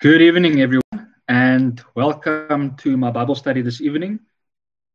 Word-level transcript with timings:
Good 0.00 0.22
evening, 0.22 0.62
everyone, 0.62 1.12
and 1.28 1.78
welcome 1.94 2.74
to 2.76 2.96
my 2.96 3.10
Bible 3.10 3.34
study 3.34 3.60
this 3.60 3.82
evening. 3.82 4.18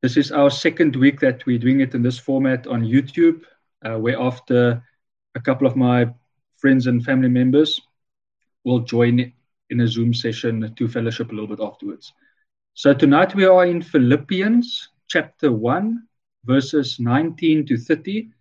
This 0.01 0.17
is 0.17 0.31
our 0.31 0.49
second 0.49 0.95
week 0.95 1.19
that 1.19 1.45
we're 1.45 1.59
doing 1.59 1.81
it 1.81 1.93
in 1.93 2.01
this 2.01 2.17
format 2.17 2.65
on 2.65 2.81
YouTube, 2.81 3.43
uh, 3.83 3.99
where 3.99 4.19
after 4.19 4.81
a 5.35 5.39
couple 5.39 5.67
of 5.67 5.75
my 5.75 6.11
friends 6.57 6.87
and 6.87 7.05
family 7.05 7.29
members 7.29 7.79
will 8.63 8.79
join 8.79 9.31
in 9.69 9.81
a 9.81 9.87
Zoom 9.87 10.11
session 10.11 10.73
to 10.73 10.87
fellowship 10.87 11.31
a 11.31 11.35
little 11.35 11.55
bit 11.55 11.63
afterwards. 11.63 12.11
So 12.73 12.91
tonight 12.91 13.35
we 13.35 13.45
are 13.45 13.63
in 13.63 13.83
Philippians 13.83 14.89
chapter 15.07 15.51
1, 15.51 16.01
verses 16.45 16.99
19 16.99 17.67
to 17.67 17.77
30. 17.77 18.31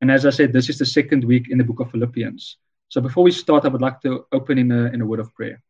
And 0.00 0.12
as 0.12 0.26
I 0.26 0.30
said, 0.30 0.52
this 0.52 0.68
is 0.68 0.78
the 0.78 0.86
second 0.86 1.24
week 1.24 1.50
in 1.50 1.58
the 1.58 1.64
book 1.64 1.80
of 1.80 1.90
Philippians. 1.90 2.58
So 2.88 3.00
before 3.00 3.24
we 3.24 3.32
start, 3.32 3.64
I 3.64 3.68
would 3.68 3.82
like 3.82 4.00
to 4.02 4.26
open 4.30 4.58
in 4.58 4.70
a, 4.70 4.84
in 4.92 5.00
a 5.00 5.06
word 5.06 5.18
of 5.18 5.34
prayer. 5.34 5.60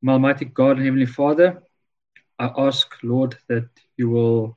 My 0.00 0.12
Almighty 0.12 0.44
God 0.44 0.76
and 0.76 0.84
Heavenly 0.84 1.06
Father, 1.06 1.60
I 2.38 2.50
ask, 2.56 2.86
Lord, 3.02 3.36
that 3.48 3.68
you 3.96 4.08
will 4.08 4.56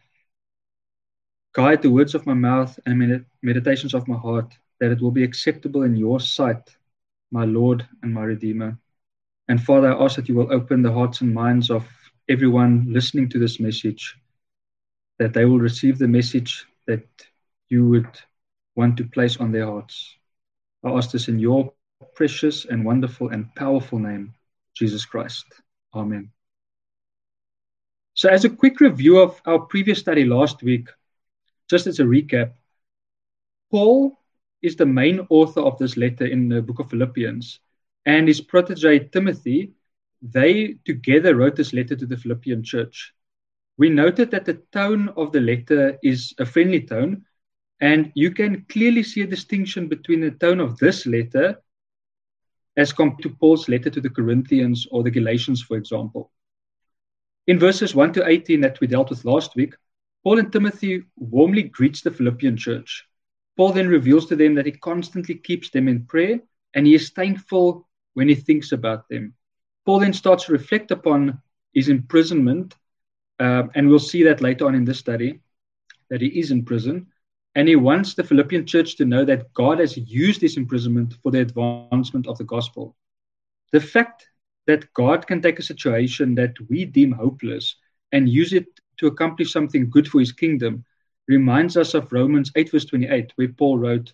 guide 1.54 1.82
the 1.82 1.90
words 1.90 2.14
of 2.14 2.28
my 2.28 2.36
mouth 2.36 2.80
and 2.86 3.00
med- 3.00 3.26
meditations 3.42 3.96
of 3.96 4.08
my 4.08 4.18
heart, 4.18 4.54
that 4.80 4.92
it 4.92 5.02
will 5.02 5.12
be 5.12 5.24
acceptable 5.24 5.82
in 5.82 5.96
your 5.96 6.20
sight, 6.20 6.78
my 7.32 7.46
Lord 7.46 7.88
and 8.04 8.14
my 8.14 8.24
Redeemer. 8.24 8.78
And 9.48 9.62
Father, 9.62 9.92
I 9.92 10.04
ask 10.04 10.16
that 10.16 10.30
you 10.30 10.36
will 10.36 10.54
open 10.54 10.84
the 10.84 10.94
hearts 10.94 11.22
and 11.22 11.34
minds 11.34 11.72
of 11.72 11.88
everyone 12.30 12.86
listening 12.94 13.28
to 13.30 13.40
this 13.40 13.60
message, 13.60 14.16
that 15.18 15.34
they 15.34 15.46
will 15.46 15.60
receive 15.60 15.98
the 15.98 16.08
message 16.08 16.66
that 16.86 17.08
you 17.70 17.90
would 17.90 18.08
want 18.76 18.96
to 18.98 19.06
place 19.06 19.38
on 19.38 19.52
their 19.52 19.66
hearts. 19.66 20.16
I 20.84 20.92
ask 20.92 21.12
this 21.12 21.28
in 21.28 21.40
your 21.40 21.74
precious 22.16 22.66
and 22.66 22.86
wonderful 22.86 23.30
and 23.30 23.54
powerful 23.56 23.98
name. 23.98 24.36
Jesus 24.74 25.06
Christ. 25.06 25.46
Amen. 25.94 26.32
So, 28.14 28.30
as 28.30 28.46
a 28.46 28.50
quick 28.50 28.80
review 28.80 29.20
of 29.20 29.42
our 29.46 29.60
previous 29.60 30.00
study 30.00 30.26
last 30.26 30.64
week, 30.64 30.90
just 31.70 31.88
as 31.88 32.00
a 32.00 32.04
recap, 32.04 32.54
Paul 33.72 34.20
is 34.62 34.76
the 34.76 34.86
main 34.86 35.26
author 35.30 35.62
of 35.62 35.78
this 35.78 35.98
letter 35.98 36.26
in 36.26 36.50
the 36.50 36.62
book 36.62 36.80
of 36.80 36.90
Philippians, 36.90 37.60
and 38.06 38.28
his 38.28 38.42
protege 38.42 39.00
Timothy, 39.00 39.74
they 40.22 40.76
together 40.86 41.36
wrote 41.36 41.56
this 41.56 41.74
letter 41.74 41.96
to 41.96 42.06
the 42.06 42.18
Philippian 42.18 42.64
church. 42.64 43.14
We 43.78 43.90
noted 43.90 44.30
that 44.32 44.46
the 44.46 44.62
tone 44.72 45.10
of 45.16 45.32
the 45.32 45.42
letter 45.42 45.98
is 46.04 46.34
a 46.38 46.46
friendly 46.46 46.82
tone, 46.82 47.26
and 47.80 48.12
you 48.14 48.32
can 48.32 48.66
clearly 48.70 49.04
see 49.04 49.22
a 49.22 49.28
distinction 49.28 49.88
between 49.88 50.20
the 50.22 50.32
tone 50.32 50.60
of 50.60 50.78
this 50.78 51.06
letter 51.06 51.62
as 52.78 52.94
compared 52.94 53.24
to 53.24 53.30
Paul's 53.30 53.68
letter 53.68 53.90
to 53.90 54.02
the 54.02 54.10
Corinthians 54.10 54.88
or 54.92 55.04
the 55.04 55.12
Galatians, 55.12 55.62
for 55.62 55.78
example. 55.78 56.32
In 57.48 57.60
verses 57.60 57.96
1 57.96 58.14
to 58.14 58.28
18 58.28 58.62
that 58.62 58.80
we 58.80 58.88
dealt 58.88 59.10
with 59.10 59.26
last 59.26 59.56
week, 59.56 59.74
Paul 60.24 60.40
and 60.40 60.52
Timothy 60.52 61.04
warmly 61.18 61.64
greets 61.64 62.02
the 62.02 62.12
Philippian 62.12 62.56
church. 62.56 63.06
Paul 63.58 63.74
then 63.74 63.88
reveals 63.88 64.28
to 64.28 64.36
them 64.36 64.56
that 64.56 64.66
he 64.66 64.72
constantly 64.72 65.36
keeps 65.36 65.70
them 65.70 65.88
in 65.88 66.06
prayer 66.06 66.40
and 66.74 66.86
he 66.88 66.96
is 66.96 67.10
thankful 67.10 67.88
when 68.14 68.30
he 68.30 68.36
thinks 68.36 68.72
about 68.72 69.10
them. 69.10 69.34
Paul 69.86 70.00
then 70.00 70.14
starts 70.14 70.46
to 70.46 70.52
reflect 70.52 70.92
upon 70.92 71.42
his 71.74 71.90
imprisonment, 71.90 72.76
uh, 73.40 73.64
and 73.74 73.88
we'll 73.88 74.00
see 74.00 74.24
that 74.24 74.42
later 74.42 74.66
on 74.68 74.76
in 74.76 74.86
this 74.86 75.00
study 75.00 75.42
that 76.10 76.22
he 76.22 76.28
is 76.28 76.52
in 76.52 76.64
prison. 76.64 77.08
And 77.56 77.68
he 77.68 77.76
wants 77.76 78.14
the 78.14 78.24
Philippian 78.24 78.66
church 78.66 78.96
to 78.96 79.06
know 79.06 79.26
that 79.26 79.52
God 79.54 79.80
has 79.80 79.98
used 79.98 80.40
this 80.40 80.58
imprisonment 80.58 81.16
for 81.22 81.32
the 81.32 81.42
advancement 81.42 82.28
of 82.28 82.38
the 82.38 82.46
gospel. 82.46 82.96
The 83.72 83.82
fact 83.82 84.28
that 84.68 84.92
God 84.94 85.28
can 85.28 85.42
take 85.42 85.60
a 85.60 85.64
situation 85.64 86.36
that 86.36 86.54
we 86.70 86.86
deem 86.86 87.12
hopeless 87.12 87.76
and 88.12 88.30
use 88.30 88.54
it 88.54 88.68
to 88.98 89.08
accomplish 89.08 89.52
something 89.52 89.90
good 89.90 90.08
for 90.08 90.20
his 90.20 90.32
kingdom 90.32 90.86
reminds 91.28 91.78
us 91.78 91.94
of 91.94 92.12
Romans 92.12 92.52
8, 92.56 92.72
verse 92.72 92.86
28, 92.86 93.32
where 93.36 93.48
Paul 93.50 93.80
wrote, 93.80 94.14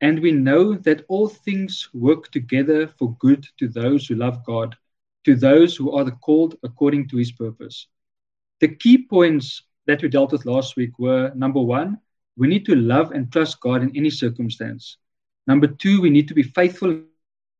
And 0.00 0.20
we 0.20 0.32
know 0.32 0.74
that 0.74 1.04
all 1.08 1.28
things 1.28 1.88
work 1.92 2.30
together 2.30 2.88
for 2.88 3.16
good 3.18 3.46
to 3.58 3.68
those 3.68 4.06
who 4.06 4.14
love 4.14 4.44
God, 4.44 4.76
to 5.24 5.34
those 5.34 5.76
who 5.76 5.92
are 5.92 6.10
called 6.10 6.56
according 6.62 7.08
to 7.08 7.16
his 7.16 7.32
purpose. 7.32 7.86
The 8.60 8.68
key 8.68 9.06
points 9.06 9.62
that 9.86 10.02
we 10.02 10.08
dealt 10.08 10.32
with 10.32 10.46
last 10.46 10.76
week 10.76 10.98
were 10.98 11.32
number 11.34 11.60
one, 11.60 11.98
we 12.36 12.48
need 12.48 12.64
to 12.66 12.74
love 12.74 13.12
and 13.12 13.30
trust 13.30 13.60
God 13.60 13.82
in 13.82 13.94
any 13.96 14.10
circumstance. 14.10 14.96
Number 15.46 15.66
two, 15.66 16.00
we 16.00 16.10
need 16.10 16.28
to 16.28 16.34
be 16.34 16.42
faithful 16.42 17.02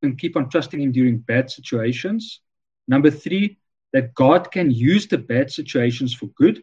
and 0.03 0.19
keep 0.19 0.37
on 0.37 0.49
trusting 0.49 0.81
Him 0.81 0.93
during 0.93 1.19
bad 1.19 1.51
situations. 1.51 2.41
Number 2.89 3.11
three, 3.11 3.59
that 3.93 4.15
God 4.15 4.51
can 4.51 4.71
use 4.71 5.07
the 5.07 5.19
bad 5.19 5.51
situations 5.51 6.15
for 6.15 6.27
good. 6.29 6.63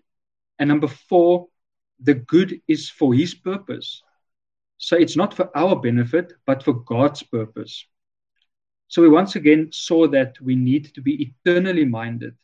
And 0.58 0.68
number 0.68 0.88
four, 0.88 1.48
the 2.00 2.16
good 2.16 2.62
is 2.68 2.90
for 2.90 3.14
His 3.14 3.36
purpose. 3.36 4.02
So 4.78 4.96
it's 4.96 5.16
not 5.16 5.34
for 5.34 5.56
our 5.56 5.76
benefit, 5.76 6.34
but 6.46 6.64
for 6.64 6.74
God's 6.74 7.22
purpose. 7.22 7.86
So 8.88 9.02
we 9.02 9.10
once 9.10 9.36
again 9.36 9.70
saw 9.72 10.08
that 10.08 10.40
we 10.42 10.56
need 10.56 10.96
to 10.96 11.02
be 11.02 11.34
eternally 11.46 11.86
minded. 11.86 12.36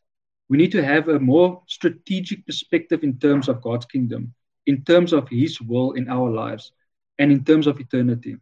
We 0.47 0.57
need 0.57 0.73
to 0.73 0.83
have 0.83 1.07
a 1.07 1.19
more 1.19 1.63
strategic 1.65 2.45
perspective 2.45 3.03
in 3.03 3.17
terms 3.17 3.49
of 3.49 3.61
God's 3.61 3.85
kingdom 3.85 4.33
in 4.65 4.83
terms 4.83 5.13
of 5.13 5.29
his 5.29 5.61
will 5.61 5.93
in 5.93 6.09
our 6.09 6.29
lives 6.29 6.71
and 7.19 7.31
in 7.31 7.43
terms 7.43 7.67
of 7.67 7.79
eternity. 7.79 8.37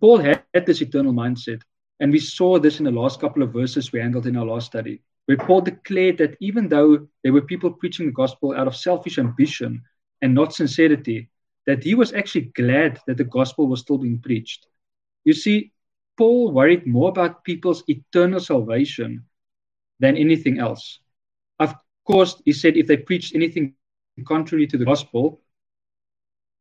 Paul 0.00 0.18
had 0.18 0.42
this 0.66 0.80
eternal 0.80 1.12
mindset, 1.12 1.62
and 2.00 2.10
we 2.10 2.18
saw 2.18 2.58
this 2.58 2.78
in 2.78 2.84
the 2.84 2.90
last 2.90 3.20
couple 3.20 3.42
of 3.42 3.52
verses 3.52 3.92
we 3.92 4.00
handled 4.00 4.26
in 4.26 4.36
our 4.36 4.46
last 4.46 4.66
study, 4.66 5.02
where 5.26 5.36
Paul 5.36 5.60
declared 5.60 6.18
that 6.18 6.36
even 6.40 6.68
though 6.68 7.06
there 7.22 7.32
were 7.32 7.42
people 7.42 7.70
preaching 7.70 8.06
the 8.06 8.12
gospel 8.12 8.54
out 8.54 8.66
of 8.66 8.76
selfish 8.76 9.18
ambition 9.18 9.82
and 10.22 10.34
not 10.34 10.54
sincerity, 10.54 11.28
that 11.66 11.82
he 11.82 11.94
was 11.94 12.12
actually 12.12 12.52
glad 12.56 13.00
that 13.06 13.16
the 13.16 13.24
gospel 13.24 13.66
was 13.66 13.80
still 13.80 13.98
being 13.98 14.18
preached. 14.18 14.66
You 15.24 15.32
see, 15.32 15.72
Paul 16.16 16.52
worried 16.52 16.86
more 16.86 17.08
about 17.08 17.44
people's 17.44 17.82
eternal 17.88 18.40
salvation 18.40 19.24
than 19.98 20.16
anything 20.16 20.58
else. 20.58 21.00
Of 21.58 21.74
course, 22.06 22.40
he 22.44 22.52
said 22.52 22.76
if 22.76 22.86
they 22.86 22.96
preached 22.96 23.34
anything 23.34 23.74
contrary 24.22 24.66
to 24.68 24.78
the 24.78 24.84
gospel, 24.84 25.40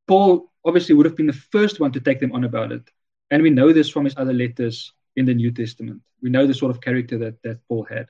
Paul 0.08 0.52
obviously 0.66 0.96
would 0.96 1.06
have 1.06 1.16
been 1.16 1.28
the 1.28 1.34
first 1.34 1.80
one 1.80 1.92
to 1.92 2.00
take 2.00 2.20
them 2.20 2.32
on 2.32 2.44
about 2.44 2.72
it. 2.72 2.90
And 3.30 3.44
we 3.44 3.50
know 3.50 3.72
this 3.72 3.90
from 3.90 4.06
his 4.06 4.16
other 4.18 4.34
letters 4.34 4.94
in 5.16 5.26
the 5.26 5.34
New 5.34 5.52
Testament. 5.52 6.02
We 6.22 6.30
know 6.30 6.48
the 6.48 6.54
sort 6.54 6.72
of 6.72 6.82
character 6.82 7.18
that, 7.20 7.42
that 7.44 7.60
Paul 7.68 7.86
had. 7.90 8.08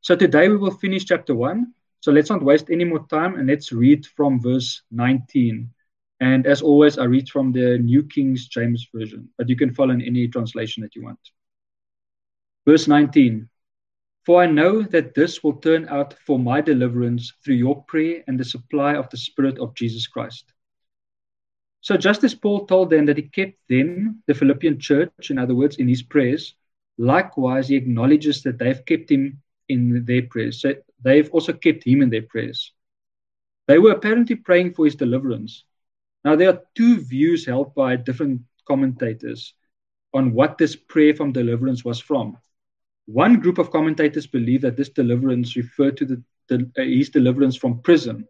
So 0.00 0.16
today 0.16 0.48
we 0.48 0.56
will 0.56 0.70
finish 0.70 1.04
chapter 1.04 1.34
1. 1.34 1.72
So 2.00 2.12
let's 2.12 2.30
not 2.30 2.42
waste 2.42 2.70
any 2.70 2.84
more 2.84 3.06
time 3.06 3.36
and 3.36 3.48
let's 3.48 3.72
read 3.72 4.06
from 4.06 4.40
verse 4.40 4.82
19. 4.90 5.70
And 6.20 6.46
as 6.46 6.62
always, 6.62 6.98
I 6.98 7.04
read 7.04 7.28
from 7.28 7.52
the 7.52 7.78
New 7.78 8.04
King 8.04 8.36
James 8.36 8.88
Version, 8.94 9.28
but 9.36 9.48
you 9.48 9.56
can 9.56 9.74
follow 9.74 9.94
in 9.94 10.02
any 10.02 10.28
translation 10.28 10.82
that 10.82 10.94
you 10.94 11.02
want. 11.02 11.18
Verse 12.66 12.86
19 12.88 13.48
for 14.24 14.42
I 14.42 14.46
know 14.46 14.82
that 14.82 15.14
this 15.14 15.44
will 15.44 15.54
turn 15.54 15.88
out 15.88 16.14
for 16.26 16.38
my 16.38 16.60
deliverance 16.60 17.32
through 17.44 17.56
your 17.56 17.82
prayer 17.84 18.24
and 18.26 18.40
the 18.40 18.44
supply 18.44 18.94
of 18.94 19.10
the 19.10 19.16
Spirit 19.16 19.58
of 19.58 19.74
Jesus 19.74 20.06
Christ. 20.06 20.52
So, 21.82 21.98
just 21.98 22.24
as 22.24 22.34
Paul 22.34 22.66
told 22.66 22.88
them 22.88 23.04
that 23.06 23.18
he 23.18 23.24
kept 23.24 23.58
them, 23.68 24.22
the 24.26 24.32
Philippian 24.32 24.80
church, 24.80 25.30
in 25.30 25.38
other 25.38 25.54
words, 25.54 25.76
in 25.76 25.86
his 25.86 26.02
prayers, 26.02 26.54
likewise 26.96 27.68
he 27.68 27.76
acknowledges 27.76 28.42
that 28.44 28.58
they've 28.58 28.84
kept 28.86 29.10
him 29.10 29.42
in 29.68 30.04
their 30.06 30.22
prayers. 30.22 30.62
So, 30.62 30.74
they've 31.02 31.30
also 31.30 31.52
kept 31.52 31.84
him 31.84 32.00
in 32.00 32.08
their 32.08 32.22
prayers. 32.22 32.72
They 33.68 33.78
were 33.78 33.92
apparently 33.92 34.36
praying 34.36 34.72
for 34.72 34.86
his 34.86 34.94
deliverance. 34.94 35.64
Now, 36.24 36.36
there 36.36 36.48
are 36.48 36.62
two 36.74 37.00
views 37.00 37.44
held 37.44 37.74
by 37.74 37.96
different 37.96 38.40
commentators 38.66 39.52
on 40.14 40.32
what 40.32 40.56
this 40.56 40.74
prayer 40.76 41.14
from 41.14 41.32
deliverance 41.32 41.84
was 41.84 42.00
from. 42.00 42.38
One 43.06 43.40
group 43.40 43.58
of 43.58 43.70
commentators 43.70 44.26
believe 44.26 44.62
that 44.62 44.76
this 44.76 44.88
deliverance 44.88 45.56
referred 45.56 45.96
to 45.98 46.04
the, 46.06 46.22
the, 46.48 46.70
uh, 46.78 46.82
his 46.82 47.10
deliverance 47.10 47.56
from 47.56 47.80
prison. 47.82 48.26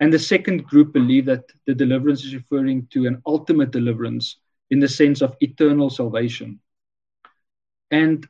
And 0.00 0.12
the 0.12 0.18
second 0.18 0.64
group 0.64 0.92
believe 0.92 1.26
that 1.26 1.44
the 1.66 1.74
deliverance 1.74 2.24
is 2.24 2.34
referring 2.34 2.88
to 2.88 3.06
an 3.06 3.22
ultimate 3.26 3.70
deliverance 3.70 4.38
in 4.70 4.80
the 4.80 4.88
sense 4.88 5.22
of 5.22 5.36
eternal 5.40 5.90
salvation. 5.90 6.58
And 7.90 8.26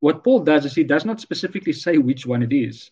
what 0.00 0.22
Paul 0.22 0.40
does 0.40 0.64
is 0.64 0.74
he 0.74 0.84
does 0.84 1.04
not 1.04 1.20
specifically 1.20 1.72
say 1.72 1.98
which 1.98 2.26
one 2.26 2.42
it 2.42 2.52
is. 2.52 2.90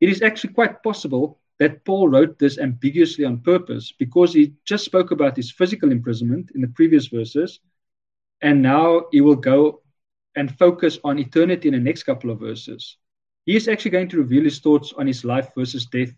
It 0.00 0.08
is 0.08 0.22
actually 0.22 0.54
quite 0.54 0.82
possible 0.82 1.40
that 1.58 1.84
Paul 1.84 2.08
wrote 2.08 2.38
this 2.38 2.58
ambiguously 2.58 3.24
on 3.24 3.40
purpose 3.40 3.92
because 3.92 4.32
he 4.32 4.54
just 4.64 4.84
spoke 4.84 5.10
about 5.10 5.36
his 5.36 5.52
physical 5.52 5.92
imprisonment 5.92 6.50
in 6.54 6.62
the 6.62 6.68
previous 6.68 7.08
verses, 7.08 7.60
and 8.40 8.62
now 8.62 9.04
he 9.12 9.20
will 9.20 9.36
go 9.36 9.82
and 10.36 10.58
focus 10.58 10.98
on 11.04 11.18
eternity 11.18 11.68
in 11.68 11.74
the 11.74 11.80
next 11.80 12.04
couple 12.04 12.30
of 12.30 12.40
verses. 12.40 12.96
He 13.46 13.56
is 13.56 13.68
actually 13.68 13.90
going 13.92 14.08
to 14.08 14.18
reveal 14.18 14.44
his 14.44 14.58
thoughts 14.58 14.92
on 14.96 15.06
his 15.06 15.24
life 15.24 15.50
versus 15.56 15.86
death 15.86 16.12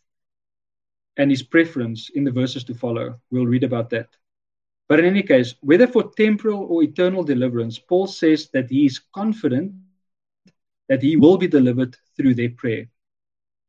and 1.17 1.31
his 1.31 1.43
preference 1.43 2.11
in 2.11 2.25
the 2.25 2.31
verses 2.31 2.65
to 2.65 2.75
follow. 2.75 3.21
We'll 3.31 3.47
read 3.47 3.65
about 3.65 3.91
that. 3.91 4.09
But 4.89 5.01
in 5.01 5.07
any 5.07 5.23
case, 5.23 5.55
whether 5.61 5.87
for 5.87 6.13
temporal 6.17 6.67
or 6.71 6.83
eternal 6.83 7.25
deliverance, 7.25 7.79
Paul 7.79 8.07
says 8.07 8.49
that 8.53 8.71
he 8.71 8.87
is 8.87 9.01
confident 9.15 9.73
that 10.89 11.03
he 11.03 11.17
will 11.17 11.37
be 11.37 11.49
delivered 11.49 11.97
through 12.17 12.35
their 12.35 12.51
prayer 12.51 12.87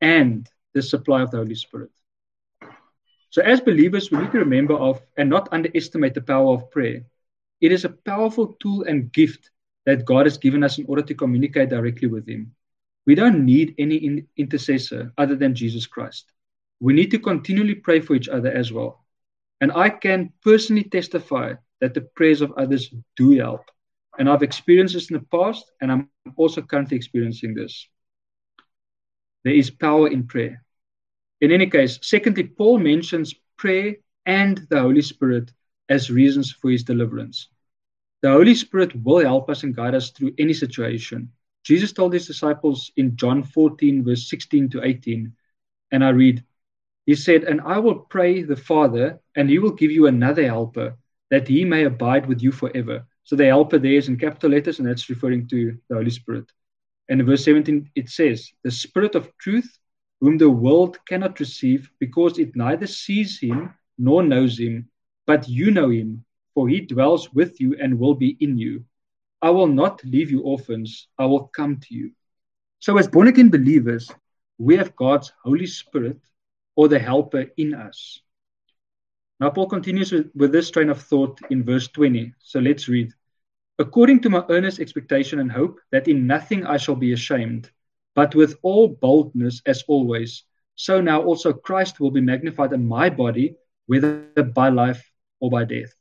and 0.01 0.47
the 0.73 0.81
supply 0.81 1.23
of 1.23 1.31
the 1.31 1.37
Holy 1.37 1.55
Spirit. 1.55 1.89
So, 3.31 3.41
as 3.41 3.59
believers, 3.59 4.11
we 4.11 4.19
need 4.19 4.31
to 4.31 4.39
remember 4.39 4.75
of 4.75 5.01
and 5.17 5.29
not 5.29 5.51
underestimate 5.51 6.13
the 6.13 6.21
power 6.21 6.53
of 6.53 6.69
prayer. 6.69 7.03
It 7.59 7.71
is 7.71 7.83
a 7.83 7.89
powerful 7.89 8.55
tool 8.59 8.83
and 8.83 9.11
gift 9.11 9.49
that 9.87 10.03
God 10.03 10.25
has 10.25 10.37
given 10.37 10.65
us 10.65 10.77
in 10.77 10.85
order 10.87 11.01
to 11.01 11.15
communicate 11.15 11.69
directly 11.69 12.09
with 12.09 12.27
Him. 12.27 12.53
We 13.05 13.15
don't 13.15 13.45
need 13.45 13.73
any 13.77 13.95
in- 13.95 14.27
intercessor 14.35 15.13
other 15.17 15.37
than 15.37 15.55
Jesus 15.55 15.87
Christ. 15.87 16.33
We 16.81 16.93
need 16.93 17.09
to 17.11 17.19
continually 17.19 17.75
pray 17.75 18.01
for 18.01 18.13
each 18.13 18.27
other 18.27 18.51
as 18.51 18.71
well. 18.73 19.05
And 19.61 19.71
I 19.71 19.89
can 19.89 20.33
personally 20.43 20.83
testify 20.83 21.53
that 21.79 21.93
the 21.93 22.01
prayers 22.01 22.41
of 22.41 22.51
others 22.57 22.93
do 23.15 23.31
help. 23.31 23.63
And 24.19 24.29
I've 24.29 24.43
experienced 24.43 24.93
this 24.93 25.09
in 25.09 25.13
the 25.13 25.25
past, 25.31 25.71
and 25.79 25.89
I'm 25.89 26.09
also 26.35 26.61
currently 26.61 26.97
experiencing 26.97 27.53
this. 27.55 27.87
There 29.45 29.55
is 29.55 29.71
power 29.71 30.09
in 30.09 30.27
prayer. 30.27 30.65
In 31.39 31.53
any 31.53 31.69
case, 31.69 31.97
secondly, 32.01 32.43
Paul 32.43 32.79
mentions 32.79 33.33
prayer 33.55 33.95
and 34.25 34.67
the 34.69 34.81
Holy 34.81 35.01
Spirit 35.01 35.53
as 35.87 36.09
reasons 36.09 36.51
for 36.51 36.71
his 36.71 36.83
deliverance. 36.83 37.47
The 38.27 38.33
Holy 38.33 38.55
Spirit 38.55 38.93
will 39.05 39.19
help 39.19 39.49
us 39.49 39.63
and 39.63 39.73
guide 39.73 39.95
us 39.95 40.11
through 40.11 40.33
any 40.37 40.51
situation. 40.51 41.31
Jesus 41.63 41.93
told 41.93 42.11
his 42.11 42.27
disciples 42.27 42.91
in 42.97 43.15
John 43.15 43.41
14, 43.41 44.03
verse 44.03 44.29
16 44.29 44.67
to 44.71 44.83
18, 44.83 45.31
and 45.93 46.03
I 46.03 46.09
read, 46.09 46.43
He 47.05 47.15
said, 47.15 47.45
And 47.45 47.61
I 47.61 47.79
will 47.79 47.99
pray 47.99 48.41
the 48.41 48.57
Father, 48.57 49.21
and 49.37 49.49
he 49.49 49.59
will 49.59 49.71
give 49.71 49.91
you 49.91 50.07
another 50.07 50.45
helper, 50.45 50.97
that 51.29 51.47
he 51.47 51.63
may 51.63 51.85
abide 51.85 52.25
with 52.25 52.41
you 52.41 52.51
forever. 52.51 53.05
So 53.23 53.37
the 53.37 53.45
helper 53.45 53.79
there 53.79 53.93
is 53.93 54.09
in 54.09 54.17
capital 54.17 54.51
letters, 54.51 54.79
and 54.79 54.89
that's 54.89 55.09
referring 55.09 55.47
to 55.47 55.77
the 55.87 55.95
Holy 55.95 56.09
Spirit. 56.09 56.51
And 57.07 57.21
in 57.21 57.27
verse 57.27 57.45
17, 57.45 57.91
it 57.95 58.09
says, 58.09 58.51
The 58.61 58.71
Spirit 58.71 59.15
of 59.15 59.31
truth, 59.37 59.79
whom 60.19 60.37
the 60.37 60.49
world 60.49 60.99
cannot 61.07 61.39
receive, 61.39 61.89
because 61.97 62.39
it 62.39 62.57
neither 62.57 62.87
sees 62.87 63.39
him 63.39 63.73
nor 63.97 64.21
knows 64.21 64.59
him, 64.59 64.89
but 65.25 65.47
you 65.47 65.71
know 65.71 65.91
him, 65.91 66.25
for 66.57 66.67
he 66.67 66.81
dwells 66.81 67.31
with 67.35 67.61
you 67.61 67.77
and 67.79 67.99
will 67.99 68.15
be 68.15 68.35
in 68.39 68.57
you. 68.57 68.83
I 69.43 69.51
will 69.51 69.67
not 69.67 70.03
leave 70.03 70.31
you 70.31 70.41
orphans, 70.41 71.07
I 71.19 71.27
will 71.27 71.51
come 71.55 71.79
to 71.81 71.93
you. 71.93 72.13
So, 72.79 72.97
as 72.97 73.07
born 73.07 73.27
again 73.27 73.51
believers, 73.51 74.11
we 74.57 74.75
have 74.75 74.95
God's 74.95 75.31
Holy 75.43 75.67
Spirit 75.67 76.17
or 76.75 76.87
the 76.87 76.97
Helper 76.97 77.45
in 77.57 77.75
us. 77.75 78.19
Now, 79.39 79.51
Paul 79.51 79.67
continues 79.67 80.11
with, 80.11 80.31
with 80.33 80.51
this 80.51 80.71
train 80.71 80.89
of 80.89 80.99
thought 80.99 81.39
in 81.51 81.63
verse 81.63 81.89
20. 81.89 82.33
So, 82.39 82.59
let's 82.59 82.87
read. 82.87 83.13
According 83.77 84.21
to 84.21 84.31
my 84.31 84.43
earnest 84.49 84.79
expectation 84.79 85.39
and 85.39 85.51
hope 85.51 85.79
that 85.91 86.07
in 86.07 86.25
nothing 86.25 86.65
I 86.65 86.77
shall 86.77 86.95
be 86.95 87.13
ashamed, 87.13 87.69
but 88.15 88.33
with 88.33 88.57
all 88.63 88.87
boldness 88.87 89.61
as 89.67 89.83
always, 89.87 90.43
so 90.73 91.01
now 91.01 91.21
also 91.21 91.53
Christ 91.53 91.99
will 91.99 92.09
be 92.09 92.21
magnified 92.21 92.73
in 92.73 92.83
my 92.83 93.11
body, 93.11 93.55
whether 93.85 94.23
by 94.55 94.69
life 94.69 95.07
or 95.39 95.51
by 95.51 95.63
death. 95.63 95.93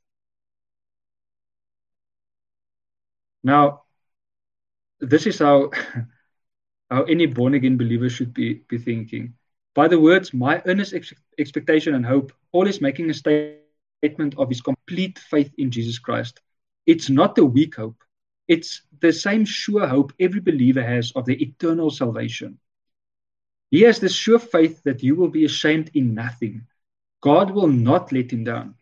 Now, 3.46 3.84
this 4.98 5.24
is 5.24 5.38
how, 5.38 5.70
how 6.90 7.04
any 7.04 7.26
born 7.26 7.54
again 7.54 7.76
believer 7.76 8.10
should 8.10 8.34
be, 8.34 8.54
be 8.68 8.76
thinking. 8.76 9.34
By 9.72 9.86
the 9.86 10.00
words, 10.00 10.34
my 10.34 10.60
earnest 10.66 10.94
ex- 10.94 11.14
expectation 11.38 11.94
and 11.94 12.04
hope, 12.04 12.32
Paul 12.50 12.66
is 12.66 12.80
making 12.80 13.08
a 13.08 13.14
statement 13.14 14.34
of 14.36 14.48
his 14.48 14.60
complete 14.60 15.20
faith 15.20 15.54
in 15.58 15.70
Jesus 15.70 16.00
Christ. 16.00 16.40
It's 16.86 17.08
not 17.08 17.38
a 17.38 17.44
weak 17.44 17.76
hope, 17.76 18.02
it's 18.48 18.82
the 19.00 19.12
same 19.12 19.44
sure 19.44 19.86
hope 19.86 20.12
every 20.18 20.40
believer 20.40 20.82
has 20.82 21.12
of 21.12 21.24
the 21.24 21.40
eternal 21.40 21.90
salvation. 21.90 22.58
He 23.70 23.82
has 23.82 24.00
the 24.00 24.08
sure 24.08 24.40
faith 24.40 24.82
that 24.82 25.04
you 25.04 25.14
will 25.14 25.28
be 25.28 25.44
ashamed 25.44 25.92
in 25.94 26.14
nothing. 26.14 26.66
God 27.20 27.52
will 27.52 27.68
not 27.68 28.10
let 28.10 28.32
him 28.32 28.42
down. 28.42 28.74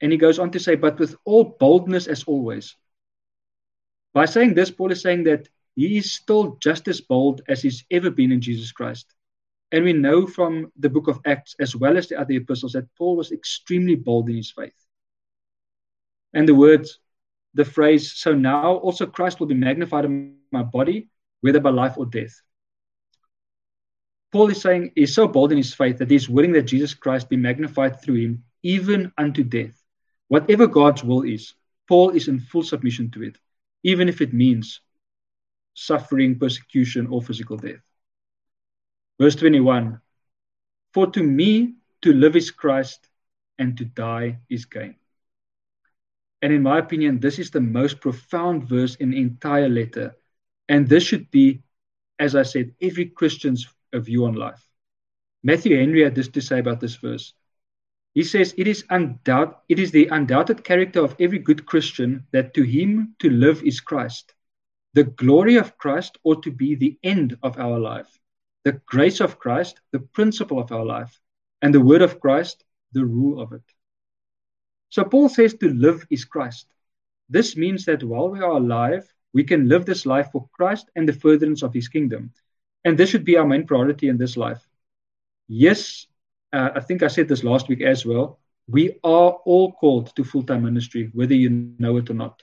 And 0.00 0.12
he 0.12 0.18
goes 0.18 0.38
on 0.38 0.52
to 0.52 0.60
say, 0.60 0.76
but 0.76 1.00
with 1.00 1.16
all 1.24 1.56
boldness 1.58 2.06
as 2.06 2.22
always, 2.24 2.76
by 4.14 4.26
saying 4.26 4.54
this, 4.54 4.70
Paul 4.70 4.92
is 4.92 5.00
saying 5.00 5.24
that 5.24 5.48
he 5.74 5.96
is 5.96 6.12
still 6.12 6.58
just 6.60 6.86
as 6.88 7.00
bold 7.00 7.40
as 7.48 7.62
he's 7.62 7.84
ever 7.90 8.10
been 8.10 8.32
in 8.32 8.40
Jesus 8.40 8.72
Christ. 8.72 9.06
And 9.70 9.84
we 9.84 9.94
know 9.94 10.26
from 10.26 10.70
the 10.78 10.90
book 10.90 11.08
of 11.08 11.20
Acts, 11.24 11.56
as 11.58 11.74
well 11.74 11.96
as 11.96 12.08
the 12.08 12.20
other 12.20 12.34
epistles, 12.34 12.72
that 12.72 12.94
Paul 12.96 13.16
was 13.16 13.32
extremely 13.32 13.94
bold 13.94 14.28
in 14.28 14.36
his 14.36 14.50
faith. 14.50 14.74
And 16.34 16.46
the 16.46 16.54
words, 16.54 16.98
the 17.54 17.64
phrase, 17.64 18.12
so 18.12 18.34
now 18.34 18.76
also 18.76 19.06
Christ 19.06 19.40
will 19.40 19.46
be 19.46 19.54
magnified 19.54 20.04
in 20.04 20.36
my 20.50 20.62
body, 20.62 21.08
whether 21.40 21.60
by 21.60 21.70
life 21.70 21.96
or 21.96 22.04
death. 22.04 22.34
Paul 24.30 24.50
is 24.50 24.60
saying 24.60 24.92
he's 24.94 25.14
so 25.14 25.26
bold 25.26 25.52
in 25.52 25.58
his 25.58 25.74
faith 25.74 25.98
that 25.98 26.10
he's 26.10 26.28
willing 26.28 26.52
that 26.52 26.62
Jesus 26.62 26.92
Christ 26.94 27.30
be 27.30 27.36
magnified 27.36 28.02
through 28.02 28.16
him, 28.16 28.44
even 28.62 29.12
unto 29.16 29.42
death. 29.42 29.82
Whatever 30.28 30.66
God's 30.66 31.04
will 31.04 31.22
is, 31.22 31.54
Paul 31.88 32.10
is 32.10 32.28
in 32.28 32.40
full 32.40 32.62
submission 32.62 33.10
to 33.12 33.22
it 33.22 33.38
even 33.82 34.08
if 34.08 34.20
it 34.20 34.32
means 34.32 34.80
suffering, 35.74 36.38
persecution, 36.38 37.06
or 37.06 37.22
physical 37.22 37.56
death. 37.56 37.80
Verse 39.20 39.36
21 39.36 40.00
For 40.92 41.06
to 41.10 41.22
me 41.22 41.74
to 42.02 42.12
live 42.12 42.36
is 42.36 42.50
Christ, 42.50 43.08
and 43.58 43.76
to 43.78 43.84
die 43.84 44.38
is 44.48 44.64
gain. 44.64 44.96
And 46.42 46.52
in 46.52 46.62
my 46.62 46.78
opinion, 46.78 47.20
this 47.20 47.38
is 47.38 47.50
the 47.50 47.60
most 47.60 48.00
profound 48.00 48.64
verse 48.64 48.96
in 48.96 49.10
the 49.10 49.20
entire 49.20 49.68
letter. 49.68 50.16
And 50.68 50.88
this 50.88 51.04
should 51.04 51.30
be, 51.30 51.62
as 52.18 52.34
I 52.34 52.42
said, 52.42 52.74
every 52.80 53.06
Christian's 53.06 53.68
view 53.94 54.24
on 54.26 54.34
life. 54.34 54.60
Matthew 55.44 55.76
Henry 55.76 56.02
had 56.02 56.14
this 56.14 56.28
to 56.28 56.40
say 56.40 56.58
about 56.58 56.80
this 56.80 56.96
verse. 56.96 57.34
He 58.14 58.22
says, 58.24 58.54
it 58.58 58.66
is, 58.68 58.84
undoubt, 58.90 59.56
it 59.68 59.78
is 59.78 59.90
the 59.90 60.08
undoubted 60.08 60.64
character 60.64 61.02
of 61.02 61.16
every 61.18 61.38
good 61.38 61.64
Christian 61.64 62.26
that 62.32 62.52
to 62.54 62.62
him 62.62 63.14
to 63.20 63.30
live 63.30 63.62
is 63.62 63.80
Christ. 63.80 64.34
The 64.94 65.04
glory 65.04 65.56
of 65.56 65.78
Christ 65.78 66.18
ought 66.22 66.42
to 66.42 66.50
be 66.50 66.74
the 66.74 66.98
end 67.02 67.38
of 67.42 67.58
our 67.58 67.78
life, 67.78 68.20
the 68.64 68.80
grace 68.84 69.20
of 69.20 69.38
Christ, 69.38 69.80
the 69.92 70.00
principle 70.00 70.58
of 70.58 70.70
our 70.70 70.84
life, 70.84 71.18
and 71.62 71.74
the 71.74 71.80
word 71.80 72.02
of 72.02 72.20
Christ, 72.20 72.64
the 72.92 73.04
rule 73.04 73.40
of 73.40 73.52
it. 73.52 73.62
So 74.90 75.04
Paul 75.04 75.30
says 75.30 75.54
to 75.54 75.72
live 75.72 76.06
is 76.10 76.26
Christ. 76.26 76.66
This 77.30 77.56
means 77.56 77.86
that 77.86 78.04
while 78.04 78.28
we 78.28 78.40
are 78.40 78.58
alive, 78.58 79.10
we 79.32 79.44
can 79.44 79.68
live 79.68 79.86
this 79.86 80.04
life 80.04 80.28
for 80.32 80.46
Christ 80.52 80.90
and 80.94 81.08
the 81.08 81.14
furtherance 81.14 81.62
of 81.62 81.72
his 81.72 81.88
kingdom. 81.88 82.30
And 82.84 82.98
this 82.98 83.08
should 83.08 83.24
be 83.24 83.38
our 83.38 83.46
main 83.46 83.66
priority 83.66 84.08
in 84.08 84.18
this 84.18 84.36
life. 84.36 84.60
Yes, 85.48 86.06
uh, 86.52 86.70
I 86.74 86.80
think 86.80 87.02
I 87.02 87.08
said 87.08 87.28
this 87.28 87.44
last 87.44 87.68
week 87.68 87.82
as 87.82 88.04
well. 88.04 88.38
We 88.68 88.98
are 89.02 89.32
all 89.44 89.72
called 89.72 90.14
to 90.16 90.24
full 90.24 90.42
time 90.42 90.62
ministry, 90.62 91.10
whether 91.12 91.34
you 91.34 91.50
know 91.50 91.96
it 91.96 92.10
or 92.10 92.14
not. 92.14 92.42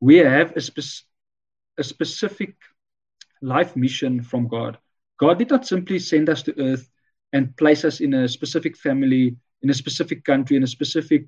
We 0.00 0.16
have 0.16 0.56
a, 0.56 0.60
spe- 0.60 1.04
a 1.78 1.84
specific 1.84 2.56
life 3.40 3.76
mission 3.76 4.22
from 4.22 4.48
God. 4.48 4.78
God 5.18 5.38
did 5.38 5.50
not 5.50 5.66
simply 5.66 5.98
send 5.98 6.28
us 6.28 6.42
to 6.44 6.60
earth 6.60 6.88
and 7.32 7.56
place 7.56 7.84
us 7.84 8.00
in 8.00 8.14
a 8.14 8.28
specific 8.28 8.76
family, 8.76 9.36
in 9.62 9.70
a 9.70 9.74
specific 9.74 10.24
country, 10.24 10.56
in 10.56 10.62
a 10.64 10.66
specific, 10.66 11.26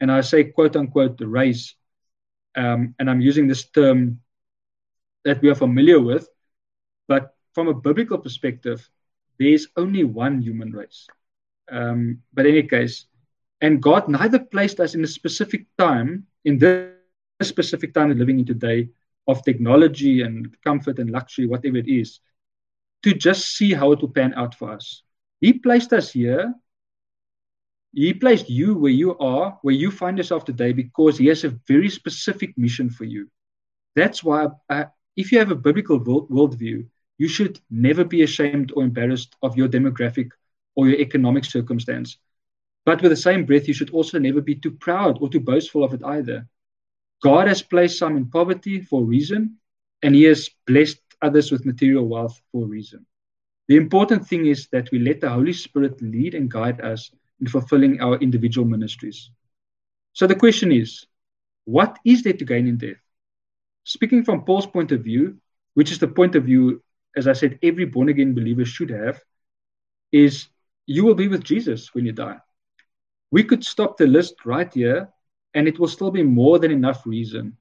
and 0.00 0.10
I 0.10 0.20
say 0.20 0.44
quote 0.44 0.76
unquote, 0.76 1.18
the 1.18 1.26
race. 1.26 1.74
Um, 2.54 2.94
and 2.98 3.08
I'm 3.10 3.20
using 3.20 3.48
this 3.48 3.64
term 3.70 4.20
that 5.24 5.40
we 5.40 5.48
are 5.48 5.54
familiar 5.54 6.00
with, 6.00 6.28
but 7.08 7.34
from 7.54 7.68
a 7.68 7.74
biblical 7.74 8.18
perspective, 8.18 8.88
there's 9.38 9.68
only 9.76 10.04
one 10.04 10.40
human 10.40 10.72
race. 10.72 11.06
Um, 11.72 12.18
but 12.32 12.46
in 12.46 12.52
any 12.56 12.68
case, 12.68 13.06
and 13.60 13.82
God 13.82 14.08
neither 14.08 14.38
placed 14.38 14.80
us 14.80 14.94
in 14.94 15.02
a 15.04 15.06
specific 15.06 15.66
time, 15.78 16.26
in 16.44 16.58
this 16.58 16.90
specific 17.42 17.94
time 17.94 18.08
we're 18.08 18.14
living 18.14 18.40
in 18.40 18.46
today, 18.46 18.88
of 19.28 19.44
technology 19.44 20.22
and 20.22 20.54
comfort 20.62 20.98
and 20.98 21.10
luxury, 21.10 21.46
whatever 21.46 21.76
it 21.76 21.88
is, 21.88 22.20
to 23.02 23.14
just 23.14 23.56
see 23.56 23.72
how 23.72 23.92
it 23.92 24.00
will 24.00 24.08
pan 24.08 24.34
out 24.34 24.54
for 24.54 24.70
us. 24.72 25.02
He 25.40 25.52
placed 25.52 25.92
us 25.92 26.12
here. 26.12 26.54
He 27.92 28.12
placed 28.14 28.48
you 28.48 28.74
where 28.74 28.92
you 28.92 29.16
are, 29.18 29.58
where 29.62 29.74
you 29.74 29.90
find 29.90 30.16
yourself 30.18 30.44
today, 30.44 30.72
because 30.72 31.18
He 31.18 31.26
has 31.26 31.44
a 31.44 31.56
very 31.68 31.88
specific 31.88 32.56
mission 32.56 32.90
for 32.90 33.04
you. 33.04 33.28
That's 33.94 34.24
why, 34.24 34.48
uh, 34.70 34.84
if 35.16 35.30
you 35.30 35.38
have 35.38 35.50
a 35.50 35.56
biblical 35.56 35.98
world, 35.98 36.30
worldview, 36.30 36.86
you 37.18 37.28
should 37.28 37.60
never 37.70 38.04
be 38.04 38.22
ashamed 38.22 38.72
or 38.74 38.82
embarrassed 38.82 39.36
of 39.42 39.56
your 39.56 39.68
demographic 39.68 40.30
or 40.74 40.88
your 40.88 40.98
economic 40.98 41.44
circumstance. 41.44 42.18
But 42.84 43.00
with 43.00 43.12
the 43.12 43.16
same 43.16 43.44
breath, 43.44 43.68
you 43.68 43.74
should 43.74 43.90
also 43.90 44.18
never 44.18 44.40
be 44.40 44.54
too 44.54 44.72
proud 44.72 45.18
or 45.20 45.28
too 45.28 45.40
boastful 45.40 45.84
of 45.84 45.94
it 45.94 46.02
either. 46.04 46.48
God 47.22 47.46
has 47.46 47.62
placed 47.62 47.98
some 47.98 48.16
in 48.16 48.30
poverty 48.30 48.80
for 48.80 49.02
a 49.02 49.04
reason, 49.04 49.58
and 50.02 50.14
He 50.14 50.24
has 50.24 50.50
blessed 50.66 51.00
others 51.20 51.52
with 51.52 51.64
material 51.64 52.06
wealth 52.08 52.40
for 52.50 52.64
a 52.64 52.68
reason. 52.68 53.06
The 53.68 53.76
important 53.76 54.26
thing 54.26 54.46
is 54.46 54.68
that 54.72 54.90
we 54.90 54.98
let 54.98 55.20
the 55.20 55.30
Holy 55.30 55.52
Spirit 55.52 56.02
lead 56.02 56.34
and 56.34 56.50
guide 56.50 56.80
us 56.80 57.12
in 57.40 57.46
fulfilling 57.46 58.00
our 58.00 58.16
individual 58.16 58.66
ministries. 58.66 59.30
So 60.12 60.26
the 60.26 60.34
question 60.34 60.72
is, 60.72 61.06
what 61.64 61.98
is 62.04 62.22
there 62.22 62.32
to 62.32 62.44
gain 62.44 62.66
in 62.66 62.76
death? 62.76 63.00
Speaking 63.84 64.24
from 64.24 64.44
Paul's 64.44 64.66
point 64.66 64.90
of 64.90 65.02
view, 65.02 65.38
which 65.74 65.92
is 65.92 65.98
the 65.98 66.08
point 66.08 66.34
of 66.34 66.44
view, 66.44 66.82
as 67.16 67.28
I 67.28 67.32
said, 67.32 67.58
every 67.62 67.84
born 67.84 68.08
again 68.08 68.34
believer 68.34 68.64
should 68.64 68.90
have, 68.90 69.22
is 70.10 70.48
you 70.86 71.04
will 71.04 71.14
be 71.14 71.28
with 71.28 71.44
Jesus 71.44 71.94
when 71.94 72.06
you 72.06 72.12
die. 72.12 72.38
We 73.30 73.44
could 73.44 73.64
stop 73.64 73.96
the 73.96 74.06
list 74.06 74.44
right 74.44 74.72
here, 74.72 75.08
and 75.54 75.68
it 75.68 75.78
will 75.78 75.88
still 75.88 76.10
be 76.10 76.22
more 76.22 76.58
than 76.58 76.70
enough 76.70 77.06
reason. 77.06 77.56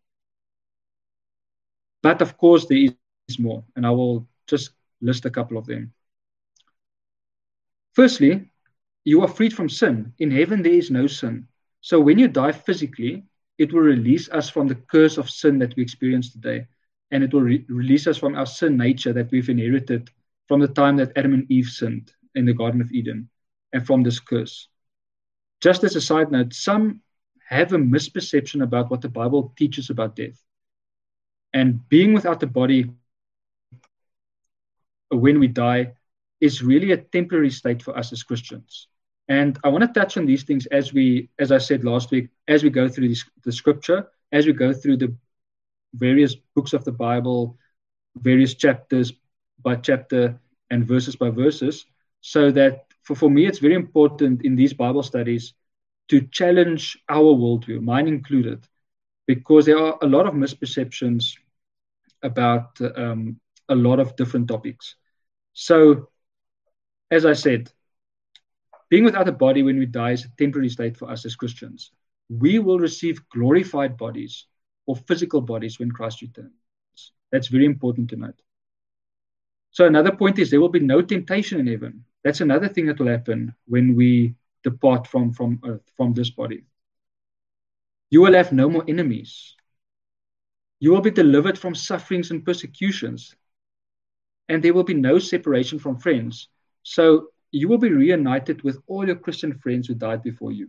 But 2.04 2.22
of 2.22 2.38
course, 2.38 2.66
there 2.66 2.90
is 3.28 3.40
more, 3.40 3.64
and 3.76 3.86
I 3.86 3.92
will 3.92 4.28
just 4.48 4.72
list 5.02 5.26
a 5.26 5.30
couple 5.30 5.58
of 5.58 5.66
them. 5.66 5.94
Firstly, 7.94 8.50
you 9.04 9.22
are 9.22 9.28
freed 9.28 9.54
from 9.54 9.70
sin. 9.70 10.14
In 10.20 10.32
heaven, 10.32 10.62
there 10.62 10.74
is 10.74 10.92
no 10.92 11.08
sin. 11.08 11.48
So 11.82 12.00
when 12.00 12.20
you 12.20 12.28
die 12.28 12.52
physically, 12.52 13.24
it 13.58 13.74
will 13.74 13.82
release 13.82 14.30
us 14.30 14.50
from 14.50 14.68
the 14.68 14.76
curse 14.76 15.18
of 15.18 15.30
sin 15.30 15.60
that 15.60 15.76
we 15.76 15.84
experience 15.84 16.32
today. 16.32 16.68
And 17.12 17.24
it 17.24 17.34
will 17.34 17.42
re- 17.42 17.66
release 17.68 18.08
us 18.08 18.18
from 18.18 18.36
our 18.36 18.46
sin 18.46 18.78
nature 18.78 19.14
that 19.14 19.32
we've 19.32 19.50
inherited 19.50 20.10
from 20.48 20.62
the 20.62 20.68
time 20.68 20.98
that 20.98 21.12
Adam 21.18 21.34
and 21.34 21.52
Eve 21.52 21.68
sinned 21.68 22.14
in 22.36 22.46
the 22.46 22.54
Garden 22.54 22.82
of 22.82 22.92
Eden 22.92 23.30
and 23.74 23.86
from 23.86 24.04
this 24.04 24.20
curse. 24.20 24.68
Just 25.62 25.84
as 25.84 25.96
a 25.96 26.02
side 26.02 26.32
note, 26.32 26.54
some 26.54 27.02
have 27.48 27.74
a 27.74 27.78
misperception 27.78 28.64
about 28.64 28.90
what 28.90 29.02
the 29.02 29.10
Bible 29.10 29.54
teaches 29.58 29.90
about 29.90 30.16
death. 30.16 30.42
And 31.54 31.88
being 31.90 32.14
without 32.14 32.40
the 32.40 32.48
body 32.48 32.92
when 35.10 35.40
we 35.40 35.48
die 35.48 35.94
is 36.40 36.64
really 36.64 36.92
a 36.92 36.98
temporary 36.98 37.52
state 37.52 37.84
for 37.84 37.98
us 37.98 38.12
as 38.14 38.24
Christians. 38.24 38.88
And 39.28 39.60
I 39.64 39.70
want 39.70 39.84
to 39.84 40.00
touch 40.00 40.18
on 40.18 40.26
these 40.26 40.44
things 40.44 40.66
as 40.68 40.94
we, 40.94 41.30
as 41.40 41.52
I 41.52 41.58
said 41.58 41.84
last 41.84 42.12
week, 42.12 42.30
as 42.48 42.64
we 42.64 42.70
go 42.70 42.88
through 42.90 43.10
this, 43.10 43.24
the 43.44 43.52
scripture, 43.52 44.08
as 44.32 44.46
we 44.46 44.54
go 44.54 44.74
through 44.74 44.98
the 44.98 45.16
various 45.94 46.36
books 46.56 46.74
of 46.74 46.84
the 46.86 46.92
Bible, 46.92 47.58
various 48.16 48.54
chapters 48.54 49.14
by 49.62 49.76
chapter 49.76 50.40
and 50.70 50.86
verses 50.86 51.16
by 51.16 51.30
verses, 51.30 51.86
so 52.22 52.52
that 52.52 52.86
for, 53.04 53.16
for 53.16 53.30
me, 53.30 53.46
it's 53.46 53.60
very 53.60 53.74
important 53.74 54.44
in 54.44 54.56
these 54.56 54.74
Bible 54.74 55.04
studies 55.04 55.54
to 56.10 56.22
challenge 56.28 56.98
our 57.10 57.34
worldview, 57.34 57.82
mine 57.82 58.08
included, 58.08 58.68
because 59.28 59.66
there 59.66 59.78
are 59.78 59.98
a 60.02 60.08
lot 60.08 60.28
of 60.28 60.34
misperceptions 60.34 61.38
about 62.24 62.80
um, 62.96 63.40
a 63.70 63.76
lot 63.76 64.00
of 64.00 64.16
different 64.16 64.48
topics. 64.48 64.96
So, 65.54 66.10
as 67.10 67.26
I 67.26 67.34
said, 67.34 67.72
being 68.90 69.04
without 69.04 69.28
a 69.28 69.32
body 69.32 69.64
when 69.64 69.80
we 69.80 69.86
die 69.86 70.12
is 70.12 70.26
a 70.26 70.30
temporary 70.38 70.70
state 70.70 70.98
for 70.98 71.10
us 71.10 71.26
as 71.26 71.36
Christians. 71.36 71.92
We 72.30 72.60
will 72.60 72.80
receive 72.80 73.28
glorified 73.30 73.98
bodies 73.98 74.46
or 74.86 74.96
physical 74.96 75.42
bodies 75.42 75.80
when 75.80 75.92
Christ 75.92 76.22
returns. 76.22 76.52
That's 77.32 77.48
very 77.48 77.66
important 77.66 78.10
to 78.10 78.18
note. 78.18 78.42
So, 79.72 79.86
another 79.86 80.14
point 80.16 80.40
is 80.40 80.50
there 80.50 80.62
will 80.62 80.70
be 80.70 80.80
no 80.80 81.02
temptation 81.02 81.60
in 81.60 81.68
heaven. 81.68 82.04
That's 82.24 82.42
another 82.42 82.68
thing 82.68 82.86
that 82.88 83.00
will 83.00 83.08
happen 83.08 83.56
when 83.66 83.96
we 83.96 84.36
depart 84.64 85.08
from, 85.08 85.34
from 85.34 85.60
earth, 85.66 85.90
from 85.98 86.14
this 86.14 86.30
body. 86.30 86.66
You 88.10 88.22
will 88.22 88.34
have 88.34 88.52
no 88.52 88.70
more 88.70 88.84
enemies. 88.88 89.56
You 90.80 90.92
will 90.92 91.02
be 91.02 91.12
delivered 91.12 91.58
from 91.58 91.76
sufferings 91.76 92.32
and 92.32 92.46
persecutions 92.46 93.36
and 94.52 94.62
there 94.62 94.74
will 94.74 94.84
be 94.84 94.94
no 94.94 95.18
separation 95.18 95.80
from 95.80 95.98
friends. 95.98 96.50
So 96.84 97.30
you 97.52 97.70
will 97.70 97.78
be 97.78 97.90
reunited 97.90 98.62
with 98.64 98.82
all 98.86 99.06
your 99.06 99.16
Christian 99.16 99.58
friends 99.60 99.88
who 99.88 99.96
died 99.96 100.24
before 100.24 100.52
you 100.52 100.68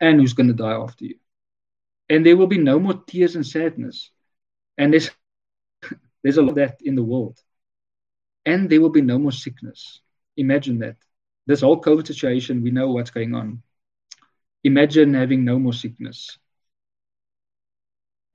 and 0.00 0.18
who's 0.18 0.32
going 0.32 0.48
to 0.48 0.52
die 0.52 0.72
after 0.72 1.04
you. 1.04 1.14
And 2.08 2.26
there 2.26 2.36
will 2.36 2.48
be 2.48 2.58
no 2.58 2.80
more 2.80 2.94
tears 3.06 3.36
and 3.36 3.46
sadness. 3.46 4.10
And 4.78 4.92
there's, 4.92 5.10
there's 6.24 6.38
a 6.38 6.42
lot 6.42 6.50
of 6.50 6.54
that 6.56 6.78
in 6.82 6.96
the 6.96 7.04
world. 7.04 7.38
And 8.44 8.68
there 8.68 8.80
will 8.80 8.90
be 8.90 9.02
no 9.02 9.16
more 9.16 9.30
sickness. 9.30 10.00
Imagine 10.38 10.78
that. 10.78 10.96
This 11.46 11.60
whole 11.60 11.80
COVID 11.80 12.06
situation, 12.06 12.62
we 12.62 12.70
know 12.70 12.90
what's 12.90 13.10
going 13.10 13.34
on. 13.34 13.62
Imagine 14.64 15.14
having 15.14 15.44
no 15.44 15.58
more 15.58 15.72
sickness. 15.72 16.38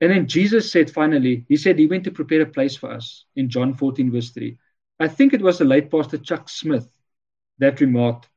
And 0.00 0.10
then 0.10 0.26
Jesus 0.28 0.70
said 0.70 0.90
finally, 0.90 1.44
He 1.48 1.56
said 1.56 1.78
He 1.78 1.86
went 1.86 2.04
to 2.04 2.10
prepare 2.10 2.42
a 2.42 2.46
place 2.46 2.76
for 2.76 2.90
us 2.90 3.24
in 3.36 3.48
John 3.48 3.74
14, 3.74 4.10
verse 4.10 4.30
3. 4.30 4.56
I 5.00 5.08
think 5.08 5.32
it 5.32 5.42
was 5.42 5.58
the 5.58 5.64
late 5.64 5.90
pastor 5.90 6.18
Chuck 6.18 6.48
Smith 6.48 6.88
that 7.58 7.80
remarked, 7.80 8.28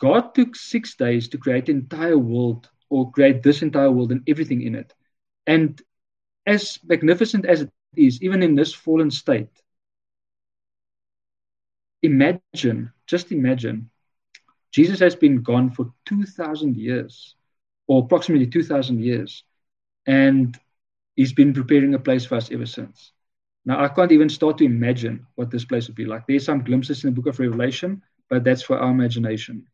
God 0.00 0.34
took 0.34 0.56
six 0.56 0.94
days 0.96 1.28
to 1.28 1.38
create 1.38 1.66
the 1.66 1.72
entire 1.72 2.18
world 2.18 2.68
or 2.90 3.10
create 3.10 3.42
this 3.42 3.62
entire 3.62 3.90
world 3.90 4.12
and 4.12 4.22
everything 4.28 4.62
in 4.62 4.74
it. 4.74 4.92
And 5.46 5.80
as 6.46 6.78
magnificent 6.84 7.46
as 7.46 7.62
it 7.62 7.70
is, 7.96 8.22
even 8.22 8.42
in 8.42 8.54
this 8.54 8.74
fallen 8.74 9.10
state, 9.10 9.61
imagine, 12.02 12.92
just 13.06 13.32
imagine, 13.32 13.90
Jesus 14.72 14.98
has 15.00 15.14
been 15.14 15.42
gone 15.42 15.70
for 15.70 15.92
2,000 16.06 16.76
years 16.76 17.34
or 17.86 18.02
approximately 18.02 18.46
2,000 18.46 19.00
years. 19.00 19.44
And 20.06 20.58
he's 21.14 21.32
been 21.32 21.52
preparing 21.52 21.94
a 21.94 21.98
place 21.98 22.24
for 22.24 22.36
us 22.36 22.50
ever 22.50 22.66
since. 22.66 23.12
Now, 23.64 23.82
I 23.84 23.88
can't 23.88 24.12
even 24.12 24.28
start 24.28 24.58
to 24.58 24.64
imagine 24.64 25.26
what 25.36 25.50
this 25.50 25.64
place 25.64 25.86
would 25.86 25.96
be 25.96 26.04
like. 26.04 26.26
There's 26.26 26.44
some 26.44 26.64
glimpses 26.64 27.04
in 27.04 27.10
the 27.10 27.20
book 27.20 27.32
of 27.32 27.38
Revelation, 27.38 28.02
but 28.28 28.42
that's 28.42 28.62
for 28.62 28.78
our 28.78 28.90
imagination. 28.90 29.66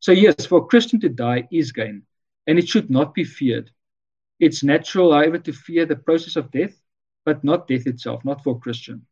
So, 0.00 0.12
yes, 0.12 0.44
for 0.44 0.58
a 0.58 0.66
Christian 0.66 1.00
to 1.00 1.08
die 1.08 1.48
is 1.50 1.72
gain, 1.72 2.02
and 2.46 2.58
it 2.58 2.68
should 2.68 2.90
not 2.90 3.14
be 3.14 3.24
feared. 3.24 3.70
It's 4.38 4.62
natural, 4.62 5.12
however, 5.12 5.38
to 5.38 5.52
fear 5.52 5.86
the 5.86 5.96
process 5.96 6.36
of 6.36 6.50
death, 6.50 6.78
but 7.24 7.42
not 7.42 7.68
death 7.68 7.86
itself, 7.86 8.22
not 8.22 8.44
for 8.44 8.56
a 8.56 8.58
Christian. 8.58 9.06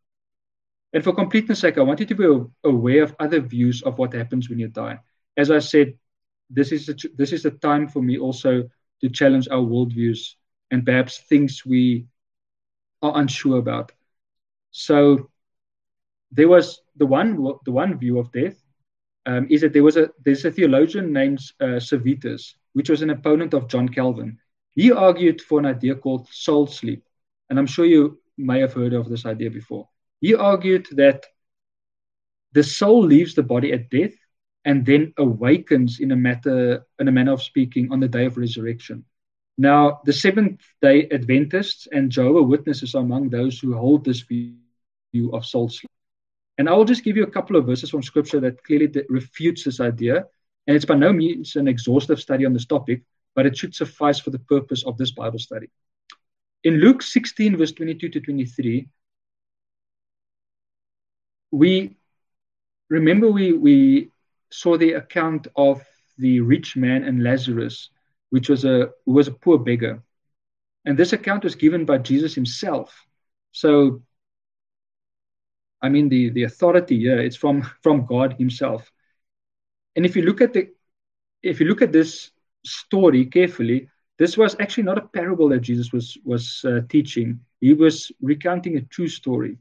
And 0.92 1.02
for 1.02 1.14
completeness 1.14 1.60
sake, 1.60 1.78
I 1.78 1.82
want 1.82 2.00
you 2.00 2.06
to 2.06 2.14
be 2.14 2.26
aware 2.64 3.02
of 3.02 3.16
other 3.18 3.40
views 3.40 3.82
of 3.82 3.98
what 3.98 4.12
happens 4.12 4.48
when 4.48 4.58
you 4.58 4.68
die. 4.68 4.98
As 5.36 5.50
I 5.50 5.58
said, 5.60 5.94
this 6.50 6.70
is 6.70 6.88
a, 6.88 6.94
this 7.16 7.32
is 7.32 7.46
a 7.46 7.50
time 7.50 7.88
for 7.88 8.02
me 8.02 8.18
also 8.18 8.68
to 9.00 9.08
challenge 9.08 9.48
our 9.48 9.62
worldviews 9.62 10.34
and 10.70 10.84
perhaps 10.84 11.18
things 11.28 11.64
we 11.64 12.06
are 13.00 13.16
unsure 13.16 13.58
about. 13.58 13.92
So 14.70 15.30
there 16.30 16.48
was 16.48 16.80
the 16.96 17.06
one 17.06 17.36
the 17.64 17.72
one 17.72 17.98
view 17.98 18.18
of 18.18 18.32
death 18.32 18.62
um, 19.26 19.46
is 19.50 19.60
that 19.60 19.72
there 19.72 19.82
was 19.82 19.96
a 19.96 20.10
there's 20.24 20.44
a 20.44 20.50
theologian 20.50 21.12
named 21.12 21.40
uh, 21.60 21.78
Servetus, 21.78 22.54
which 22.72 22.90
was 22.90 23.02
an 23.02 23.10
opponent 23.10 23.54
of 23.54 23.68
John 23.68 23.88
Calvin. 23.88 24.38
He 24.70 24.90
argued 24.90 25.40
for 25.42 25.58
an 25.58 25.66
idea 25.66 25.94
called 25.94 26.28
soul 26.28 26.66
sleep, 26.66 27.04
and 27.50 27.58
I'm 27.58 27.66
sure 27.66 27.84
you 27.84 28.20
may 28.38 28.60
have 28.60 28.72
heard 28.72 28.94
of 28.94 29.08
this 29.08 29.26
idea 29.26 29.50
before. 29.50 29.88
He 30.22 30.36
argued 30.36 30.86
that 30.92 31.26
the 32.52 32.62
soul 32.62 33.04
leaves 33.04 33.34
the 33.34 33.42
body 33.42 33.72
at 33.72 33.90
death 33.90 34.14
and 34.64 34.86
then 34.86 35.12
awakens 35.18 35.98
in 35.98 36.12
a 36.12 36.16
matter 36.16 36.86
in 37.00 37.08
a 37.08 37.12
manner 37.12 37.32
of 37.32 37.42
speaking 37.42 37.90
on 37.90 37.98
the 37.98 38.08
day 38.08 38.26
of 38.26 38.38
resurrection. 38.38 39.04
Now, 39.58 40.00
the 40.04 40.12
Seventh 40.12 40.62
day 40.80 41.08
Adventists 41.10 41.88
and 41.90 42.10
Jehovah 42.10 42.42
Witnesses 42.42 42.94
are 42.94 43.02
among 43.02 43.30
those 43.30 43.58
who 43.58 43.74
hold 43.74 44.04
this 44.04 44.20
view 44.20 44.54
of 45.32 45.44
soul 45.44 45.68
sleep. 45.68 45.90
And 46.56 46.68
I 46.68 46.72
will 46.74 46.84
just 46.84 47.02
give 47.02 47.16
you 47.16 47.24
a 47.24 47.30
couple 47.30 47.56
of 47.56 47.66
verses 47.66 47.90
from 47.90 48.02
scripture 48.04 48.38
that 48.40 48.62
clearly 48.62 48.92
refutes 49.08 49.64
this 49.64 49.80
idea. 49.80 50.26
And 50.68 50.76
it's 50.76 50.84
by 50.84 50.94
no 50.94 51.12
means 51.12 51.56
an 51.56 51.66
exhaustive 51.66 52.20
study 52.20 52.46
on 52.46 52.52
this 52.52 52.66
topic, 52.66 53.02
but 53.34 53.46
it 53.46 53.56
should 53.56 53.74
suffice 53.74 54.20
for 54.20 54.30
the 54.30 54.38
purpose 54.38 54.84
of 54.84 54.96
this 54.96 55.10
Bible 55.10 55.40
study. 55.40 55.68
In 56.62 56.74
Luke 56.74 57.02
16, 57.02 57.56
verse 57.56 57.72
22 57.72 58.08
to 58.10 58.20
23, 58.20 58.88
we 61.52 61.96
remember 62.90 63.30
we, 63.30 63.52
we 63.52 64.10
saw 64.50 64.76
the 64.76 64.94
account 64.94 65.46
of 65.54 65.82
the 66.18 66.40
rich 66.40 66.76
man 66.76 67.04
and 67.04 67.22
Lazarus 67.22 67.90
which 68.32 68.48
was 68.48 68.64
a 68.64 68.90
who 69.04 69.12
was 69.12 69.28
a 69.28 69.32
poor 69.32 69.58
beggar. 69.58 70.02
And 70.86 70.98
this 70.98 71.12
account 71.12 71.44
was 71.44 71.54
given 71.54 71.84
by 71.84 71.98
Jesus 71.98 72.34
himself. 72.34 73.06
So 73.52 74.02
I 75.82 75.90
mean 75.90 76.08
the, 76.08 76.30
the 76.30 76.44
authority 76.44 76.98
here, 76.98 77.20
it's 77.20 77.36
from, 77.36 77.62
from 77.82 78.06
God 78.06 78.36
Himself. 78.38 78.90
And 79.96 80.06
if 80.06 80.16
you 80.16 80.22
look 80.22 80.40
at 80.40 80.54
the 80.54 80.70
if 81.42 81.60
you 81.60 81.66
look 81.66 81.82
at 81.82 81.92
this 81.92 82.30
story 82.64 83.26
carefully, 83.26 83.88
this 84.18 84.38
was 84.38 84.56
actually 84.58 84.84
not 84.84 84.98
a 84.98 85.08
parable 85.08 85.50
that 85.50 85.60
Jesus 85.60 85.92
was 85.92 86.16
was 86.24 86.64
uh, 86.64 86.80
teaching. 86.88 87.40
He 87.60 87.74
was 87.74 88.10
recounting 88.22 88.78
a 88.78 88.82
true 88.94 89.08
story. 89.08 89.58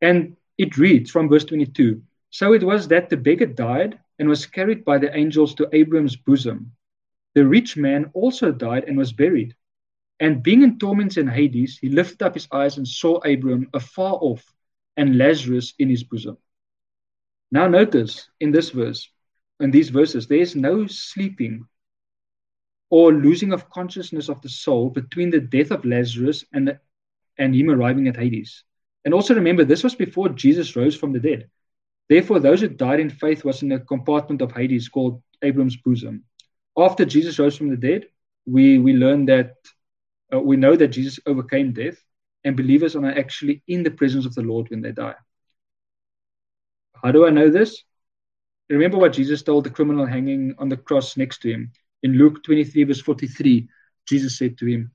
And 0.00 0.36
it 0.60 0.76
reads 0.76 1.10
from 1.10 1.26
verse 1.26 1.44
22 1.44 2.02
So 2.28 2.52
it 2.52 2.62
was 2.62 2.86
that 2.88 3.08
the 3.08 3.16
beggar 3.16 3.46
died 3.46 3.98
and 4.18 4.28
was 4.28 4.44
carried 4.44 4.84
by 4.84 4.98
the 4.98 5.16
angels 5.16 5.54
to 5.54 5.70
Abraham's 5.72 6.16
bosom. 6.16 6.72
The 7.34 7.46
rich 7.46 7.78
man 7.78 8.10
also 8.12 8.52
died 8.52 8.84
and 8.84 8.98
was 8.98 9.14
buried. 9.14 9.54
And 10.20 10.42
being 10.42 10.62
in 10.62 10.78
torments 10.78 11.16
in 11.16 11.26
Hades, 11.26 11.78
he 11.78 11.88
lifted 11.88 12.22
up 12.22 12.34
his 12.34 12.46
eyes 12.52 12.76
and 12.76 12.86
saw 12.86 13.20
Abraham 13.24 13.70
afar 13.72 14.18
off 14.20 14.44
and 14.98 15.16
Lazarus 15.16 15.72
in 15.78 15.88
his 15.88 16.04
bosom. 16.04 16.36
Now, 17.50 17.66
notice 17.66 18.28
in 18.40 18.52
this 18.52 18.68
verse, 18.68 19.08
in 19.60 19.70
these 19.70 19.88
verses, 19.88 20.26
there 20.26 20.40
is 20.40 20.54
no 20.54 20.86
sleeping 20.86 21.64
or 22.90 23.14
losing 23.14 23.54
of 23.54 23.70
consciousness 23.70 24.28
of 24.28 24.42
the 24.42 24.50
soul 24.50 24.90
between 24.90 25.30
the 25.30 25.40
death 25.40 25.70
of 25.70 25.86
Lazarus 25.86 26.44
and, 26.52 26.68
the, 26.68 26.80
and 27.38 27.54
him 27.54 27.70
arriving 27.70 28.08
at 28.08 28.16
Hades. 28.16 28.62
And 29.04 29.14
also 29.14 29.34
remember, 29.34 29.64
this 29.64 29.82
was 29.82 29.94
before 29.94 30.28
Jesus 30.28 30.76
rose 30.76 30.96
from 30.96 31.12
the 31.12 31.20
dead. 31.20 31.48
Therefore, 32.08 32.40
those 32.40 32.60
who 32.60 32.68
died 32.68 33.00
in 33.00 33.10
faith 33.10 33.44
was 33.44 33.62
in 33.62 33.72
a 33.72 33.80
compartment 33.80 34.42
of 34.42 34.52
Hades 34.52 34.88
called 34.88 35.22
Abraham's 35.42 35.76
bosom. 35.76 36.24
After 36.76 37.04
Jesus 37.04 37.38
rose 37.38 37.56
from 37.56 37.70
the 37.70 37.76
dead, 37.76 38.06
we, 38.46 38.78
we 38.78 38.94
learn 38.94 39.26
that 39.26 39.54
uh, 40.32 40.40
we 40.40 40.56
know 40.56 40.76
that 40.76 40.88
Jesus 40.88 41.18
overcame 41.26 41.72
death, 41.72 41.96
and 42.44 42.56
believers 42.56 42.96
are 42.96 43.06
actually 43.06 43.62
in 43.68 43.82
the 43.82 43.90
presence 43.90 44.26
of 44.26 44.34
the 44.34 44.42
Lord 44.42 44.70
when 44.70 44.80
they 44.80 44.92
die. 44.92 45.14
How 47.02 47.12
do 47.12 47.26
I 47.26 47.30
know 47.30 47.50
this? 47.50 47.82
Remember 48.68 48.98
what 48.98 49.12
Jesus 49.12 49.42
told 49.42 49.64
the 49.64 49.70
criminal 49.70 50.06
hanging 50.06 50.54
on 50.58 50.68
the 50.68 50.76
cross 50.76 51.16
next 51.16 51.42
to 51.42 51.50
him. 51.50 51.72
In 52.02 52.14
Luke 52.14 52.42
23, 52.44 52.84
verse 52.84 53.00
43, 53.00 53.68
Jesus 54.06 54.38
said 54.38 54.56
to 54.58 54.66
him, 54.66 54.92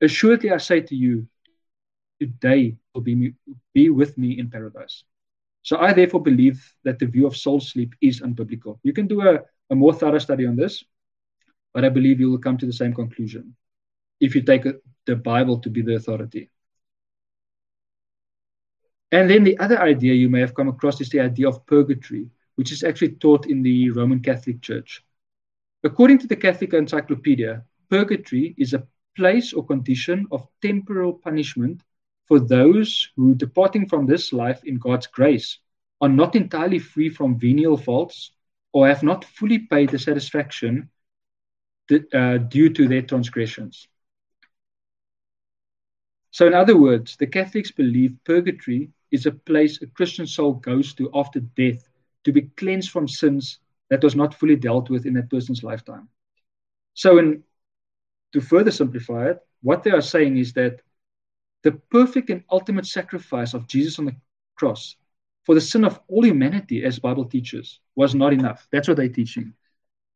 Assuredly 0.00 0.50
I 0.50 0.58
say 0.58 0.80
to 0.80 0.94
you, 0.94 1.28
today 2.20 2.76
will 2.94 3.02
be, 3.02 3.34
be 3.74 3.90
with 3.90 4.16
me 4.18 4.38
in 4.38 4.50
paradise. 4.50 5.04
So 5.62 5.78
I 5.78 5.92
therefore 5.92 6.22
believe 6.22 6.74
that 6.84 6.98
the 6.98 7.06
view 7.06 7.26
of 7.26 7.36
soul 7.36 7.60
sleep 7.60 7.94
is 8.00 8.20
unbiblical. 8.20 8.78
You 8.82 8.92
can 8.92 9.06
do 9.06 9.22
a, 9.22 9.40
a 9.70 9.74
more 9.74 9.92
thorough 9.92 10.18
study 10.18 10.46
on 10.46 10.56
this, 10.56 10.84
but 11.74 11.84
I 11.84 11.88
believe 11.88 12.20
you 12.20 12.30
will 12.30 12.38
come 12.38 12.56
to 12.58 12.66
the 12.66 12.72
same 12.72 12.94
conclusion 12.94 13.54
if 14.20 14.34
you 14.34 14.42
take 14.42 14.64
the 15.06 15.16
Bible 15.16 15.58
to 15.60 15.70
be 15.70 15.82
the 15.82 15.94
authority. 15.94 16.50
And 19.10 19.28
then 19.30 19.44
the 19.44 19.58
other 19.58 19.80
idea 19.80 20.14
you 20.14 20.28
may 20.28 20.40
have 20.40 20.54
come 20.54 20.68
across 20.68 21.00
is 21.00 21.08
the 21.08 21.20
idea 21.20 21.48
of 21.48 21.64
purgatory, 21.66 22.28
which 22.56 22.72
is 22.72 22.82
actually 22.82 23.12
taught 23.12 23.46
in 23.46 23.62
the 23.62 23.90
Roman 23.90 24.20
Catholic 24.20 24.60
Church. 24.60 25.02
According 25.84 26.18
to 26.18 26.26
the 26.26 26.36
Catholic 26.36 26.74
Encyclopedia, 26.74 27.64
purgatory 27.88 28.54
is 28.58 28.74
a 28.74 28.86
place 29.16 29.52
or 29.52 29.64
condition 29.64 30.26
of 30.30 30.46
temporal 30.60 31.12
punishment 31.12 31.82
for 32.28 32.38
those 32.38 33.08
who, 33.16 33.34
departing 33.34 33.88
from 33.88 34.06
this 34.06 34.32
life 34.32 34.62
in 34.64 34.76
God's 34.76 35.06
grace, 35.06 35.58
are 36.00 36.08
not 36.08 36.36
entirely 36.36 36.78
free 36.78 37.08
from 37.08 37.38
venial 37.38 37.76
faults 37.76 38.32
or 38.72 38.86
have 38.86 39.02
not 39.02 39.24
fully 39.24 39.58
paid 39.58 39.88
the 39.88 39.98
satisfaction 39.98 40.90
that, 41.88 42.14
uh, 42.14 42.38
due 42.38 42.68
to 42.68 42.86
their 42.86 43.02
transgressions. 43.02 43.88
So, 46.30 46.46
in 46.46 46.54
other 46.54 46.76
words, 46.76 47.16
the 47.16 47.26
Catholics 47.26 47.70
believe 47.70 48.16
purgatory 48.24 48.90
is 49.10 49.24
a 49.24 49.32
place 49.32 49.80
a 49.80 49.86
Christian 49.86 50.26
soul 50.26 50.52
goes 50.52 50.94
to 50.94 51.10
after 51.14 51.40
death 51.40 51.88
to 52.24 52.32
be 52.32 52.42
cleansed 52.42 52.90
from 52.90 53.08
sins 53.08 53.58
that 53.88 54.04
was 54.04 54.14
not 54.14 54.34
fully 54.34 54.56
dealt 54.56 54.90
with 54.90 55.06
in 55.06 55.14
that 55.14 55.30
person's 55.30 55.64
lifetime. 55.64 56.08
So, 56.92 57.18
in, 57.18 57.42
to 58.34 58.40
further 58.42 58.70
simplify 58.70 59.30
it, 59.30 59.38
what 59.62 59.82
they 59.82 59.90
are 59.90 60.02
saying 60.02 60.36
is 60.36 60.52
that 60.52 60.82
the 61.62 61.72
perfect 61.90 62.30
and 62.30 62.44
ultimate 62.50 62.86
sacrifice 62.86 63.54
of 63.54 63.66
Jesus 63.66 63.98
on 63.98 64.06
the 64.06 64.16
cross 64.56 64.96
for 65.44 65.54
the 65.54 65.60
sin 65.60 65.84
of 65.84 66.00
all 66.08 66.24
humanity, 66.24 66.84
as 66.84 66.98
Bible 66.98 67.24
teaches, 67.24 67.80
was 67.96 68.14
not 68.14 68.32
enough. 68.32 68.68
That's 68.70 68.86
what 68.86 68.96
they're 68.98 69.08
teaching. 69.08 69.54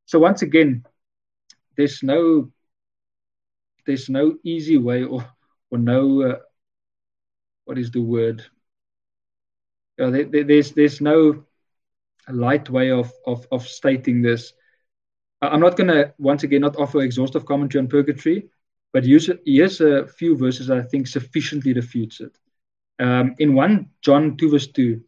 So 0.06 0.18
once 0.18 0.42
again, 0.42 0.84
there's 1.76 2.02
no 2.02 2.50
there's 3.86 4.08
no 4.08 4.36
easy 4.44 4.76
way 4.76 5.04
or 5.04 5.24
or 5.70 5.78
no 5.78 6.22
uh, 6.22 6.38
what 7.64 7.78
is 7.78 7.90
the 7.90 8.00
word 8.00 8.44
uh, 10.00 10.10
there, 10.10 10.24
there, 10.24 10.44
there's 10.44 10.72
there's 10.72 11.00
no 11.00 11.44
light 12.28 12.68
way 12.70 12.90
of 12.90 13.12
of, 13.26 13.46
of 13.52 13.66
stating 13.66 14.22
this. 14.22 14.52
I'm 15.40 15.60
not 15.60 15.76
going 15.76 15.88
to 15.88 16.14
once 16.18 16.44
again 16.44 16.60
not 16.60 16.76
offer 16.76 17.00
exhaustive 17.00 17.46
commentary 17.46 17.82
on 17.82 17.88
purgatory, 17.88 18.48
but 18.92 19.04
here's 19.04 19.80
a 19.80 20.06
few 20.06 20.36
verses 20.36 20.70
I 20.70 20.82
think 20.82 21.06
sufficiently 21.06 21.72
refutes 21.72 22.20
it. 22.20 22.36
Um, 22.98 23.34
in 23.38 23.54
1 23.54 23.88
John 24.02 24.36
2 24.36 24.50
verse 24.50 24.66
2, 24.68 25.00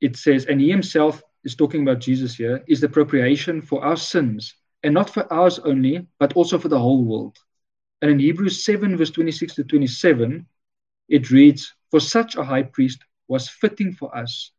it 0.00 0.16
says, 0.16 0.46
and 0.46 0.60
he 0.60 0.70
himself 0.70 1.22
is 1.44 1.54
talking 1.54 1.82
about 1.82 2.00
Jesus 2.00 2.34
here, 2.34 2.64
is 2.66 2.80
the 2.80 2.88
propitiation 2.88 3.60
for 3.60 3.84
our 3.84 3.96
sins, 3.96 4.54
and 4.82 4.94
not 4.94 5.10
for 5.10 5.30
ours 5.32 5.58
only, 5.60 6.06
but 6.18 6.32
also 6.34 6.58
for 6.58 6.68
the 6.68 6.78
whole 6.78 7.04
world. 7.04 7.38
And 8.00 8.10
in 8.10 8.18
Hebrews 8.18 8.64
7 8.64 8.96
verse 8.96 9.10
26 9.10 9.54
to 9.56 9.64
27, 9.64 10.46
it 11.08 11.30
reads, 11.30 11.72
For 11.90 12.00
such 12.00 12.36
a 12.36 12.44
high 12.44 12.64
priest 12.64 13.04
was 13.28 13.48
fitting 13.48 13.92
for 13.92 14.14
us, 14.16 14.50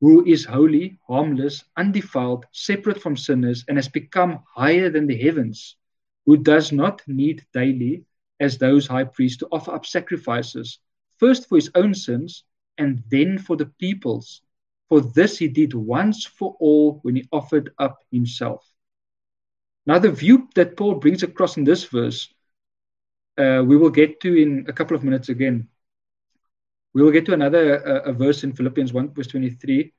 who 0.00 0.26
is 0.26 0.44
holy, 0.44 0.98
harmless, 1.08 1.64
undefiled, 1.76 2.44
separate 2.52 3.00
from 3.00 3.16
sinners, 3.16 3.64
and 3.68 3.78
has 3.78 3.88
become 3.88 4.40
higher 4.54 4.90
than 4.90 5.06
the 5.06 5.16
heavens, 5.16 5.76
who 6.26 6.36
does 6.36 6.72
not 6.72 7.00
need 7.06 7.46
daily, 7.54 8.04
as 8.40 8.58
those 8.58 8.86
high 8.86 9.04
priests, 9.04 9.38
to 9.38 9.48
offer 9.50 9.72
up 9.72 9.86
sacrifices, 9.86 10.78
first 11.18 11.48
for 11.48 11.56
his 11.56 11.70
own 11.74 11.94
sins, 11.94 12.44
and 12.76 13.02
then 13.08 13.38
for 13.38 13.56
the 13.56 13.66
people's. 13.78 14.42
For 14.88 15.00
this 15.00 15.38
he 15.38 15.48
did 15.48 15.72
once 15.74 16.26
for 16.26 16.56
all 16.60 17.00
when 17.02 17.16
he 17.16 17.28
offered 17.32 17.72
up 17.78 17.98
himself. 18.12 18.64
Now, 19.86 19.98
the 20.00 20.10
view 20.10 20.48
that 20.56 20.76
Paul 20.76 20.96
brings 20.96 21.22
across 21.22 21.56
in 21.56 21.64
this 21.64 21.84
verse, 21.84 22.28
uh, 23.38 23.62
we 23.64 23.76
will 23.76 23.90
get 23.90 24.20
to 24.20 24.34
in 24.34 24.66
a 24.68 24.72
couple 24.72 24.96
of 24.96 25.04
minutes 25.04 25.28
again. 25.28 25.68
We 26.92 27.02
will 27.02 27.12
get 27.12 27.26
to 27.26 27.34
another 27.34 27.86
uh, 27.86 28.10
a 28.10 28.12
verse 28.12 28.42
in 28.42 28.52
Philippians 28.52 28.92
1, 28.92 29.14
verse 29.14 29.26
23, 29.28 29.92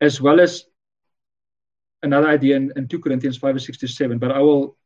as 0.00 0.20
well 0.20 0.40
as 0.40 0.64
another 2.02 2.28
idea 2.28 2.56
in, 2.56 2.72
in 2.76 2.88
2 2.88 2.98
Corinthians 2.98 3.38
5, 3.38 3.54
verse 3.54 3.66
6 3.66 3.78
to 3.78 3.88
7. 3.88 4.18
But 4.18 4.32
I 4.32 4.40
will, 4.40 4.76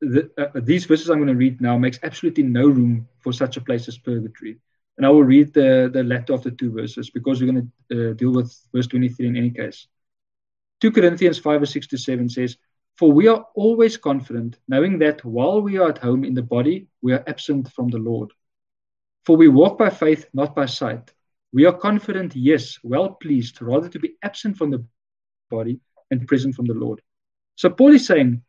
the, 0.00 0.30
uh, 0.38 0.60
these 0.60 0.84
verses 0.84 1.08
I'm 1.08 1.18
going 1.18 1.28
to 1.28 1.34
read 1.34 1.60
now 1.60 1.78
makes 1.78 1.98
absolutely 2.02 2.44
no 2.44 2.66
room 2.66 3.08
for 3.20 3.32
such 3.32 3.56
a 3.56 3.60
place 3.60 3.88
as 3.88 3.98
purgatory. 3.98 4.58
And 4.96 5.06
I 5.06 5.08
will 5.08 5.24
read 5.24 5.52
the, 5.52 5.90
the 5.92 6.04
latter 6.04 6.34
of 6.34 6.42
the 6.42 6.52
two 6.52 6.72
verses 6.72 7.10
because 7.10 7.40
we're 7.40 7.52
going 7.52 7.72
to 7.90 8.10
uh, 8.10 8.12
deal 8.14 8.32
with 8.32 8.56
verse 8.72 8.86
23 8.86 9.28
in 9.28 9.36
any 9.36 9.50
case. 9.50 9.88
2 10.80 10.92
Corinthians 10.92 11.38
5, 11.38 11.62
or 11.62 11.66
6 11.66 11.86
to 11.88 11.98
7 11.98 12.28
says, 12.28 12.56
For 12.96 13.10
we 13.10 13.26
are 13.28 13.46
always 13.54 13.96
confident, 13.96 14.58
knowing 14.68 14.98
that 14.98 15.24
while 15.24 15.62
we 15.62 15.78
are 15.78 15.88
at 15.88 15.98
home 15.98 16.24
in 16.24 16.34
the 16.34 16.42
body, 16.42 16.86
we 17.02 17.12
are 17.12 17.24
absent 17.26 17.72
from 17.72 17.88
the 17.88 17.98
Lord. 17.98 18.30
For 19.24 19.36
we 19.36 19.48
walk 19.48 19.78
by 19.78 19.90
faith, 19.90 20.26
not 20.34 20.54
by 20.54 20.66
sight. 20.66 21.12
We 21.52 21.64
are 21.64 21.72
confident, 21.72 22.36
yes, 22.36 22.78
well 22.82 23.10
pleased, 23.10 23.62
rather 23.62 23.88
to 23.88 23.98
be 23.98 24.14
absent 24.22 24.58
from 24.58 24.70
the 24.70 24.84
body 25.50 25.80
and 26.10 26.26
present 26.28 26.54
from 26.54 26.66
the 26.66 26.74
Lord. 26.74 27.00
So 27.56 27.70
Paul 27.70 27.94
is 27.94 28.06
saying 28.06 28.42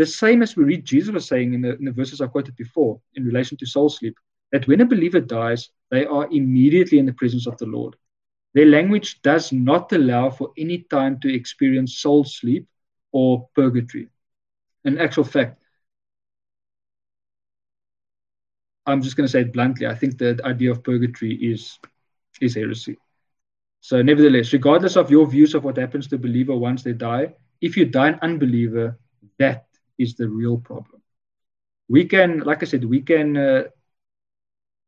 the 0.00 0.06
same 0.06 0.40
as 0.40 0.56
we 0.56 0.64
read 0.64 0.86
Jesus 0.86 1.12
was 1.12 1.28
saying 1.28 1.52
in 1.52 1.60
the, 1.60 1.76
in 1.76 1.84
the 1.84 1.92
verses 1.92 2.22
I 2.22 2.26
quoted 2.26 2.56
before 2.56 2.98
in 3.16 3.24
relation 3.26 3.58
to 3.58 3.66
soul 3.66 3.90
sleep, 3.90 4.16
that 4.50 4.66
when 4.66 4.80
a 4.80 4.86
believer 4.86 5.20
dies, 5.20 5.68
they 5.90 6.06
are 6.06 6.26
immediately 6.32 6.98
in 6.98 7.04
the 7.04 7.12
presence 7.12 7.46
of 7.46 7.58
the 7.58 7.66
Lord. 7.66 7.96
Their 8.54 8.64
language 8.64 9.20
does 9.20 9.52
not 9.52 9.92
allow 9.92 10.30
for 10.30 10.52
any 10.56 10.86
time 10.90 11.20
to 11.20 11.30
experience 11.30 11.98
soul 11.98 12.24
sleep 12.24 12.66
or 13.12 13.46
purgatory. 13.54 14.08
In 14.86 14.98
actual 14.98 15.24
fact, 15.24 15.60
I'm 18.86 19.02
just 19.02 19.16
going 19.18 19.26
to 19.26 19.30
say 19.30 19.42
it 19.42 19.52
bluntly. 19.52 19.86
I 19.86 19.94
think 19.94 20.16
the 20.16 20.40
idea 20.46 20.70
of 20.70 20.82
purgatory 20.82 21.34
is 21.34 21.78
is 22.40 22.54
heresy. 22.54 22.96
So, 23.82 24.00
nevertheless, 24.00 24.54
regardless 24.54 24.96
of 24.96 25.10
your 25.10 25.26
views 25.26 25.54
of 25.54 25.64
what 25.64 25.76
happens 25.76 26.06
to 26.08 26.14
a 26.14 26.18
believer 26.26 26.56
once 26.56 26.82
they 26.82 26.94
die, 26.94 27.34
if 27.60 27.76
you 27.76 27.84
die 27.84 28.08
an 28.08 28.18
unbeliever, 28.22 28.98
that 29.38 29.66
is 30.00 30.14
the 30.14 30.28
real 30.28 30.58
problem. 30.58 31.00
We 31.88 32.04
can, 32.04 32.40
like 32.40 32.62
I 32.62 32.66
said, 32.66 32.84
we 32.84 33.00
can 33.10 33.36
uh, 33.36 33.62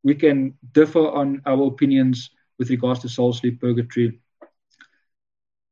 we 0.08 0.14
can 0.14 0.38
differ 0.72 1.06
on 1.20 1.42
our 1.46 1.64
opinions 1.72 2.30
with 2.58 2.70
regards 2.70 3.00
to 3.00 3.08
soul 3.08 3.32
sleep, 3.32 3.60
purgatory. 3.60 4.20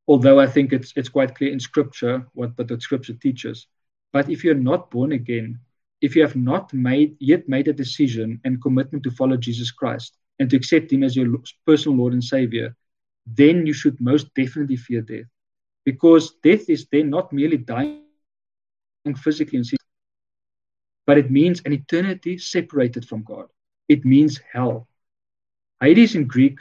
Although 0.06 0.38
I 0.40 0.48
think 0.54 0.72
it's 0.72 0.92
it's 0.96 1.08
quite 1.16 1.34
clear 1.36 1.52
in 1.52 1.60
Scripture 1.60 2.16
what 2.34 2.50
what 2.56 2.68
the 2.68 2.80
Scripture 2.80 3.14
teaches. 3.14 3.66
But 4.12 4.28
if 4.28 4.42
you're 4.44 4.66
not 4.70 4.90
born 4.90 5.12
again, 5.12 5.58
if 6.00 6.16
you 6.16 6.22
have 6.22 6.36
not 6.36 6.72
made 6.72 7.16
yet 7.20 7.48
made 7.48 7.68
a 7.68 7.80
decision 7.82 8.40
and 8.44 8.62
commitment 8.62 9.02
to 9.04 9.10
follow 9.18 9.36
Jesus 9.36 9.70
Christ 9.70 10.18
and 10.38 10.50
to 10.50 10.56
accept 10.56 10.92
Him 10.92 11.02
as 11.04 11.14
your 11.14 11.28
personal 11.66 11.98
Lord 11.98 12.12
and 12.12 12.24
Savior, 12.24 12.74
then 13.26 13.66
you 13.66 13.74
should 13.74 14.00
most 14.00 14.26
definitely 14.34 14.76
fear 14.76 15.02
death, 15.02 15.30
because 15.84 16.34
death 16.42 16.68
is 16.68 16.86
then 16.90 17.10
not 17.10 17.32
merely 17.32 17.58
dying 17.58 18.09
physically 19.18 19.58
and 19.58 19.66
but 21.06 21.18
it 21.18 21.30
means 21.30 21.60
an 21.64 21.72
eternity 21.72 22.38
separated 22.38 23.04
from 23.08 23.24
God. 23.24 23.46
It 23.88 24.04
means 24.04 24.40
hell. 24.52 24.86
Hades 25.80 26.14
in 26.14 26.26
Greek 26.26 26.60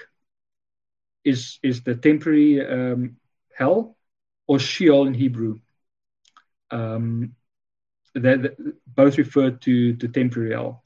is 1.23 1.59
is 1.61 1.83
the 1.83 1.95
temporary 1.95 2.65
um, 2.65 3.17
hell, 3.53 3.95
or 4.47 4.57
Sheol 4.57 5.05
in 5.05 5.13
Hebrew. 5.13 5.59
Um, 6.71 7.35
that 8.15 8.55
both 8.87 9.17
refer 9.17 9.51
to, 9.51 9.95
to 9.95 10.07
temporary 10.07 10.51
hell. 10.51 10.83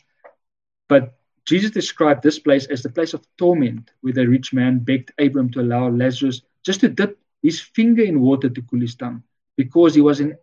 But 0.90 1.14
Jesus 1.46 1.72
described 1.72 2.22
this 2.22 2.40
place 2.40 2.66
as 2.68 2.84
the 2.84 2.90
place 2.90 3.14
of 3.14 3.26
torment, 3.38 3.92
where 4.02 4.14
the 4.14 4.28
rich 4.28 4.54
man 4.54 4.80
begged 4.80 5.12
Abram 5.20 5.50
to 5.52 5.62
allow 5.62 5.90
Lazarus 5.90 6.42
just 6.66 6.82
to 6.82 6.90
dip 6.90 7.18
his 7.42 7.62
finger 7.62 8.04
in 8.04 8.20
water 8.20 8.50
to 8.50 8.62
cool 8.64 8.82
his 8.82 8.96
tongue, 8.96 9.24
because 9.56 9.96
he 9.96 10.02
was 10.02 10.20
in 10.20 10.38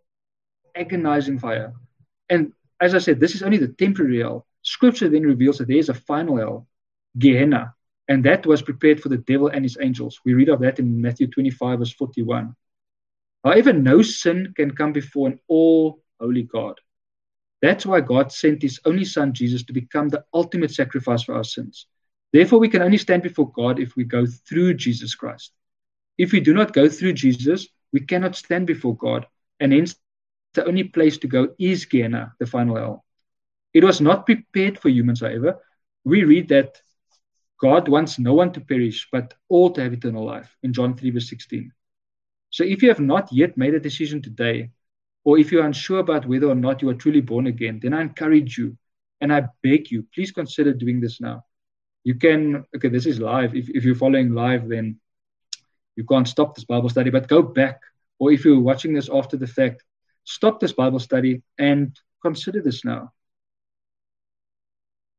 agonizing 0.74 1.38
fire. 1.38 1.72
And 2.28 2.52
as 2.80 2.94
I 2.94 2.98
said, 2.98 3.20
this 3.20 3.34
is 3.34 3.42
only 3.42 3.58
the 3.58 3.68
temporary 3.68 4.20
hell. 4.20 4.46
Scripture 4.62 5.08
then 5.08 5.22
reveals 5.22 5.58
that 5.58 5.68
there 5.68 5.76
is 5.76 5.88
a 5.88 5.94
final 5.94 6.36
hell, 6.36 6.66
Gehenna, 7.18 7.74
and 8.08 8.24
that 8.24 8.46
was 8.46 8.62
prepared 8.62 9.00
for 9.00 9.08
the 9.08 9.18
devil 9.18 9.48
and 9.48 9.64
his 9.64 9.78
angels. 9.80 10.20
We 10.24 10.34
read 10.34 10.48
of 10.48 10.60
that 10.60 10.78
in 10.78 11.00
Matthew 11.00 11.28
25, 11.28 11.78
verse 11.78 11.92
41. 11.92 12.54
However, 13.44 13.72
no 13.72 14.02
sin 14.02 14.52
can 14.56 14.72
come 14.72 14.92
before 14.92 15.28
an 15.28 15.40
all 15.48 16.02
holy 16.20 16.42
God. 16.42 16.78
That's 17.62 17.86
why 17.86 18.00
God 18.00 18.32
sent 18.32 18.62
his 18.62 18.80
only 18.84 19.04
son, 19.04 19.32
Jesus, 19.32 19.64
to 19.64 19.72
become 19.72 20.08
the 20.08 20.24
ultimate 20.32 20.70
sacrifice 20.70 21.22
for 21.22 21.34
our 21.34 21.44
sins. 21.44 21.86
Therefore, 22.32 22.58
we 22.58 22.68
can 22.68 22.82
only 22.82 22.98
stand 22.98 23.22
before 23.22 23.50
God 23.52 23.78
if 23.78 23.96
we 23.96 24.04
go 24.04 24.24
through 24.26 24.74
Jesus 24.74 25.14
Christ. 25.14 25.52
If 26.16 26.32
we 26.32 26.40
do 26.40 26.54
not 26.54 26.72
go 26.72 26.88
through 26.88 27.14
Jesus, 27.14 27.68
we 27.92 28.00
cannot 28.00 28.36
stand 28.36 28.66
before 28.66 28.96
God, 28.96 29.26
and 29.58 29.72
hence 29.72 29.96
the 30.54 30.66
only 30.66 30.84
place 30.84 31.18
to 31.18 31.28
go 31.28 31.54
is 31.58 31.84
Gehenna, 31.84 32.34
the 32.38 32.46
final 32.46 32.76
hell. 32.76 33.04
It 33.72 33.84
was 33.84 34.00
not 34.00 34.26
prepared 34.26 34.78
for 34.78 34.88
humans, 34.88 35.20
however. 35.20 35.58
We 36.04 36.24
read 36.24 36.48
that 36.48 36.80
God 37.60 37.88
wants 37.88 38.18
no 38.18 38.34
one 38.34 38.52
to 38.52 38.60
perish, 38.60 39.08
but 39.12 39.34
all 39.48 39.70
to 39.70 39.82
have 39.82 39.92
eternal 39.92 40.24
life 40.24 40.56
in 40.62 40.72
John 40.72 40.96
3, 40.96 41.10
verse 41.10 41.28
16. 41.28 41.72
So 42.48 42.64
if 42.64 42.82
you 42.82 42.88
have 42.88 43.00
not 43.00 43.32
yet 43.32 43.56
made 43.56 43.74
a 43.74 43.80
decision 43.80 44.22
today, 44.22 44.70
or 45.24 45.38
if 45.38 45.52
you're 45.52 45.66
unsure 45.66 45.98
about 45.98 46.26
whether 46.26 46.48
or 46.48 46.54
not 46.54 46.82
you 46.82 46.88
are 46.88 46.94
truly 46.94 47.20
born 47.20 47.46
again, 47.46 47.78
then 47.80 47.92
I 47.92 48.00
encourage 48.00 48.56
you 48.56 48.76
and 49.20 49.32
I 49.32 49.44
beg 49.62 49.90
you, 49.90 50.06
please 50.14 50.32
consider 50.32 50.72
doing 50.72 51.00
this 51.00 51.20
now. 51.20 51.44
You 52.02 52.14
can, 52.14 52.64
okay, 52.74 52.88
this 52.88 53.04
is 53.04 53.20
live. 53.20 53.54
If, 53.54 53.68
if 53.68 53.84
you're 53.84 53.94
following 53.94 54.32
live, 54.32 54.68
then 54.68 54.98
you 55.96 56.04
can't 56.04 56.26
stop 56.26 56.54
this 56.54 56.64
Bible 56.64 56.88
study, 56.88 57.10
but 57.10 57.28
go 57.28 57.42
back. 57.42 57.80
Or 58.18 58.32
if 58.32 58.44
you're 58.44 58.60
watching 58.60 58.94
this 58.94 59.10
after 59.12 59.36
the 59.36 59.46
fact, 59.46 59.84
stop 60.30 60.60
this 60.60 60.72
Bible 60.72 61.00
study 61.00 61.42
and 61.58 61.98
consider 62.22 62.62
this 62.62 62.84
now. 62.84 63.12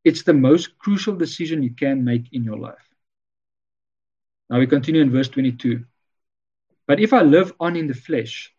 It's 0.04 0.24
the 0.24 0.34
most 0.34 0.78
crucial 0.80 1.16
decision 1.16 1.62
you 1.62 1.76
can 1.76 2.04
make 2.04 2.32
in 2.32 2.44
your 2.44 2.58
life. 2.58 2.88
Now 4.50 4.60
we 4.60 4.68
continue 4.68 5.02
in 5.02 5.12
verse 5.12 5.30
22. 5.30 5.84
But 6.88 7.00
if 7.00 7.14
I 7.14 7.22
live 7.22 7.54
on 7.60 7.76
in 7.76 7.88
the 7.88 7.94
flesh, 7.94 8.54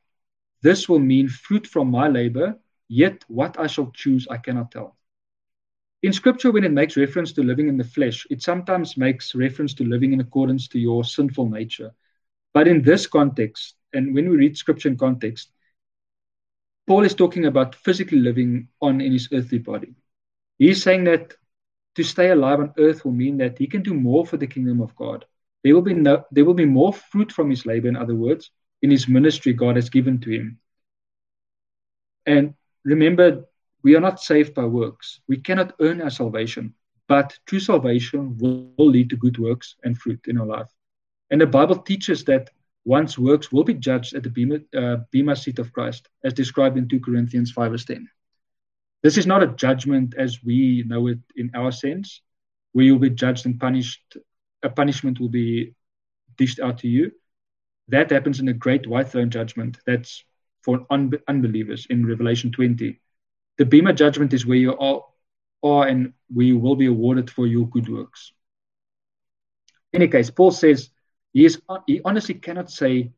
this 0.63 0.89
will 0.89 1.01
mean 1.01 1.29
fruit 1.29 1.67
from 1.67 1.91
my 1.91 2.09
labor, 2.09 2.59
yet 2.89 3.25
what 3.29 3.59
I 3.59 3.67
shall 3.67 3.91
choose 3.91 4.29
I 4.31 4.37
cannot 4.37 4.71
tell. 4.71 4.97
In 6.03 6.13
scripture, 6.13 6.53
when 6.53 6.65
it 6.65 6.73
makes 6.73 6.97
reference 6.97 7.33
to 7.33 7.43
living 7.43 7.69
in 7.69 7.77
the 7.77 7.85
flesh, 7.85 8.27
it 8.31 8.43
sometimes 8.43 8.97
makes 8.97 9.35
reference 9.35 9.73
to 9.75 9.85
living 9.85 10.13
in 10.13 10.21
accordance 10.21 10.69
to 10.69 10.79
your 10.79 11.05
sinful 11.05 11.49
nature. 11.49 11.93
But 12.53 12.69
in 12.69 12.83
this 12.83 13.07
context, 13.07 13.77
and 13.93 14.15
when 14.15 14.29
we 14.29 14.37
read 14.37 14.57
scripture 14.57 14.89
in 14.89 14.99
context, 14.99 15.53
Paul 16.93 17.05
is 17.05 17.15
talking 17.15 17.47
about 17.47 17.75
physically 17.75 18.19
living 18.19 18.69
on 18.83 19.01
in 19.01 19.13
his 19.13 19.31
earthly 19.33 19.57
body. 19.57 19.95
He's 20.59 20.83
saying 20.83 21.05
that 21.05 21.33
to 21.95 22.03
stay 22.03 22.29
alive 22.29 22.61
on 22.61 22.75
earth 22.77 23.03
will 23.03 23.13
mean 23.13 23.39
that 23.39 23.57
he 23.57 23.67
can 23.67 23.83
do 23.83 23.95
more 23.95 24.27
for 24.27 24.37
the 24.37 24.47
kingdom 24.47 24.83
of 24.83 24.95
God. 24.95 25.25
There 25.65 25.75
will 25.75 25.81
be 25.81 25.95
no, 25.95 26.27
there 26.31 26.45
will 26.45 26.53
be 26.53 26.67
more 26.67 26.93
fruit 26.93 27.33
from 27.33 27.49
his 27.49 27.65
labor, 27.65 27.89
in 27.89 27.97
other 27.97 28.15
words, 28.15 28.51
in 28.83 28.91
his 28.91 29.09
ministry 29.09 29.55
God 29.55 29.77
has 29.77 29.89
given 29.89 30.21
to 30.21 30.31
him. 30.33 30.59
And 32.27 32.53
remember, 32.85 33.47
we 33.83 33.97
are 33.97 34.07
not 34.09 34.21
saved 34.21 34.53
by 34.53 34.67
works. 34.67 35.23
We 35.27 35.39
cannot 35.39 35.73
earn 35.81 36.03
our 36.03 36.11
salvation, 36.11 36.75
but 37.09 37.39
true 37.47 37.61
salvation 37.61 38.37
will, 38.37 38.71
will 38.77 38.91
lead 38.91 39.09
to 39.09 39.17
good 39.17 39.39
works 39.39 39.77
and 39.83 39.97
fruit 39.97 40.21
in 40.29 40.37
our 40.37 40.47
life. 40.47 40.71
And 41.31 41.41
the 41.41 41.47
Bible 41.47 41.77
teaches 41.77 42.23
that 42.25 42.51
one's 42.85 43.19
works 43.19 43.53
will 43.53 43.65
be 43.65 43.75
judged 43.75 44.15
at 44.15 44.23
the 44.23 44.31
Bema, 44.31 44.61
uh, 44.77 44.97
Bema 45.11 45.37
seat 45.37 45.59
of 45.59 45.73
Christ, 45.73 46.09
as 46.25 46.33
described 46.33 46.77
in 46.77 46.89
2 46.89 47.01
Corinthians 47.01 47.53
5 47.53 47.71
verse 47.71 47.85
10. 47.85 48.09
This 49.03 49.19
is 49.19 49.27
not 49.27 49.43
a 49.43 49.49
judgment 49.49 50.15
as 50.17 50.43
we 50.43 50.85
know 50.87 51.09
it 51.09 51.19
in 51.37 51.51
our 51.55 51.73
sense, 51.73 52.23
where 52.73 52.85
you'll 52.85 52.99
be 52.99 53.11
judged 53.11 53.47
and 53.47 53.59
punished. 53.59 54.17
A 54.63 54.71
punishment 54.71 55.19
will 55.19 55.29
be 55.29 55.75
dished 56.37 56.61
out 56.61 56.79
to 56.79 56.89
you. 56.89 57.11
That 57.89 58.11
happens 58.11 58.39
in 58.39 58.49
a 58.49 58.53
great 58.53 58.87
white 58.87 59.09
throne 59.09 59.31
judgment. 59.31 59.79
That's 59.87 60.25
for 60.63 60.87
un- 60.89 61.13
unbelievers 61.27 61.87
in 61.91 62.07
Revelation 62.07 62.53
20. 62.53 63.01
The 63.59 63.65
Bema 63.65 63.93
judgment 63.93 64.33
is 64.33 64.47
where 64.47 64.59
you 64.59 64.77
are, 64.79 65.03
are 65.65 65.87
and 65.87 66.13
where 66.33 66.47
you 66.47 66.59
will 66.59 66.77
be 66.77 66.87
awarded 66.87 67.29
for 67.31 67.47
your 67.47 67.69
good 67.69 67.89
works. 67.89 68.33
In 69.93 70.01
any 70.03 70.11
case, 70.11 70.31
Paul 70.31 70.53
says 70.53 70.91
he, 71.33 71.45
is, 71.45 71.61
he 71.87 72.01
honestly 72.05 72.35
cannot 72.35 72.71
say 72.71 73.13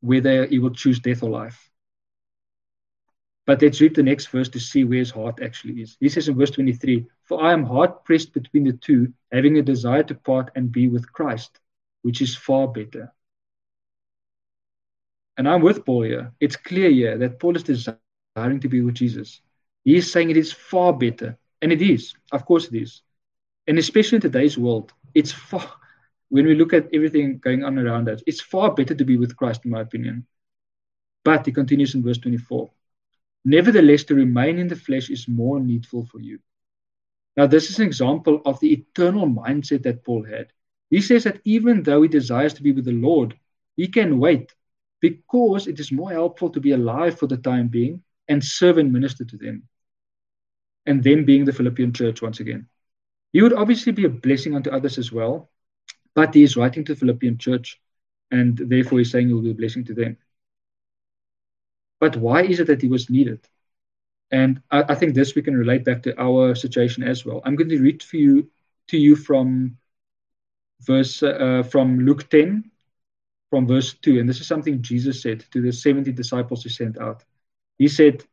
whether 0.00 0.46
he 0.46 0.58
will 0.58 0.70
choose 0.70 1.00
death 1.00 1.22
or 1.22 1.30
life. 1.30 1.70
But 3.46 3.60
let's 3.60 3.80
read 3.80 3.94
the 3.94 4.02
next 4.02 4.28
verse 4.28 4.48
to 4.50 4.60
see 4.60 4.84
where 4.84 4.98
his 4.98 5.10
heart 5.10 5.40
actually 5.42 5.82
is. 5.82 5.96
He 6.00 6.08
says 6.08 6.28
in 6.28 6.36
verse 6.36 6.50
23 6.50 7.06
For 7.24 7.42
I 7.42 7.52
am 7.52 7.64
hard 7.64 8.04
pressed 8.04 8.32
between 8.32 8.64
the 8.64 8.72
two, 8.72 9.12
having 9.32 9.58
a 9.58 9.62
desire 9.62 10.02
to 10.04 10.14
part 10.14 10.50
and 10.56 10.72
be 10.72 10.88
with 10.88 11.12
Christ, 11.12 11.58
which 12.02 12.22
is 12.22 12.36
far 12.36 12.68
better. 12.68 13.12
And 15.36 15.48
I'm 15.48 15.62
with 15.62 15.84
Paul 15.84 16.02
here. 16.02 16.32
It's 16.40 16.56
clear 16.56 16.90
here 16.90 17.18
that 17.18 17.38
Paul 17.38 17.56
is 17.56 17.64
desiring 17.64 18.60
to 18.60 18.68
be 18.68 18.80
with 18.80 18.94
Jesus. 18.94 19.40
He 19.84 19.96
is 19.96 20.10
saying 20.10 20.30
it 20.30 20.36
is 20.36 20.52
far 20.52 20.92
better. 20.92 21.36
And 21.60 21.72
it 21.72 21.82
is. 21.82 22.14
Of 22.32 22.46
course 22.46 22.68
it 22.68 22.76
is. 22.80 23.02
And 23.66 23.78
especially 23.78 24.16
in 24.16 24.22
today's 24.22 24.56
world, 24.56 24.92
it's 25.14 25.32
far, 25.32 25.70
when 26.34 26.46
we 26.46 26.56
look 26.56 26.72
at 26.72 26.88
everything 26.92 27.38
going 27.38 27.62
on 27.62 27.78
around 27.78 28.08
us, 28.08 28.20
it's 28.26 28.40
far 28.40 28.74
better 28.74 28.92
to 28.92 29.04
be 29.04 29.16
with 29.16 29.36
Christ, 29.36 29.64
in 29.64 29.70
my 29.70 29.82
opinion. 29.82 30.26
But 31.24 31.46
he 31.46 31.52
continues 31.52 31.94
in 31.94 32.02
verse 32.02 32.18
24 32.18 32.72
Nevertheless, 33.44 34.02
to 34.04 34.16
remain 34.16 34.58
in 34.58 34.66
the 34.66 34.74
flesh 34.74 35.10
is 35.10 35.28
more 35.28 35.60
needful 35.60 36.06
for 36.10 36.18
you. 36.18 36.40
Now, 37.36 37.46
this 37.46 37.70
is 37.70 37.78
an 37.78 37.86
example 37.86 38.42
of 38.46 38.58
the 38.58 38.72
eternal 38.72 39.28
mindset 39.28 39.84
that 39.84 40.02
Paul 40.04 40.24
had. 40.24 40.48
He 40.90 41.00
says 41.00 41.22
that 41.22 41.40
even 41.44 41.84
though 41.84 42.02
he 42.02 42.08
desires 42.08 42.54
to 42.54 42.64
be 42.64 42.72
with 42.72 42.86
the 42.86 42.90
Lord, 42.90 43.38
he 43.76 43.86
can 43.86 44.18
wait 44.18 44.52
because 45.00 45.68
it 45.68 45.78
is 45.78 45.92
more 45.92 46.10
helpful 46.10 46.50
to 46.50 46.58
be 46.58 46.72
alive 46.72 47.16
for 47.16 47.28
the 47.28 47.36
time 47.36 47.68
being 47.68 48.02
and 48.26 48.42
serve 48.42 48.78
and 48.78 48.92
minister 48.92 49.24
to 49.24 49.36
them. 49.36 49.68
And 50.84 51.00
them 51.00 51.24
being 51.24 51.44
the 51.44 51.52
Philippian 51.52 51.92
church 51.92 52.22
once 52.22 52.40
again. 52.40 52.66
He 53.32 53.40
would 53.40 53.52
obviously 53.52 53.92
be 53.92 54.06
a 54.06 54.08
blessing 54.08 54.56
unto 54.56 54.70
others 54.70 54.98
as 54.98 55.12
well, 55.12 55.52
but 56.14 56.34
he 56.34 56.42
is 56.42 56.56
writing 56.56 56.84
to 56.84 56.94
the 56.94 57.00
Philippian 57.00 57.38
church, 57.38 57.80
and 58.30 58.56
therefore 58.56 58.98
he's 58.98 59.10
saying 59.10 59.28
he 59.28 59.34
will 59.34 59.42
be 59.42 59.50
a 59.50 59.54
blessing 59.54 59.84
to 59.84 59.94
them. 59.94 60.16
But 62.00 62.16
why 62.16 62.42
is 62.42 62.60
it 62.60 62.66
that 62.66 62.82
he 62.82 62.88
was 62.88 63.10
needed? 63.10 63.46
And 64.30 64.62
I, 64.70 64.84
I 64.88 64.94
think 64.94 65.14
this 65.14 65.34
we 65.34 65.42
can 65.42 65.56
relate 65.56 65.84
back 65.84 66.02
to 66.04 66.20
our 66.20 66.54
situation 66.54 67.02
as 67.02 67.24
well. 67.24 67.40
I'm 67.44 67.56
going 67.56 67.70
to 67.70 67.80
read 67.80 68.02
for 68.02 68.16
you 68.16 68.50
to 68.88 68.98
you 68.98 69.16
from 69.16 69.78
verse 70.82 71.22
uh, 71.22 71.62
from 71.70 72.00
Luke 72.00 72.28
10, 72.30 72.70
from 73.50 73.66
verse 73.66 73.94
2. 73.94 74.18
And 74.20 74.28
this 74.28 74.40
is 74.40 74.46
something 74.46 74.82
Jesus 74.82 75.22
said 75.22 75.44
to 75.52 75.60
the 75.60 75.72
70 75.72 76.12
disciples 76.12 76.62
he 76.62 76.68
sent 76.68 76.98
out. 76.98 77.24
He 77.78 77.88
said, 77.88 78.24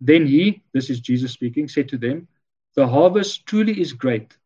Then 0.00 0.26
he, 0.26 0.62
this 0.72 0.90
is 0.90 1.00
Jesus 1.00 1.32
speaking, 1.32 1.68
said 1.68 1.88
to 1.90 1.98
them, 1.98 2.28
The 2.74 2.86
harvest 2.86 3.46
truly 3.46 3.80
is 3.80 3.92
great, 3.92 4.36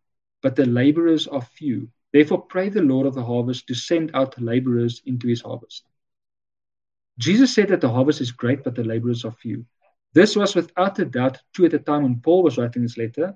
but 0.43 0.57
the 0.57 0.67
laborers 0.67 1.27
are 1.27 1.43
few. 1.43 1.89
Therefore, 2.15 2.43
pray 2.43 2.69
the 2.69 2.81
Lord 2.81 3.09
of 3.09 3.15
the 3.15 3.25
harvest 3.25 3.67
to 3.67 3.75
send 3.75 4.13
out 4.15 4.41
laborers 4.41 5.03
into 5.05 5.27
his 5.27 5.41
harvest. 5.41 5.85
Jesus 7.19 7.53
said 7.53 7.69
that 7.69 7.81
the 7.81 7.91
harvest 7.91 8.21
is 8.21 8.31
great, 8.31 8.63
but 8.63 8.77
the 8.77 8.85
laborers 8.85 9.25
are 9.25 9.33
few. 9.33 9.67
This 10.13 10.37
was 10.37 10.55
without 10.55 10.97
a 11.01 11.07
doubt 11.07 11.41
true 11.53 11.65
at 11.65 11.73
the 11.73 11.81
time 11.81 12.05
when 12.05 12.21
Paul 12.21 12.45
was 12.45 12.57
writing 12.57 12.83
this 12.83 12.97
letter, 12.97 13.35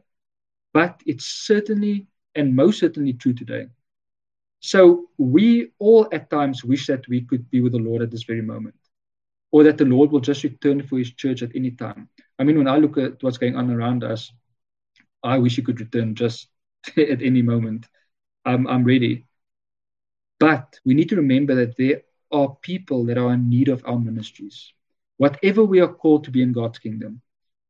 but 0.73 1.03
it's 1.07 1.27
certainly 1.27 2.07
and 2.37 2.55
most 2.55 2.79
certainly 2.79 3.15
true 3.15 3.33
today. 3.33 3.67
So 4.61 5.09
we 5.19 5.73
all 5.81 6.07
at 6.13 6.31
times 6.31 6.63
wish 6.63 6.87
that 6.87 7.07
we 7.09 7.23
could 7.23 7.51
be 7.51 7.61
with 7.61 7.73
the 7.73 7.79
Lord 7.79 8.01
at 8.03 8.13
this 8.13 8.23
very 8.23 8.43
moment, 8.43 8.77
or 9.51 9.65
that 9.65 9.79
the 9.79 9.87
Lord 9.87 10.13
will 10.13 10.21
just 10.21 10.45
return 10.45 10.87
for 10.87 10.99
his 10.99 11.13
church 11.15 11.43
at 11.43 11.57
any 11.57 11.73
time. 11.73 12.09
I 12.39 12.45
mean, 12.45 12.57
when 12.57 12.69
I 12.69 12.77
look 12.77 12.97
at 12.97 13.21
what's 13.25 13.39
going 13.39 13.57
on 13.57 13.73
around 13.73 14.05
us, 14.05 14.33
I 15.25 15.39
wish 15.39 15.57
he 15.57 15.63
could 15.63 15.81
return 15.81 16.15
just 16.15 16.47
at 16.97 17.23
any 17.23 17.43
moment. 17.43 17.89
I'm, 18.45 18.67
I'm 18.67 18.85
ready. 18.85 19.27
But 20.39 20.79
we 20.85 20.95
need 20.95 21.09
to 21.11 21.17
remember 21.17 21.55
that 21.57 21.77
there 21.77 22.03
are 22.31 22.57
people 22.63 23.05
that 23.07 23.19
are 23.19 23.33
in 23.33 23.49
need 23.49 23.69
of 23.69 23.83
our 23.87 23.99
ministries. 23.99 24.73
Whatever 25.17 25.65
we 25.65 25.81
are 25.81 25.93
called 25.93 26.25
to 26.25 26.31
be 26.31 26.43
in 26.43 26.53
God's 26.53 26.79
kingdom, 26.79 27.21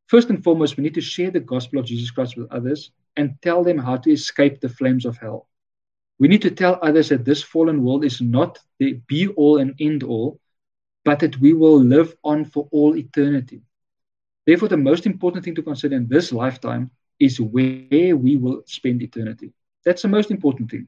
first 0.07 0.29
and 0.29 0.43
foremost, 0.43 0.77
we 0.77 0.83
need 0.83 0.95
to 0.95 1.01
share 1.01 1.31
the 1.31 1.41
gospel 1.41 1.79
of 1.79 1.87
Jesus 1.87 2.11
Christ 2.11 2.37
with 2.37 2.53
others 2.53 2.91
and 3.17 3.37
tell 3.43 3.65
them 3.65 3.79
how 3.79 3.97
to 3.97 4.13
escape 4.13 4.61
the 4.61 4.69
flames 4.69 5.07
of 5.07 5.17
hell. 5.17 5.49
We 6.19 6.29
need 6.29 6.43
to 6.43 6.51
tell 6.51 6.79
others 6.83 7.09
that 7.09 7.25
this 7.25 7.43
fallen 7.43 7.83
world 7.83 8.05
is 8.05 8.21
not 8.21 8.59
the 8.79 8.95
be 9.07 9.29
all 9.29 9.59
and 9.59 9.75
end 9.81 10.03
all, 10.03 10.41
but 11.05 11.21
that 11.21 11.39
we 11.41 11.53
will 11.53 11.79
live 11.79 12.15
on 12.25 12.45
for 12.45 12.69
all 12.71 12.97
eternity. 12.97 13.63
Therefore, 14.47 14.69
the 14.69 14.77
most 14.77 15.07
important 15.07 15.45
thing 15.45 15.55
to 15.55 15.63
consider 15.63 15.97
in 15.97 16.09
this 16.09 16.33
lifetime 16.33 16.91
is 17.21 17.41
where 17.41 18.17
we 18.17 18.37
will 18.37 18.63
spend 18.67 19.03
eternity. 19.03 19.53
That's 19.89 20.03
the 20.03 20.09
most 20.09 20.31
important 20.31 20.71
thing. 20.71 20.87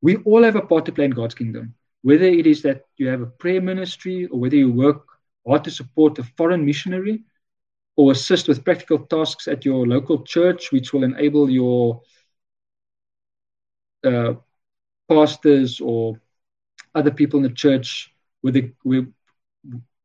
We 0.00 0.16
all 0.16 0.42
have 0.42 0.56
a 0.56 0.62
part 0.62 0.86
to 0.86 0.92
play 0.92 1.04
in 1.04 1.10
God's 1.10 1.34
kingdom 1.34 1.74
whether 2.04 2.26
it 2.26 2.46
is 2.46 2.60
that 2.60 2.82
you 2.98 3.08
have 3.08 3.22
a 3.22 3.26
prayer 3.42 3.62
ministry 3.62 4.26
or 4.26 4.38
whether 4.38 4.56
you 4.56 4.70
work 4.70 5.06
hard 5.46 5.64
to 5.64 5.70
support 5.70 6.18
a 6.18 6.22
foreign 6.36 6.64
missionary 6.64 7.22
or 7.96 8.12
assist 8.12 8.46
with 8.46 8.62
practical 8.62 8.98
tasks 8.98 9.48
at 9.48 9.64
your 9.64 9.86
local 9.86 10.22
church, 10.22 10.70
which 10.70 10.92
will 10.92 11.02
enable 11.02 11.48
your 11.48 12.02
uh, 14.04 14.34
pastors 15.08 15.80
or 15.80 16.20
other 16.94 17.10
people 17.10 17.38
in 17.38 17.44
the 17.44 17.56
church 17.64 18.14
with 18.42 18.52
the, 18.52 18.70
with, 18.84 19.10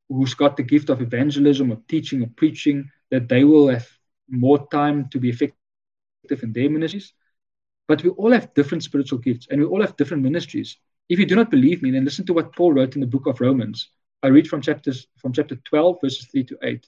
who's 0.07 0.33
got 0.33 0.55
the 0.55 0.63
gift 0.63 0.89
of 0.89 1.01
evangelism 1.01 1.69
or 1.69 1.81
teaching 1.89 2.23
or 2.23 2.29
preaching, 2.37 2.89
that 3.11 3.27
they 3.27 3.43
will 3.43 3.67
have 3.67 3.87
more 4.29 4.65
time 4.71 5.09
to 5.09 5.19
be 5.19 5.29
effective 5.29 6.43
in 6.43 6.53
their 6.53 6.69
ministries. 6.69 7.11
But 7.89 8.03
we 8.03 8.11
all 8.11 8.31
have 8.31 8.53
different 8.53 8.83
spiritual 8.83 9.17
gifts 9.17 9.47
and 9.49 9.59
we 9.59 9.65
all 9.65 9.81
have 9.81 9.97
different 9.97 10.21
ministries. 10.21 10.77
If 11.09 11.17
you 11.17 11.25
do 11.25 11.35
not 11.35 11.49
believe 11.49 11.81
me, 11.81 11.89
then 11.89 12.05
listen 12.05 12.23
to 12.27 12.33
what 12.33 12.55
Paul 12.55 12.73
wrote 12.73 12.93
in 12.93 13.01
the 13.01 13.07
book 13.07 13.25
of 13.25 13.41
Romans. 13.41 13.89
I 14.21 14.27
read 14.27 14.47
from 14.47 14.61
chapters 14.61 15.07
from 15.17 15.33
chapter 15.33 15.55
12, 15.55 15.97
verses 15.99 16.27
3 16.27 16.43
to 16.43 16.57
8. 16.61 16.87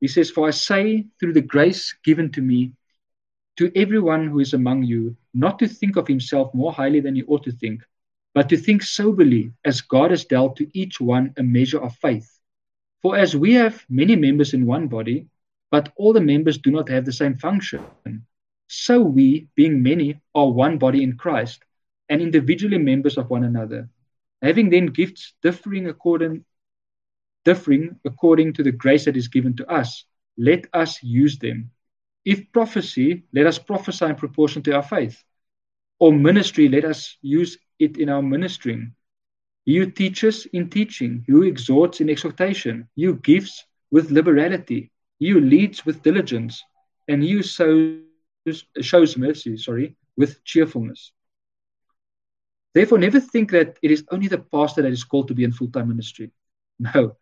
He 0.00 0.06
says, 0.06 0.30
For 0.30 0.46
I 0.46 0.52
say, 0.52 1.08
through 1.18 1.32
the 1.32 1.40
grace 1.40 1.92
given 2.04 2.30
to 2.32 2.40
me, 2.40 2.72
to 3.56 3.72
everyone 3.74 4.28
who 4.28 4.38
is 4.38 4.54
among 4.54 4.84
you, 4.84 5.16
not 5.34 5.58
to 5.58 5.66
think 5.66 5.96
of 5.96 6.06
himself 6.06 6.54
more 6.54 6.72
highly 6.72 7.00
than 7.00 7.16
he 7.16 7.24
ought 7.24 7.42
to 7.42 7.52
think, 7.52 7.82
but 8.32 8.48
to 8.50 8.56
think 8.56 8.84
soberly, 8.84 9.52
as 9.64 9.80
God 9.80 10.12
has 10.12 10.24
dealt 10.24 10.54
to 10.56 10.70
each 10.72 11.00
one 11.00 11.34
a 11.36 11.42
measure 11.42 11.82
of 11.82 11.96
faith. 11.96 12.38
For 13.02 13.16
as 13.16 13.34
we 13.34 13.54
have 13.54 13.84
many 13.88 14.14
members 14.14 14.54
in 14.54 14.66
one 14.66 14.86
body, 14.86 15.26
but 15.72 15.92
all 15.96 16.12
the 16.12 16.20
members 16.20 16.58
do 16.58 16.70
not 16.70 16.88
have 16.90 17.04
the 17.04 17.12
same 17.12 17.34
function, 17.34 17.84
so 18.72 19.02
we, 19.02 19.48
being 19.54 19.82
many, 19.82 20.18
are 20.34 20.50
one 20.50 20.78
body 20.78 21.02
in 21.02 21.18
Christ, 21.18 21.62
and 22.08 22.22
individually 22.22 22.78
members 22.78 23.18
of 23.18 23.28
one 23.28 23.44
another. 23.44 23.88
Having 24.40 24.70
then 24.70 24.86
gifts 24.86 25.34
differing 25.42 25.88
according 25.88 26.44
differing 27.44 27.98
according 28.06 28.54
to 28.54 28.62
the 28.62 28.72
grace 28.72 29.04
that 29.04 29.16
is 29.16 29.28
given 29.28 29.54
to 29.56 29.68
us. 29.70 30.04
Let 30.38 30.66
us 30.72 31.02
use 31.02 31.38
them. 31.38 31.70
If 32.24 32.50
prophecy, 32.52 33.24
let 33.34 33.46
us 33.46 33.58
prophesy 33.58 34.06
in 34.06 34.14
proportion 34.14 34.62
to 34.62 34.72
our 34.72 34.82
faith. 34.82 35.22
Or 35.98 36.12
ministry, 36.12 36.68
let 36.68 36.84
us 36.84 37.18
use 37.20 37.58
it 37.78 37.98
in 37.98 38.08
our 38.08 38.22
ministering. 38.22 38.94
You 39.66 39.90
teachers 39.90 40.46
in 40.46 40.70
teaching, 40.70 41.24
you 41.28 41.42
exhorts 41.42 42.00
in 42.00 42.08
exhortation, 42.08 42.88
you 42.94 43.16
gives 43.16 43.66
with 43.90 44.10
liberality, 44.10 44.90
you 45.18 45.40
leads 45.40 45.84
with 45.84 46.02
diligence, 46.02 46.62
and 47.08 47.22
you 47.22 47.42
sows, 47.42 47.98
shows 48.80 49.16
mercy, 49.16 49.56
sorry, 49.56 49.96
with 50.16 50.42
cheerfulness. 50.44 51.12
Therefore, 52.74 52.98
never 52.98 53.20
think 53.20 53.50
that 53.50 53.78
it 53.82 53.90
is 53.90 54.04
only 54.10 54.28
the 54.28 54.38
pastor 54.38 54.82
that 54.82 54.92
is 54.92 55.04
called 55.04 55.28
to 55.28 55.34
be 55.34 55.44
in 55.44 55.52
full 55.52 55.68
time 55.68 55.88
ministry. 55.88 56.30
No, 56.78 57.16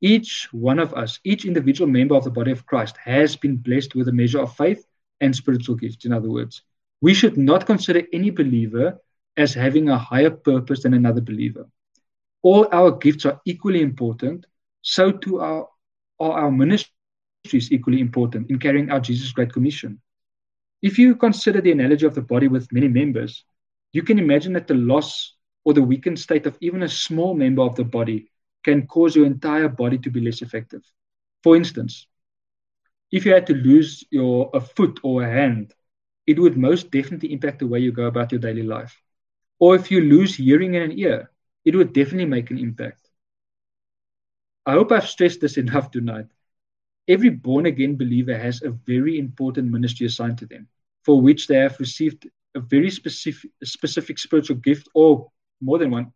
each 0.00 0.48
one 0.52 0.78
of 0.78 0.94
us, 0.94 1.18
each 1.24 1.44
individual 1.44 1.90
member 1.90 2.14
of 2.14 2.24
the 2.24 2.30
body 2.30 2.52
of 2.52 2.64
Christ, 2.64 2.96
has 2.96 3.36
been 3.36 3.56
blessed 3.56 3.94
with 3.94 4.08
a 4.08 4.12
measure 4.12 4.40
of 4.40 4.56
faith 4.56 4.86
and 5.20 5.34
spiritual 5.34 5.74
gifts. 5.74 6.04
In 6.04 6.12
other 6.12 6.30
words, 6.30 6.62
we 7.00 7.12
should 7.12 7.36
not 7.36 7.66
consider 7.66 8.02
any 8.12 8.30
believer 8.30 8.98
as 9.36 9.52
having 9.52 9.88
a 9.88 9.98
higher 9.98 10.30
purpose 10.30 10.82
than 10.82 10.94
another 10.94 11.20
believer. 11.20 11.68
All 12.42 12.68
our 12.72 12.92
gifts 12.92 13.26
are 13.26 13.40
equally 13.44 13.82
important, 13.82 14.46
so 14.82 15.10
too 15.10 15.40
are, 15.40 15.68
are 16.20 16.32
our 16.32 16.50
ministries 16.50 17.70
equally 17.70 18.00
important 18.00 18.50
in 18.50 18.58
carrying 18.58 18.90
out 18.90 19.02
Jesus' 19.02 19.32
Great 19.32 19.52
Commission. 19.52 20.00
If 20.84 21.00
you 21.00 21.16
consider 21.16 21.62
the 21.62 21.72
analogy 21.72 22.06
of 22.06 22.14
the 22.14 22.22
body 22.22 22.46
with 22.48 22.72
many 22.72 22.88
members, 22.88 23.44
you 23.94 24.02
can 24.02 24.18
imagine 24.18 24.52
that 24.52 24.68
the 24.68 24.74
loss 24.74 25.34
or 25.64 25.72
the 25.72 25.82
weakened 25.82 26.20
state 26.20 26.46
of 26.46 26.58
even 26.60 26.82
a 26.82 26.88
small 26.88 27.34
member 27.34 27.62
of 27.62 27.74
the 27.74 27.84
body 27.84 28.30
can 28.64 28.86
cause 28.86 29.16
your 29.16 29.26
entire 29.26 29.68
body 29.68 29.98
to 29.98 30.10
be 30.10 30.20
less 30.20 30.42
effective. 30.42 30.82
For 31.42 31.56
instance, 31.56 32.06
if 33.10 33.24
you 33.24 33.32
had 33.32 33.46
to 33.46 33.54
lose 33.54 34.04
your 34.10 34.50
a 34.52 34.60
foot 34.60 35.00
or 35.02 35.22
a 35.22 35.30
hand, 35.30 35.72
it 36.26 36.38
would 36.38 36.58
most 36.58 36.90
definitely 36.90 37.32
impact 37.32 37.60
the 37.60 37.66
way 37.66 37.80
you 37.80 37.92
go 37.92 38.04
about 38.06 38.32
your 38.32 38.40
daily 38.40 38.62
life. 38.62 39.02
Or 39.58 39.74
if 39.76 39.90
you 39.90 40.02
lose 40.02 40.36
hearing 40.36 40.74
in 40.74 40.82
an 40.82 40.98
ear, 40.98 41.30
it 41.64 41.74
would 41.74 41.94
definitely 41.94 42.26
make 42.26 42.50
an 42.50 42.58
impact. 42.58 43.10
I 44.66 44.72
hope 44.72 44.92
I've 44.92 45.08
stressed 45.08 45.40
this 45.40 45.56
enough 45.64 45.90
tonight. 45.90 46.26
Every 47.08 47.30
born 47.30 47.66
again 47.66 47.96
believer 47.96 48.36
has 48.36 48.62
a 48.62 48.70
very 48.70 49.18
important 49.18 49.70
ministry 49.70 50.06
assigned 50.06 50.38
to 50.38 50.46
them, 50.46 50.68
for 51.04 51.20
which 51.20 51.46
they 51.46 51.56
have 51.56 51.78
received 51.78 52.28
a 52.54 52.60
very 52.60 52.90
specific, 52.90 53.50
specific 53.62 54.18
spiritual 54.18 54.56
gift, 54.56 54.88
or 54.94 55.30
more 55.60 55.78
than 55.78 55.90
one, 55.90 56.12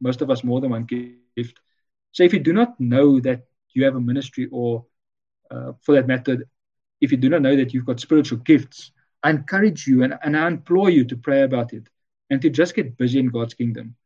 most 0.00 0.22
of 0.22 0.30
us 0.30 0.44
more 0.44 0.60
than 0.60 0.70
one 0.70 0.84
gift. 0.84 1.58
So 2.12 2.22
if 2.22 2.32
you 2.32 2.40
do 2.40 2.52
not 2.52 2.78
know 2.78 3.20
that 3.20 3.42
you 3.72 3.84
have 3.84 3.96
a 3.96 4.00
ministry, 4.00 4.48
or 4.52 4.86
uh, 5.50 5.72
for 5.82 5.94
that 5.94 6.06
matter, 6.06 6.46
if 7.00 7.10
you 7.10 7.18
do 7.18 7.28
not 7.28 7.42
know 7.42 7.56
that 7.56 7.74
you've 7.74 7.86
got 7.86 8.00
spiritual 8.00 8.38
gifts, 8.38 8.92
I 9.22 9.30
encourage 9.30 9.86
you 9.86 10.02
and, 10.04 10.18
and 10.22 10.36
I 10.36 10.46
implore 10.46 10.90
you 10.90 11.04
to 11.06 11.16
pray 11.16 11.42
about 11.42 11.72
it 11.72 11.88
and 12.30 12.40
to 12.42 12.50
just 12.50 12.74
get 12.74 12.96
busy 12.96 13.18
in 13.18 13.28
God's 13.28 13.54
kingdom. 13.54 13.96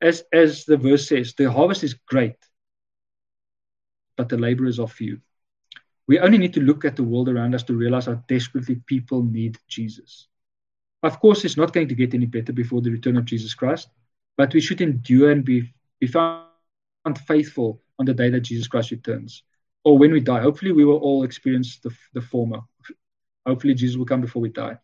As, 0.00 0.24
as 0.32 0.64
the 0.64 0.76
verse 0.76 1.08
says, 1.08 1.34
the 1.34 1.50
harvest 1.50 1.84
is 1.84 1.94
great, 1.94 2.36
but 4.16 4.28
the 4.28 4.38
laborers 4.38 4.78
are 4.78 4.88
few. 4.88 5.20
We 6.10 6.18
only 6.18 6.38
need 6.38 6.54
to 6.54 6.60
look 6.60 6.84
at 6.84 6.96
the 6.96 7.04
world 7.04 7.28
around 7.28 7.54
us 7.54 7.62
to 7.62 7.72
realize 7.72 8.06
how 8.06 8.14
desperately 8.26 8.82
people 8.86 9.22
need 9.22 9.56
Jesus. 9.68 10.26
Of 11.04 11.20
course, 11.20 11.44
it's 11.44 11.56
not 11.56 11.72
going 11.72 11.86
to 11.86 11.94
get 11.94 12.14
any 12.14 12.26
better 12.26 12.52
before 12.52 12.80
the 12.80 12.90
return 12.90 13.16
of 13.16 13.26
Jesus 13.26 13.54
Christ, 13.54 13.90
but 14.36 14.52
we 14.52 14.60
should 14.60 14.80
endure 14.80 15.30
and 15.30 15.44
be, 15.44 15.72
be 16.00 16.08
found 16.08 16.46
unfaithful 17.04 17.80
on 18.00 18.06
the 18.06 18.12
day 18.12 18.28
that 18.28 18.40
Jesus 18.40 18.66
Christ 18.66 18.90
returns, 18.90 19.44
or 19.84 19.98
when 19.98 20.10
we 20.10 20.18
die. 20.18 20.40
Hopefully, 20.40 20.72
we 20.72 20.84
will 20.84 20.96
all 20.96 21.22
experience 21.22 21.78
the, 21.78 21.94
the 22.12 22.20
former. 22.20 22.58
Hopefully, 23.46 23.74
Jesus 23.74 23.96
will 23.96 24.04
come 24.04 24.20
before 24.20 24.42
we 24.42 24.48
die. 24.48 24.78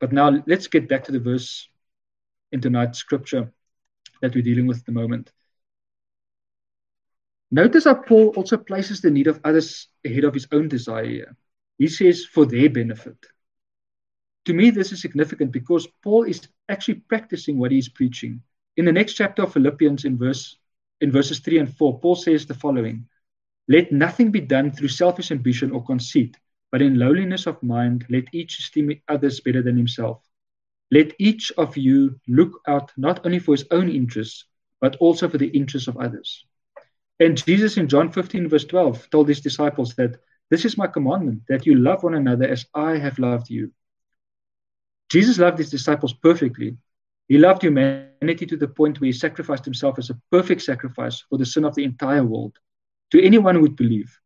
But 0.00 0.10
now 0.10 0.42
let's 0.48 0.66
get 0.66 0.88
back 0.88 1.04
to 1.04 1.12
the 1.12 1.20
verse 1.20 1.68
in 2.50 2.60
tonight's 2.60 2.98
scripture 2.98 3.52
that 4.22 4.34
we're 4.34 4.42
dealing 4.42 4.66
with 4.66 4.78
at 4.78 4.86
the 4.86 4.90
moment. 4.90 5.30
Notice 7.54 7.84
how 7.84 7.94
Paul 7.94 8.30
also 8.30 8.56
places 8.56 9.00
the 9.00 9.12
need 9.12 9.28
of 9.28 9.40
others 9.44 9.86
ahead 10.04 10.24
of 10.24 10.34
his 10.34 10.48
own 10.50 10.66
desire. 10.66 11.36
He 11.78 11.86
says, 11.86 12.24
for 12.24 12.46
their 12.46 12.68
benefit. 12.68 13.16
To 14.46 14.52
me, 14.52 14.70
this 14.70 14.90
is 14.90 15.00
significant 15.00 15.52
because 15.52 15.86
Paul 16.02 16.24
is 16.24 16.48
actually 16.68 16.96
practicing 17.06 17.56
what 17.56 17.70
he's 17.70 17.88
preaching. 17.88 18.42
In 18.76 18.84
the 18.84 18.92
next 18.92 19.14
chapter 19.14 19.44
of 19.44 19.52
Philippians, 19.52 20.04
in 20.04 20.18
verse 20.18 20.56
in 21.00 21.12
verses 21.12 21.38
3 21.38 21.58
and 21.58 21.76
4, 21.76 22.00
Paul 22.00 22.16
says 22.16 22.44
the 22.44 22.54
following 22.54 23.06
Let 23.68 23.92
nothing 23.92 24.32
be 24.32 24.40
done 24.40 24.72
through 24.72 24.88
selfish 24.88 25.30
ambition 25.30 25.70
or 25.70 25.84
conceit, 25.84 26.36
but 26.72 26.82
in 26.82 26.98
lowliness 26.98 27.46
of 27.46 27.62
mind, 27.62 28.04
let 28.10 28.24
each 28.32 28.58
esteem 28.58 29.00
others 29.06 29.38
better 29.38 29.62
than 29.62 29.76
himself. 29.76 30.20
Let 30.90 31.12
each 31.20 31.52
of 31.56 31.76
you 31.76 32.18
look 32.26 32.62
out 32.66 32.90
not 32.96 33.24
only 33.24 33.38
for 33.38 33.52
his 33.52 33.66
own 33.70 33.88
interests, 33.88 34.44
but 34.80 34.96
also 34.96 35.28
for 35.28 35.38
the 35.38 35.50
interests 35.50 35.86
of 35.86 35.98
others. 35.98 36.44
And 37.20 37.36
Jesus 37.36 37.76
in 37.76 37.88
John 37.88 38.10
15, 38.10 38.48
verse 38.48 38.64
12, 38.64 39.10
told 39.10 39.28
his 39.28 39.40
disciples 39.40 39.94
that 39.94 40.20
this 40.50 40.64
is 40.64 40.76
my 40.76 40.86
commandment, 40.86 41.42
that 41.48 41.66
you 41.66 41.76
love 41.76 42.02
one 42.02 42.14
another 42.14 42.46
as 42.46 42.66
I 42.74 42.96
have 42.96 43.18
loved 43.18 43.50
you. 43.50 43.72
Jesus 45.10 45.38
loved 45.38 45.58
his 45.58 45.70
disciples 45.70 46.12
perfectly, 46.12 46.76
he 47.28 47.38
loved 47.38 47.62
humanity 47.62 48.46
to 48.46 48.56
the 48.56 48.68
point 48.68 49.00
where 49.00 49.06
he 49.06 49.12
sacrificed 49.12 49.64
himself 49.64 49.98
as 49.98 50.10
a 50.10 50.20
perfect 50.30 50.62
sacrifice 50.62 51.20
for 51.20 51.38
the 51.38 51.46
sin 51.46 51.64
of 51.64 51.74
the 51.74 51.84
entire 51.84 52.24
world, 52.24 52.58
to 53.12 53.22
anyone 53.22 53.54
who 53.54 53.62
would 53.62 53.76
believe. 53.76 54.18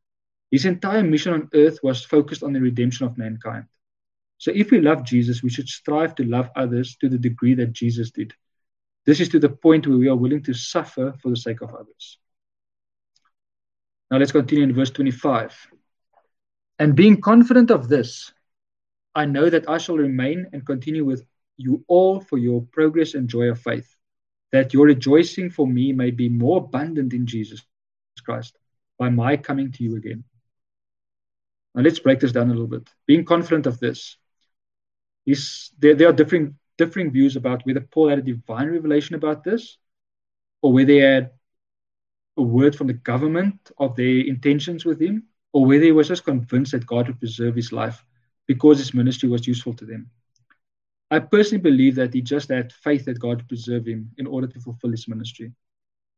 His 0.50 0.64
entire 0.64 1.02
mission 1.04 1.34
on 1.34 1.48
earth 1.54 1.78
was 1.82 2.04
focused 2.04 2.42
on 2.42 2.52
the 2.52 2.60
redemption 2.60 3.06
of 3.06 3.18
mankind. 3.18 3.66
So 4.38 4.50
if 4.54 4.70
we 4.70 4.80
love 4.80 5.04
Jesus, 5.04 5.42
we 5.42 5.50
should 5.50 5.68
strive 5.68 6.14
to 6.16 6.24
love 6.24 6.50
others 6.56 6.96
to 7.00 7.08
the 7.08 7.18
degree 7.18 7.54
that 7.54 7.72
Jesus 7.72 8.10
did. 8.10 8.32
This 9.04 9.20
is 9.20 9.28
to 9.30 9.38
the 9.38 9.48
point 9.48 9.86
where 9.86 9.98
we 9.98 10.08
are 10.08 10.16
willing 10.16 10.42
to 10.44 10.54
suffer 10.54 11.14
for 11.20 11.30
the 11.30 11.36
sake 11.36 11.60
of 11.60 11.74
others. 11.74 12.18
Now 14.10 14.18
let's 14.18 14.32
continue 14.32 14.64
in 14.64 14.74
verse 14.74 14.90
25. 14.90 15.68
And 16.78 16.94
being 16.94 17.20
confident 17.20 17.70
of 17.70 17.88
this, 17.88 18.32
I 19.14 19.24
know 19.24 19.50
that 19.50 19.68
I 19.68 19.78
shall 19.78 19.96
remain 19.96 20.46
and 20.52 20.64
continue 20.64 21.04
with 21.04 21.26
you 21.56 21.84
all 21.88 22.20
for 22.20 22.38
your 22.38 22.62
progress 22.72 23.14
and 23.14 23.28
joy 23.28 23.50
of 23.50 23.60
faith, 23.60 23.96
that 24.52 24.72
your 24.72 24.86
rejoicing 24.86 25.50
for 25.50 25.66
me 25.66 25.92
may 25.92 26.10
be 26.10 26.28
more 26.28 26.58
abundant 26.58 27.12
in 27.12 27.26
Jesus 27.26 27.62
Christ 28.24 28.56
by 28.98 29.10
my 29.10 29.36
coming 29.36 29.72
to 29.72 29.84
you 29.84 29.96
again. 29.96 30.24
Now 31.74 31.82
let's 31.82 31.98
break 31.98 32.20
this 32.20 32.32
down 32.32 32.48
a 32.48 32.52
little 32.52 32.66
bit. 32.66 32.88
Being 33.06 33.24
confident 33.24 33.66
of 33.66 33.78
this, 33.80 34.16
is 35.26 35.70
there, 35.78 35.94
there 35.94 36.08
are 36.08 36.12
differing 36.12 36.56
differing 36.78 37.10
views 37.10 37.36
about 37.36 37.66
whether 37.66 37.80
Paul 37.80 38.08
had 38.08 38.20
a 38.20 38.22
divine 38.22 38.68
revelation 38.68 39.16
about 39.16 39.44
this, 39.44 39.76
or 40.62 40.72
whether 40.72 40.92
he 40.92 40.98
had 40.98 41.32
a 42.38 42.42
word 42.42 42.74
from 42.74 42.86
the 42.86 42.94
government 42.94 43.70
of 43.78 43.96
their 43.96 44.20
intentions 44.26 44.84
with 44.84 45.00
him, 45.00 45.24
or 45.52 45.66
whether 45.66 45.84
he 45.84 45.92
was 45.92 46.08
just 46.08 46.24
convinced 46.24 46.72
that 46.72 46.86
God 46.86 47.08
would 47.08 47.18
preserve 47.18 47.54
his 47.56 47.72
life 47.72 48.04
because 48.46 48.78
his 48.78 48.94
ministry 48.94 49.28
was 49.28 49.46
useful 49.46 49.74
to 49.74 49.84
them. 49.84 50.10
I 51.10 51.18
personally 51.18 51.62
believe 51.62 51.94
that 51.96 52.14
he 52.14 52.20
just 52.20 52.50
had 52.50 52.72
faith 52.72 53.04
that 53.06 53.18
God 53.18 53.38
would 53.38 53.48
preserve 53.48 53.86
him 53.86 54.10
in 54.18 54.26
order 54.26 54.46
to 54.46 54.60
fulfill 54.60 54.90
his 54.90 55.08
ministry. 55.08 55.52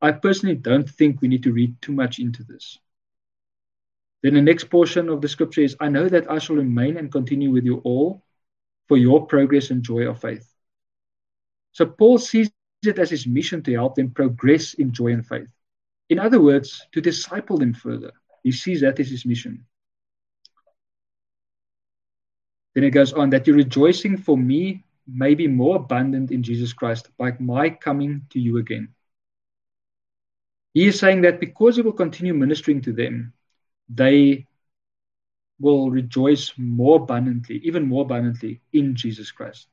I 0.03 0.13
personally 0.13 0.57
don't 0.57 0.89
think 0.89 1.21
we 1.21 1.29
need 1.29 1.43
to 1.45 1.53
read 1.53 1.81
too 1.81 1.93
much 1.93 2.19
into 2.19 2.43
this. 2.43 2.79
Then 4.23 4.35
the 4.35 4.43
next 4.43 4.65
portion 4.65 5.09
of 5.09 5.21
the 5.21 5.29
scripture 5.29 5.63
is 5.63 5.77
I 5.81 5.89
know 5.89 6.09
that 6.09 6.31
I 6.31 6.39
shall 6.39 6.57
remain 6.57 6.97
and 6.97 7.11
continue 7.13 7.51
with 7.51 7.65
you 7.65 7.79
all 7.85 8.23
for 8.89 8.97
your 8.97 9.27
progress 9.27 9.71
and 9.71 9.83
joy 9.83 10.09
of 10.09 10.21
faith. 10.21 10.53
So 11.73 11.87
Paul 11.87 12.19
sees 12.19 12.51
it 12.85 12.99
as 12.99 13.11
his 13.11 13.27
mission 13.27 13.63
to 13.63 13.73
help 13.73 13.95
them 13.95 14.11
progress 14.11 14.75
in 14.75 14.93
joy 14.93 15.13
and 15.13 15.27
faith. 15.27 15.49
In 16.11 16.18
other 16.18 16.40
words, 16.40 16.87
to 16.92 17.01
disciple 17.01 17.57
them 17.57 17.73
further. 17.73 18.12
He 18.42 18.51
sees 18.51 18.81
that 18.81 18.99
as 18.99 19.09
his 19.09 19.25
mission. 19.25 19.64
Then 22.75 22.85
it 22.85 22.90
goes 22.90 23.12
on 23.12 23.31
that 23.31 23.46
your 23.46 23.57
rejoicing 23.57 24.16
for 24.16 24.37
me 24.37 24.85
may 25.07 25.35
be 25.35 25.46
more 25.46 25.77
abundant 25.77 26.31
in 26.33 26.42
Jesus 26.42 26.73
Christ 26.73 27.11
by 27.16 27.33
my 27.38 27.70
coming 27.70 28.27
to 28.31 28.40
you 28.40 28.59
again. 28.59 28.88
He 30.75 30.87
is 30.87 30.99
saying 30.99 31.23
that 31.23 31.40
because 31.40 31.77
he 31.77 31.83
will 31.83 31.92
continue 31.92 32.35
ministering 32.35 32.81
to 32.83 32.92
them, 32.92 33.33
they 33.88 34.46
will 35.61 35.90
rejoice 35.90 36.53
more 36.57 36.96
abundantly, 36.96 37.59
even 37.59 37.87
more 37.87 38.03
abundantly 38.03 38.62
in 38.73 38.94
Jesus 38.94 39.31
Christ. 39.31 39.68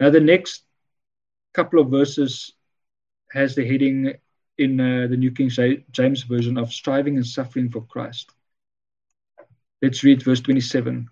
Now, 0.00 0.10
the 0.10 0.20
next 0.20 0.62
couple 1.54 1.80
of 1.80 1.90
verses 1.90 2.52
has 3.32 3.54
the 3.54 3.66
heading 3.66 4.14
in 4.58 4.80
uh, 4.80 5.06
the 5.08 5.16
New 5.16 5.30
King 5.30 5.50
James 5.90 6.22
Version 6.22 6.56
of 6.56 6.72
striving 6.72 7.16
and 7.16 7.26
suffering 7.26 7.70
for 7.70 7.82
Christ. 7.82 8.30
Let's 9.82 10.02
read 10.02 10.22
verse 10.22 10.40
27. 10.40 11.08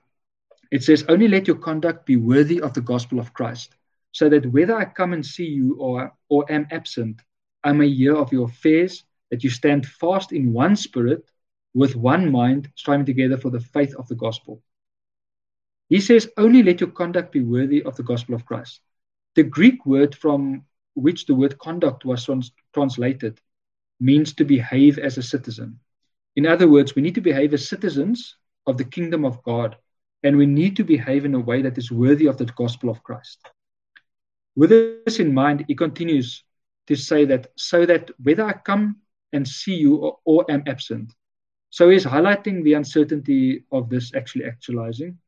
It 0.71 0.83
says, 0.83 1.05
Only 1.09 1.29
let 1.29 1.47
your 1.47 1.59
conduct 1.59 2.07
be 2.07 2.17
worthy 2.17 2.61
of 2.61 2.75
the 2.75 2.81
gospel 2.81 3.19
of 3.19 3.33
Christ, 3.35 3.77
so 4.13 4.29
that 4.29 4.51
whether 4.51 4.77
I 4.77 4.87
come 4.87 5.13
and 5.13 5.25
see 5.25 5.47
you 5.47 5.77
or, 5.79 6.13
or 6.29 6.51
am 6.51 6.67
absent, 6.71 7.21
I 7.63 7.73
may 7.73 7.89
hear 7.91 8.17
of 8.17 8.33
your 8.33 8.47
affairs, 8.47 9.05
that 9.31 9.45
you 9.45 9.51
stand 9.51 9.87
fast 9.87 10.33
in 10.33 10.53
one 10.53 10.77
spirit, 10.77 11.31
with 11.75 11.97
one 11.97 12.31
mind, 12.31 12.71
striving 12.77 13.07
together 13.07 13.37
for 13.37 13.51
the 13.51 13.61
faith 13.61 13.95
of 13.97 14.09
the 14.09 14.15
gospel. 14.15 14.63
He 15.89 16.01
says, 16.01 16.31
Only 16.37 16.63
let 16.63 16.81
your 16.81 16.91
conduct 16.91 17.33
be 17.33 17.43
worthy 17.43 17.83
of 17.83 17.97
the 17.97 18.03
gospel 18.03 18.35
of 18.35 18.47
Christ. 18.47 18.81
The 19.35 19.43
Greek 19.43 19.85
word 19.85 20.15
from 20.15 20.65
which 20.95 21.27
the 21.27 21.35
word 21.35 21.59
conduct 21.59 22.05
was 22.05 22.25
trans- 22.25 22.53
translated 22.73 23.41
means 24.01 24.35
to 24.35 24.45
behave 24.45 24.99
as 24.99 25.19
a 25.19 25.23
citizen. 25.23 25.79
In 26.37 26.47
other 26.47 26.69
words, 26.69 26.95
we 26.95 27.03
need 27.03 27.15
to 27.15 27.21
behave 27.21 27.55
as 27.55 27.69
citizens 27.69 28.37
of 28.67 28.77
the 28.77 28.85
kingdom 28.85 29.25
of 29.25 29.43
God, 29.43 29.77
and 30.23 30.37
we 30.37 30.47
need 30.47 30.77
to 30.77 30.85
behave 30.85 31.25
in 31.25 31.35
a 31.35 31.41
way 31.41 31.63
that 31.63 31.79
is 31.79 31.93
worthy 31.93 32.27
of 32.27 32.39
the 32.39 32.47
gospel 32.47 32.91
of 32.91 33.03
Christ. 33.03 33.39
With 34.57 34.71
this 34.71 35.21
in 35.21 35.35
mind, 35.35 35.65
he 35.69 35.75
continues 35.75 36.45
to 36.87 36.97
say 36.97 37.25
that 37.27 37.49
so 37.57 37.87
that 37.87 38.11
whether 38.23 38.45
I 38.45 38.53
come 38.53 38.97
and 39.33 39.47
see 39.47 39.75
you 39.75 39.97
or, 39.97 40.19
or 40.25 40.51
am 40.51 40.63
absent. 40.67 41.13
So 41.71 41.91
he's 41.91 42.05
highlighting 42.05 42.63
the 42.63 42.75
uncertainty 42.75 43.65
of 43.73 43.89
this 43.89 44.15
actually 44.15 44.45
actualizing. 44.45 45.19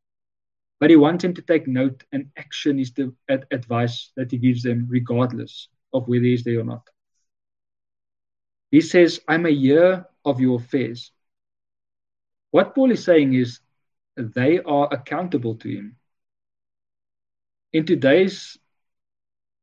But 0.79 0.91
he 0.91 0.97
wants 0.97 1.23
them 1.23 1.35
to 1.35 1.43
take 1.43 1.67
note, 1.67 2.05
and 2.13 2.31
action 2.37 2.79
is 2.79 2.93
the 2.93 3.15
advice 3.51 4.13
that 4.17 4.31
he 4.31 4.39
gives 4.39 4.63
them, 4.63 4.87
regardless 4.89 5.69
of 5.93 6.07
whether 6.07 6.25
he's 6.25 6.45
there 6.45 6.61
or 6.61 6.65
not. 6.65 6.89
He 8.71 8.81
says, 8.81 9.21
I'm 9.27 9.47
a 9.47 9.51
year 9.51 10.07
of 10.25 10.41
your 10.41 10.57
affairs. 10.57 11.13
What 12.51 12.75
Paul 12.75 12.91
is 12.91 13.05
saying 13.05 13.35
is 13.35 13.61
they 14.17 14.61
are 14.61 14.89
accountable 14.93 15.55
to 15.57 15.69
him. 15.69 15.97
In 17.73 17.87
today's 17.87 18.59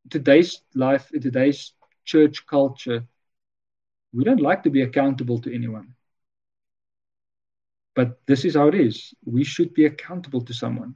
today's 0.10 0.62
life, 0.76 1.12
in 1.13 1.21
today's 1.21 1.73
church 2.06 2.45
culture, 2.45 3.06
we 4.13 4.23
don't 4.23 4.41
like 4.41 4.63
to 4.63 4.69
be 4.69 4.82
accountable 4.82 5.39
to 5.39 5.54
anyone. 5.54 5.95
But 7.95 8.19
this 8.26 8.45
is 8.45 8.56
how 8.56 8.67
it 8.67 8.76
is. 8.76 9.13
We 9.26 9.43
should 9.43 9.73
be 9.73 9.86
accountable 9.86 10.41
to 10.41 10.54
someone. 10.54 10.95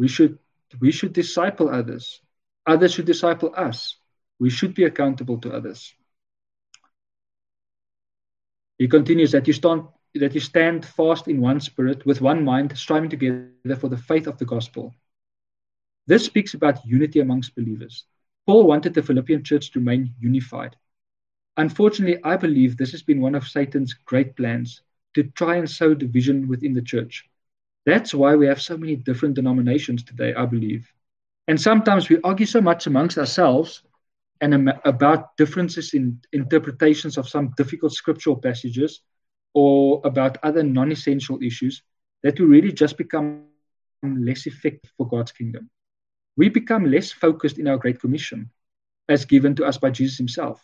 We 0.00 0.08
should 0.08 0.38
we 0.80 0.92
should 0.92 1.12
disciple 1.12 1.68
others. 1.68 2.22
Others 2.64 2.94
should 2.94 3.04
disciple 3.04 3.52
us. 3.54 3.98
We 4.38 4.48
should 4.48 4.74
be 4.74 4.84
accountable 4.84 5.38
to 5.42 5.52
others. 5.52 5.94
He 8.78 8.88
continues 8.88 9.32
that 9.32 9.46
you 9.46 9.52
stand 9.52 9.82
that 10.14 10.34
you 10.34 10.40
stand 10.40 10.86
fast 10.86 11.28
in 11.28 11.38
one 11.42 11.60
spirit, 11.60 12.06
with 12.06 12.22
one 12.22 12.42
mind, 12.42 12.78
striving 12.78 13.10
together 13.10 13.76
for 13.78 13.90
the 13.90 14.04
faith 14.10 14.26
of 14.26 14.38
the 14.38 14.46
gospel. 14.46 14.94
This 16.06 16.24
speaks 16.24 16.54
about 16.54 16.86
unity 16.86 17.20
amongst 17.20 17.54
believers. 17.54 18.06
Paul 18.46 18.66
wanted 18.66 18.94
the 18.94 19.02
Philippian 19.02 19.44
church 19.44 19.70
to 19.70 19.80
remain 19.80 20.14
unified. 20.18 20.76
Unfortunately, 21.58 22.18
I 22.24 22.36
believe 22.38 22.78
this 22.78 22.92
has 22.92 23.02
been 23.02 23.20
one 23.20 23.34
of 23.34 23.46
Satan's 23.46 23.92
great 23.92 24.34
plans 24.34 24.80
to 25.14 25.24
try 25.24 25.56
and 25.56 25.68
sow 25.68 25.92
division 25.92 26.48
within 26.48 26.72
the 26.72 26.88
church. 26.92 27.28
That's 27.86 28.14
why 28.14 28.36
we 28.36 28.46
have 28.46 28.60
so 28.60 28.76
many 28.76 28.96
different 28.96 29.34
denominations 29.34 30.04
today, 30.04 30.34
I 30.34 30.46
believe. 30.46 30.92
And 31.48 31.60
sometimes 31.60 32.08
we 32.08 32.20
argue 32.22 32.46
so 32.46 32.60
much 32.60 32.86
amongst 32.86 33.18
ourselves 33.18 33.82
and 34.40 34.70
about 34.84 35.36
differences 35.36 35.94
in 35.94 36.20
interpretations 36.32 37.18
of 37.18 37.28
some 37.28 37.52
difficult 37.56 37.92
scriptural 37.92 38.36
passages 38.36 39.00
or 39.54 40.00
about 40.04 40.38
other 40.42 40.62
non 40.62 40.92
essential 40.92 41.38
issues 41.42 41.82
that 42.22 42.38
we 42.38 42.46
really 42.46 42.72
just 42.72 42.96
become 42.96 43.44
less 44.02 44.46
effective 44.46 44.92
for 44.96 45.08
God's 45.08 45.32
kingdom. 45.32 45.68
We 46.36 46.48
become 46.48 46.84
less 46.90 47.10
focused 47.10 47.58
in 47.58 47.68
our 47.68 47.76
Great 47.76 48.00
Commission 48.00 48.50
as 49.08 49.24
given 49.24 49.54
to 49.56 49.64
us 49.64 49.76
by 49.76 49.90
Jesus 49.90 50.16
Himself. 50.16 50.62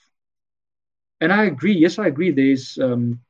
And 1.21 1.33
I 1.33 1.45
agree, 1.45 1.75
yes, 1.75 1.99
I 1.99 2.07
agree, 2.07 2.31
there's 2.31 2.79
um, 2.79 3.21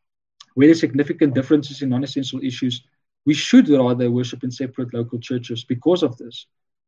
where 0.54 0.66
there's 0.66 0.80
significant 0.80 1.34
differences 1.34 1.82
in 1.82 1.88
non 1.88 2.04
essential 2.04 2.40
issues 2.42 2.82
we 3.26 3.34
should 3.34 3.68
rather 3.68 4.10
worship 4.10 4.44
in 4.44 4.50
separate 4.50 4.94
local 4.94 5.18
churches 5.18 5.64
because 5.64 6.02
of 6.02 6.16
this. 6.16 6.46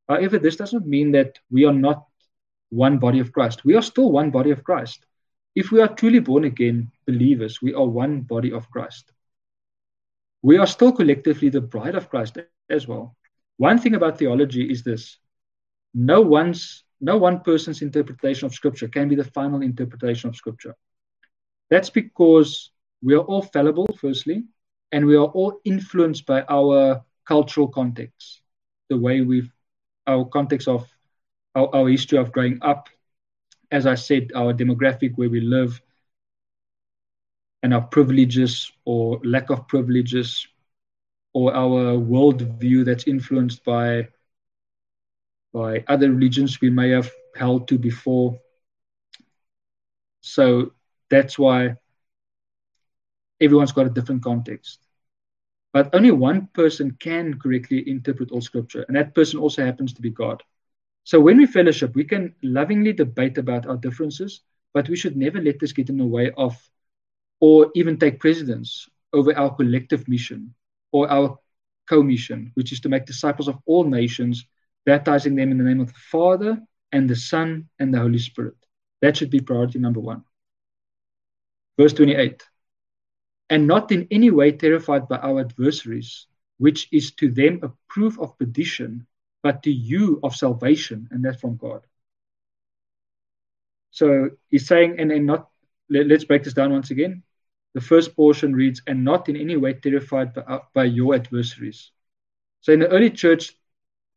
However, 0.08 0.38
this 0.38 0.56
doesn't 0.56 0.86
mean 0.86 1.12
that 1.12 1.38
we 1.50 1.64
are 1.66 1.72
not 1.72 2.06
one 2.70 2.98
body 2.98 3.18
of 3.18 3.32
Christ. 3.32 3.64
We 3.64 3.74
are 3.74 3.82
still 3.82 4.10
one 4.10 4.30
body 4.30 4.50
of 4.50 4.64
Christ. 4.64 5.04
If 5.54 5.72
we 5.72 5.80
are 5.80 5.88
truly 5.88 6.20
born 6.20 6.44
again 6.44 6.90
believers, 7.06 7.60
we 7.60 7.74
are 7.74 7.86
one 7.86 8.20
body 8.22 8.52
of 8.52 8.70
Christ. 8.70 9.12
We 10.42 10.56
are 10.56 10.66
still 10.66 10.92
collectively 10.92 11.48
the 11.48 11.60
bride 11.60 11.96
of 11.96 12.08
Christ 12.08 12.38
as 12.70 12.86
well. 12.86 13.16
One 13.56 13.78
thing 13.78 13.96
about 13.96 14.18
theology 14.18 14.70
is 14.70 14.84
this 14.84 15.18
no 15.92 16.20
one's 16.20 16.84
no 17.00 17.16
one 17.16 17.40
person's 17.40 17.82
interpretation 17.82 18.46
of 18.46 18.54
scripture 18.54 18.88
can 18.88 19.08
be 19.08 19.16
the 19.16 19.24
final 19.24 19.62
interpretation 19.62 20.28
of 20.28 20.36
scripture. 20.36 20.74
That's 21.70 21.90
because 21.90 22.70
we 23.02 23.14
are 23.14 23.22
all 23.22 23.42
fallible, 23.42 23.86
firstly, 24.00 24.44
and 24.92 25.06
we 25.06 25.16
are 25.16 25.26
all 25.26 25.60
influenced 25.64 26.26
by 26.26 26.44
our 26.48 27.02
cultural 27.26 27.68
context, 27.68 28.40
the 28.88 28.96
way 28.96 29.20
we've, 29.20 29.50
our 30.06 30.24
context 30.24 30.68
of 30.68 30.86
our, 31.54 31.74
our 31.74 31.88
history 31.88 32.18
of 32.18 32.32
growing 32.32 32.58
up, 32.62 32.88
as 33.70 33.86
I 33.86 33.94
said, 33.94 34.30
our 34.34 34.52
demographic, 34.52 35.16
where 35.16 35.28
we 35.30 35.40
live, 35.40 35.80
and 37.62 37.74
our 37.74 37.82
privileges 37.82 38.70
or 38.84 39.20
lack 39.24 39.50
of 39.50 39.66
privileges, 39.68 40.46
or 41.34 41.54
our 41.54 41.96
worldview 41.96 42.84
that's 42.84 43.06
influenced 43.06 43.64
by 43.64 44.08
by 45.52 45.82
other 45.88 46.10
religions 46.10 46.60
we 46.60 46.70
may 46.70 46.90
have 46.90 47.10
held 47.34 47.66
to 47.68 47.78
before. 47.78 48.38
So 50.20 50.72
that's 51.10 51.38
why 51.38 51.76
everyone's 53.40 53.72
got 53.72 53.86
a 53.86 53.90
different 53.90 54.22
context. 54.22 54.80
But 55.72 55.94
only 55.94 56.10
one 56.10 56.48
person 56.54 56.96
can 56.98 57.38
correctly 57.38 57.88
interpret 57.88 58.30
all 58.30 58.40
scripture, 58.40 58.84
and 58.88 58.96
that 58.96 59.14
person 59.14 59.38
also 59.38 59.64
happens 59.64 59.92
to 59.94 60.02
be 60.02 60.10
God. 60.10 60.42
So 61.04 61.20
when 61.20 61.38
we 61.38 61.46
fellowship, 61.46 61.94
we 61.94 62.04
can 62.04 62.34
lovingly 62.42 62.92
debate 62.92 63.38
about 63.38 63.66
our 63.66 63.76
differences, 63.76 64.42
but 64.74 64.88
we 64.88 64.96
should 64.96 65.16
never 65.16 65.40
let 65.40 65.58
this 65.58 65.72
get 65.72 65.88
in 65.88 65.98
the 65.98 66.06
way 66.06 66.30
of 66.36 66.56
or 67.40 67.70
even 67.74 67.98
take 67.98 68.20
precedence 68.20 68.88
over 69.12 69.36
our 69.36 69.54
collective 69.54 70.08
mission 70.08 70.54
or 70.92 71.10
our 71.10 71.38
co-mission, 71.88 72.50
which 72.54 72.72
is 72.72 72.80
to 72.80 72.88
make 72.88 73.06
disciples 73.06 73.48
of 73.48 73.58
all 73.66 73.84
nations, 73.84 74.44
baptizing 74.84 75.34
them 75.34 75.50
in 75.50 75.58
the 75.58 75.64
name 75.64 75.80
of 75.80 75.88
the 75.88 75.98
Father 76.10 76.60
and 76.92 77.08
the 77.08 77.16
Son 77.16 77.68
and 77.78 77.92
the 77.92 77.98
Holy 77.98 78.18
Spirit. 78.18 78.56
That 79.00 79.16
should 79.16 79.30
be 79.30 79.40
priority 79.40 79.78
number 79.78 80.00
one. 80.00 80.24
Verse 81.78 81.92
28 81.92 82.42
and 83.50 83.66
not 83.66 83.92
in 83.92 84.06
any 84.10 84.30
way 84.30 84.52
terrified 84.52 85.08
by 85.08 85.18
our 85.18 85.40
adversaries, 85.40 86.26
which 86.58 86.88
is 86.92 87.12
to 87.12 87.30
them 87.30 87.60
a 87.62 87.72
proof 87.88 88.18
of 88.18 88.38
perdition, 88.38 89.06
but 89.42 89.62
to 89.62 89.72
you 89.72 90.20
of 90.22 90.34
salvation, 90.34 91.08
and 91.10 91.24
that's 91.24 91.40
from 91.40 91.56
God. 91.56 91.86
So 93.90 94.30
he's 94.50 94.66
saying, 94.66 95.00
and, 95.00 95.26
not, 95.26 95.48
let, 95.88 96.10
us 96.10 96.24
break 96.24 96.44
this 96.44 96.54
down 96.54 96.72
once 96.72 96.90
again. 96.90 97.22
The 97.74 97.80
first 97.80 98.14
portion 98.14 98.54
reads, 98.54 98.82
and 98.86 99.04
not 99.04 99.28
in 99.28 99.36
any 99.36 99.56
way 99.56 99.74
terrified 99.74 100.34
by, 100.34 100.60
by 100.74 100.84
your 100.84 101.14
adversaries. 101.14 101.90
So 102.60 102.72
in 102.72 102.80
the 102.80 102.88
early 102.88 103.10
church, 103.10 103.56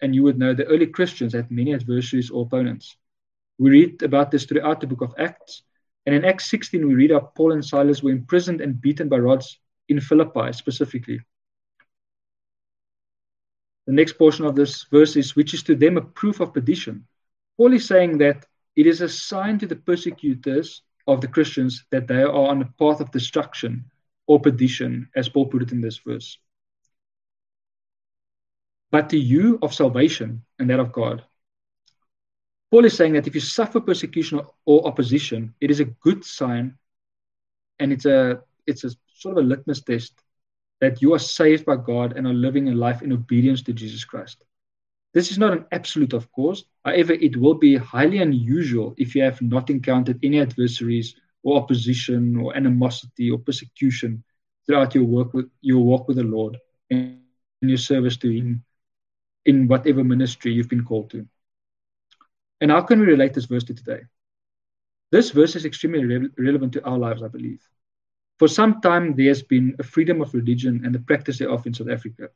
and 0.02 0.16
you 0.16 0.24
would 0.24 0.40
know 0.40 0.54
the 0.54 0.66
early 0.66 0.88
Christians 0.88 1.34
had 1.34 1.52
many 1.52 1.74
adversaries 1.74 2.32
or 2.32 2.46
opponents. 2.46 2.96
We 3.60 3.70
read 3.70 4.02
about 4.02 4.32
this 4.32 4.46
throughout 4.46 4.82
the 4.82 4.88
book 4.88 5.02
of 5.02 5.14
Acts. 5.18 5.62
And 6.06 6.16
in 6.16 6.26
Acts 6.26 6.50
16, 6.50 6.88
we 6.88 6.96
read 6.96 7.12
how 7.12 7.32
Paul 7.36 7.52
and 7.52 7.64
Silas 7.64 8.02
were 8.02 8.12
imprisoned 8.12 8.62
and 8.62 8.82
beaten 8.82 9.08
by 9.08 9.18
rods 9.18 9.60
in 9.88 10.00
Philippi 10.00 10.52
specifically. 10.54 11.20
The 13.88 13.94
next 13.94 14.14
portion 14.14 14.46
of 14.46 14.56
this 14.56 14.86
verse 14.92 15.16
is, 15.16 15.36
which 15.36 15.54
is 15.54 15.64
to 15.64 15.76
them 15.76 15.98
a 15.98 16.02
proof 16.02 16.40
of 16.40 16.54
perdition. 16.54 17.08
Paul 17.58 17.74
is 17.74 17.88
saying 17.88 18.18
that 18.20 18.46
it 18.76 18.88
is 18.88 19.02
a 19.02 19.10
sign 19.10 19.60
to 19.60 19.68
the 19.68 19.76
persecutors 19.76 20.82
of 21.08 21.22
the 21.22 21.28
Christians 21.28 21.86
that 21.92 22.08
they 22.08 22.22
are 22.22 22.32
on 22.32 22.62
a 22.62 22.74
path 22.80 23.02
of 23.02 23.12
destruction 23.12 23.86
or 24.28 24.40
perdition, 24.40 25.10
as 25.16 25.30
Paul 25.30 25.48
put 25.48 25.64
it 25.64 25.72
in 25.72 25.82
this 25.82 25.98
verse. 25.98 26.38
But 28.92 29.10
to 29.10 29.18
you 29.18 29.60
of 29.62 29.74
salvation 29.74 30.44
and 30.60 30.70
that 30.70 30.80
of 30.80 30.92
God. 30.92 31.26
Paul 32.72 32.86
is 32.86 32.96
saying 32.96 33.14
that 33.14 33.28
if 33.28 33.36
you 33.36 33.42
suffer 33.42 33.82
persecution 33.82 34.40
or 34.66 34.88
opposition, 34.88 35.54
it 35.60 35.70
is 35.70 35.82
a 35.82 35.86
good 35.86 36.24
sign 36.24 36.78
and 37.80 37.92
it's 37.92 38.06
a 38.06 38.42
it's 38.66 38.86
a 38.86 38.92
sort 39.14 39.38
of 39.38 39.44
a 39.44 39.48
litmus 39.48 39.82
test 39.82 40.24
that 40.80 41.02
you 41.02 41.14
are 41.14 41.20
saved 41.20 41.66
by 41.66 41.76
God 41.76 42.18
and 42.18 42.26
are 42.26 42.34
living 42.34 42.70
a 42.70 42.74
life 42.74 43.02
in 43.02 43.12
obedience 43.12 43.62
to 43.64 43.74
Jesus 43.74 44.06
Christ. 44.06 44.46
This 45.14 45.30
is 45.30 45.38
not 45.38 45.52
an 45.52 45.66
absolute, 45.74 46.14
of 46.14 46.32
course. 46.32 46.64
However, 46.86 47.14
it 47.14 47.36
will 47.36 47.56
be 47.56 47.76
highly 47.76 48.20
unusual 48.20 48.96
if 48.98 49.14
you 49.14 49.22
have 49.24 49.42
not 49.42 49.70
encountered 49.70 50.20
any 50.24 50.40
adversaries 50.40 51.16
or 51.44 51.58
opposition 51.58 52.38
or 52.38 52.56
animosity 52.56 53.30
or 53.30 53.38
persecution 53.38 54.24
throughout 54.66 54.96
your 54.96 55.04
work 55.04 55.34
with 55.34 55.50
your 55.62 55.84
walk 55.84 56.08
with 56.08 56.18
the 56.18 56.24
Lord 56.24 56.58
and 56.90 57.20
your 57.62 57.78
service 57.78 58.16
to 58.18 58.32
Him 58.32 58.64
in 59.46 59.68
whatever 59.68 60.04
ministry 60.04 60.54
you've 60.54 60.70
been 60.70 60.86
called 60.86 61.10
to. 61.12 61.28
And 62.62 62.72
how 62.72 62.82
can 62.82 63.00
we 63.00 63.08
relate 63.08 63.34
this 63.34 63.46
verse 63.46 63.64
to 63.66 63.74
today? 63.74 64.02
This 65.12 65.32
verse 65.32 65.56
is 65.56 65.66
extremely 65.66 66.06
re- 66.06 66.30
relevant 66.38 66.74
to 66.74 66.86
our 66.86 66.98
lives, 66.98 67.24
I 67.24 67.28
believe. 67.28 67.62
For 68.40 68.48
some 68.48 68.82
time, 68.82 69.16
there 69.16 69.28
has 69.28 69.44
been 69.44 69.76
a 69.80 69.84
freedom 69.84 70.22
of 70.22 70.34
religion 70.34 70.82
and 70.86 70.96
the 70.96 71.00
practice 71.00 71.40
thereof 71.40 71.66
in 71.68 71.74
South 71.74 71.90
Africa. 71.90 72.30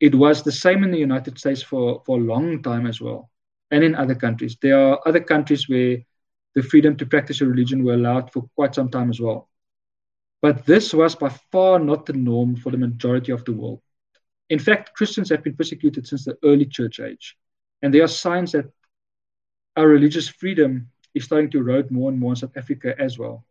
It 0.00 0.14
was 0.14 0.42
the 0.42 0.52
same 0.52 0.84
in 0.84 0.90
the 0.90 0.98
United 0.98 1.38
States 1.38 1.62
for, 1.62 2.02
for 2.04 2.18
a 2.18 2.22
long 2.22 2.62
time 2.62 2.86
as 2.86 3.00
well, 3.00 3.30
and 3.70 3.82
in 3.82 3.94
other 3.94 4.16
countries. 4.16 4.56
There 4.60 4.78
are 4.78 5.00
other 5.06 5.20
countries 5.20 5.68
where 5.68 5.98
the 6.54 6.62
freedom 6.62 6.96
to 6.96 7.06
practice 7.06 7.40
a 7.40 7.46
religion 7.46 7.84
were 7.84 7.94
allowed 7.94 8.32
for 8.32 8.48
quite 8.56 8.74
some 8.74 8.90
time 8.90 9.10
as 9.10 9.20
well. 9.20 9.48
But 10.42 10.66
this 10.66 10.92
was 10.92 11.14
by 11.14 11.28
far 11.52 11.78
not 11.78 12.04
the 12.04 12.14
norm 12.14 12.56
for 12.56 12.70
the 12.70 12.78
majority 12.78 13.30
of 13.30 13.44
the 13.44 13.52
world. 13.52 13.80
In 14.50 14.58
fact, 14.58 14.94
Christians 14.94 15.30
have 15.30 15.44
been 15.44 15.56
persecuted 15.56 16.06
since 16.06 16.24
the 16.24 16.36
early 16.44 16.66
church 16.66 16.98
age. 17.00 17.36
And 17.80 17.94
there 17.94 18.02
are 18.02 18.08
signs 18.08 18.52
that 18.52 18.66
our 19.76 19.86
religious 19.86 20.28
freedom 20.28 20.88
is 21.14 21.24
starting 21.24 21.50
to 21.50 21.58
erode 21.58 21.90
more 21.90 22.10
and 22.10 22.18
more 22.18 22.32
in 22.32 22.36
South 22.36 22.56
Africa 22.56 22.94
as 22.98 23.18
well. 23.18 23.44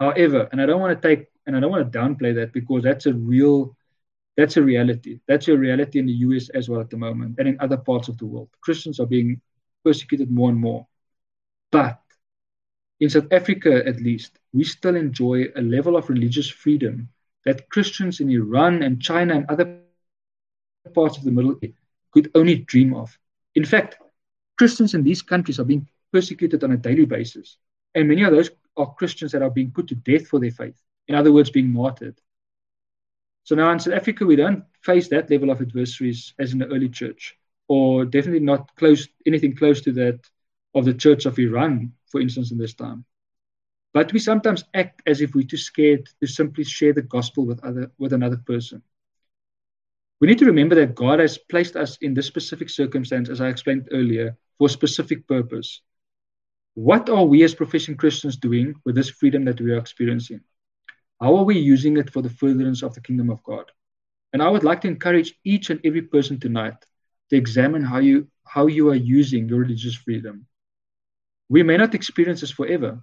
However, 0.00 0.48
and 0.50 0.60
I 0.60 0.66
don't 0.66 0.80
want 0.80 1.00
to 1.00 1.08
take 1.08 1.26
and 1.46 1.56
I 1.56 1.60
don't 1.60 1.70
want 1.70 1.90
to 1.90 1.98
downplay 1.98 2.34
that 2.36 2.52
because 2.52 2.82
that's 2.82 3.06
a 3.06 3.14
real 3.14 3.76
that's 4.36 4.56
a 4.56 4.62
reality. 4.62 5.20
That's 5.28 5.46
a 5.48 5.56
reality 5.56 5.98
in 6.00 6.06
the 6.06 6.12
US 6.12 6.48
as 6.50 6.68
well 6.68 6.80
at 6.80 6.90
the 6.90 6.96
moment 6.96 7.36
and 7.38 7.46
in 7.46 7.56
other 7.60 7.76
parts 7.76 8.08
of 8.08 8.18
the 8.18 8.26
world. 8.26 8.48
Christians 8.60 8.98
are 8.98 9.06
being 9.06 9.40
persecuted 9.84 10.30
more 10.30 10.50
and 10.50 10.58
more. 10.58 10.86
But 11.70 12.00
in 13.00 13.10
South 13.10 13.32
Africa, 13.32 13.86
at 13.86 14.00
least, 14.00 14.38
we 14.52 14.64
still 14.64 14.96
enjoy 14.96 15.46
a 15.54 15.62
level 15.62 15.96
of 15.96 16.08
religious 16.08 16.48
freedom 16.48 17.08
that 17.44 17.68
Christians 17.68 18.20
in 18.20 18.30
Iran 18.30 18.82
and 18.82 19.00
China 19.00 19.34
and 19.34 19.46
other 19.48 19.80
parts 20.94 21.16
of 21.18 21.24
the 21.24 21.30
Middle 21.30 21.56
East 21.62 21.78
could 22.12 22.30
only 22.34 22.56
dream 22.56 22.94
of. 22.94 23.16
In 23.54 23.64
fact, 23.64 23.98
Christians 24.56 24.94
in 24.94 25.02
these 25.02 25.22
countries 25.22 25.58
are 25.58 25.64
being 25.64 25.88
persecuted 26.12 26.62
on 26.62 26.72
a 26.72 26.76
daily 26.76 27.04
basis. 27.04 27.58
And 27.94 28.08
many 28.08 28.22
of 28.22 28.32
those 28.32 28.50
are 28.76 28.94
Christians 28.94 29.32
that 29.32 29.42
are 29.42 29.50
being 29.50 29.70
put 29.70 29.88
to 29.88 29.94
death 29.94 30.26
for 30.26 30.40
their 30.40 30.50
faith. 30.50 30.80
In 31.08 31.14
other 31.14 31.32
words, 31.32 31.50
being 31.50 31.72
martyred. 31.72 32.20
So 33.44 33.54
now 33.54 33.70
in 33.72 33.78
South 33.78 33.94
Africa, 33.94 34.24
we 34.24 34.36
don't 34.36 34.64
face 34.80 35.08
that 35.08 35.30
level 35.30 35.50
of 35.50 35.60
adversaries 35.60 36.32
as 36.38 36.52
in 36.52 36.58
the 36.58 36.66
early 36.66 36.88
church, 36.88 37.36
or 37.68 38.04
definitely 38.04 38.40
not 38.40 38.74
close 38.76 39.06
anything 39.26 39.54
close 39.54 39.80
to 39.82 39.92
that 39.92 40.20
of 40.74 40.84
the 40.84 40.94
Church 40.94 41.26
of 41.26 41.38
Iran, 41.38 41.92
for 42.06 42.20
instance, 42.20 42.50
in 42.50 42.58
this 42.58 42.74
time. 42.74 43.04
But 43.92 44.12
we 44.12 44.18
sometimes 44.18 44.64
act 44.74 45.02
as 45.06 45.20
if 45.20 45.34
we're 45.34 45.46
too 45.46 45.56
scared 45.56 46.08
to 46.20 46.26
simply 46.26 46.64
share 46.64 46.92
the 46.92 47.02
gospel 47.02 47.46
with 47.46 47.62
other 47.64 47.92
with 47.98 48.12
another 48.12 48.38
person. 48.38 48.82
We 50.20 50.28
need 50.28 50.38
to 50.38 50.46
remember 50.46 50.74
that 50.76 50.94
God 50.94 51.20
has 51.20 51.36
placed 51.36 51.76
us 51.76 51.98
in 51.98 52.14
this 52.14 52.26
specific 52.26 52.70
circumstance, 52.70 53.28
as 53.28 53.40
I 53.40 53.48
explained 53.48 53.88
earlier, 53.92 54.36
for 54.58 54.66
a 54.66 54.70
specific 54.70 55.26
purpose. 55.26 55.82
What 56.74 57.08
are 57.08 57.24
we 57.24 57.44
as 57.44 57.54
professing 57.54 57.96
Christians 57.96 58.36
doing 58.36 58.74
with 58.84 58.94
this 58.94 59.10
freedom 59.10 59.44
that 59.44 59.60
we 59.60 59.72
are 59.72 59.78
experiencing? 59.78 60.40
How 61.20 61.36
are 61.36 61.44
we 61.44 61.58
using 61.58 61.96
it 61.96 62.10
for 62.10 62.22
the 62.22 62.30
furtherance 62.30 62.82
of 62.82 62.94
the 62.94 63.00
kingdom 63.00 63.30
of 63.30 63.42
God? 63.44 63.70
And 64.32 64.42
I 64.42 64.48
would 64.48 64.64
like 64.64 64.80
to 64.80 64.88
encourage 64.88 65.34
each 65.44 65.70
and 65.70 65.80
every 65.84 66.02
person 66.02 66.40
tonight 66.40 66.74
to 67.30 67.36
examine 67.36 67.82
how 67.82 67.98
you 67.98 68.28
how 68.46 68.66
you 68.66 68.90
are 68.90 68.94
using 68.96 69.48
your 69.48 69.60
religious 69.60 69.94
freedom. 69.94 70.46
We 71.48 71.62
may 71.62 71.76
not 71.76 71.94
experience 71.94 72.40
this 72.40 72.50
forever. 72.50 73.00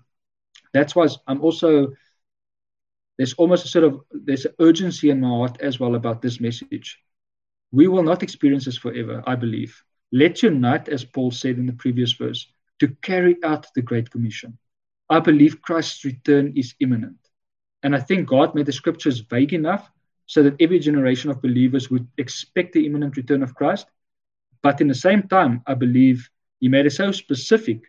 That's 0.74 0.96
why 0.96 1.08
I'm 1.28 1.42
also 1.42 1.94
there's 3.18 3.34
almost 3.34 3.66
a 3.66 3.68
sort 3.70 3.86
of 3.86 4.02
there's 4.12 4.46
an 4.46 4.54
urgency 4.60 5.10
in 5.10 5.22
my 5.22 5.30
heart 5.30 5.62
as 5.62 5.80
well 5.80 5.96
about 5.96 6.22
this 6.22 6.40
message. 6.40 7.00
We 7.72 7.88
will 7.88 8.04
not 8.04 8.24
experience 8.24 8.66
this 8.66 8.78
forever, 8.78 9.24
I 9.26 9.36
believe. 9.36 9.82
Let's 10.12 10.44
unite, 10.44 10.90
as 10.90 11.06
Paul 11.06 11.32
said 11.32 11.58
in 11.58 11.66
the 11.66 11.74
previous 11.74 12.12
verse, 12.14 12.48
to 12.80 12.90
carry 13.02 13.38
out 13.44 13.68
the 13.76 13.82
Great 13.82 14.10
Commission. 14.12 14.58
I 15.10 15.20
believe 15.20 15.62
Christ's 15.62 16.04
return 16.04 16.54
is 16.56 16.76
imminent. 16.80 17.18
And 17.84 17.96
I 17.96 18.00
think 18.00 18.28
God 18.28 18.54
made 18.56 18.66
the 18.66 18.74
scriptures 18.74 19.20
vague 19.20 19.54
enough 19.54 19.90
so 20.26 20.44
that 20.44 20.56
every 20.60 20.80
generation 20.80 21.30
of 21.30 21.42
believers 21.42 21.90
would 21.90 22.08
expect 22.18 22.74
the 22.74 22.86
imminent 22.86 23.18
return 23.18 23.44
of 23.44 23.56
Christ. 23.56 23.88
But 24.62 24.82
in 24.82 24.88
the 24.88 24.96
same 24.96 25.24
time, 25.24 25.62
I 25.68 25.74
believe 25.74 26.30
He 26.60 26.68
made 26.70 26.86
it 26.86 26.92
so 26.92 27.12
specific 27.12 27.82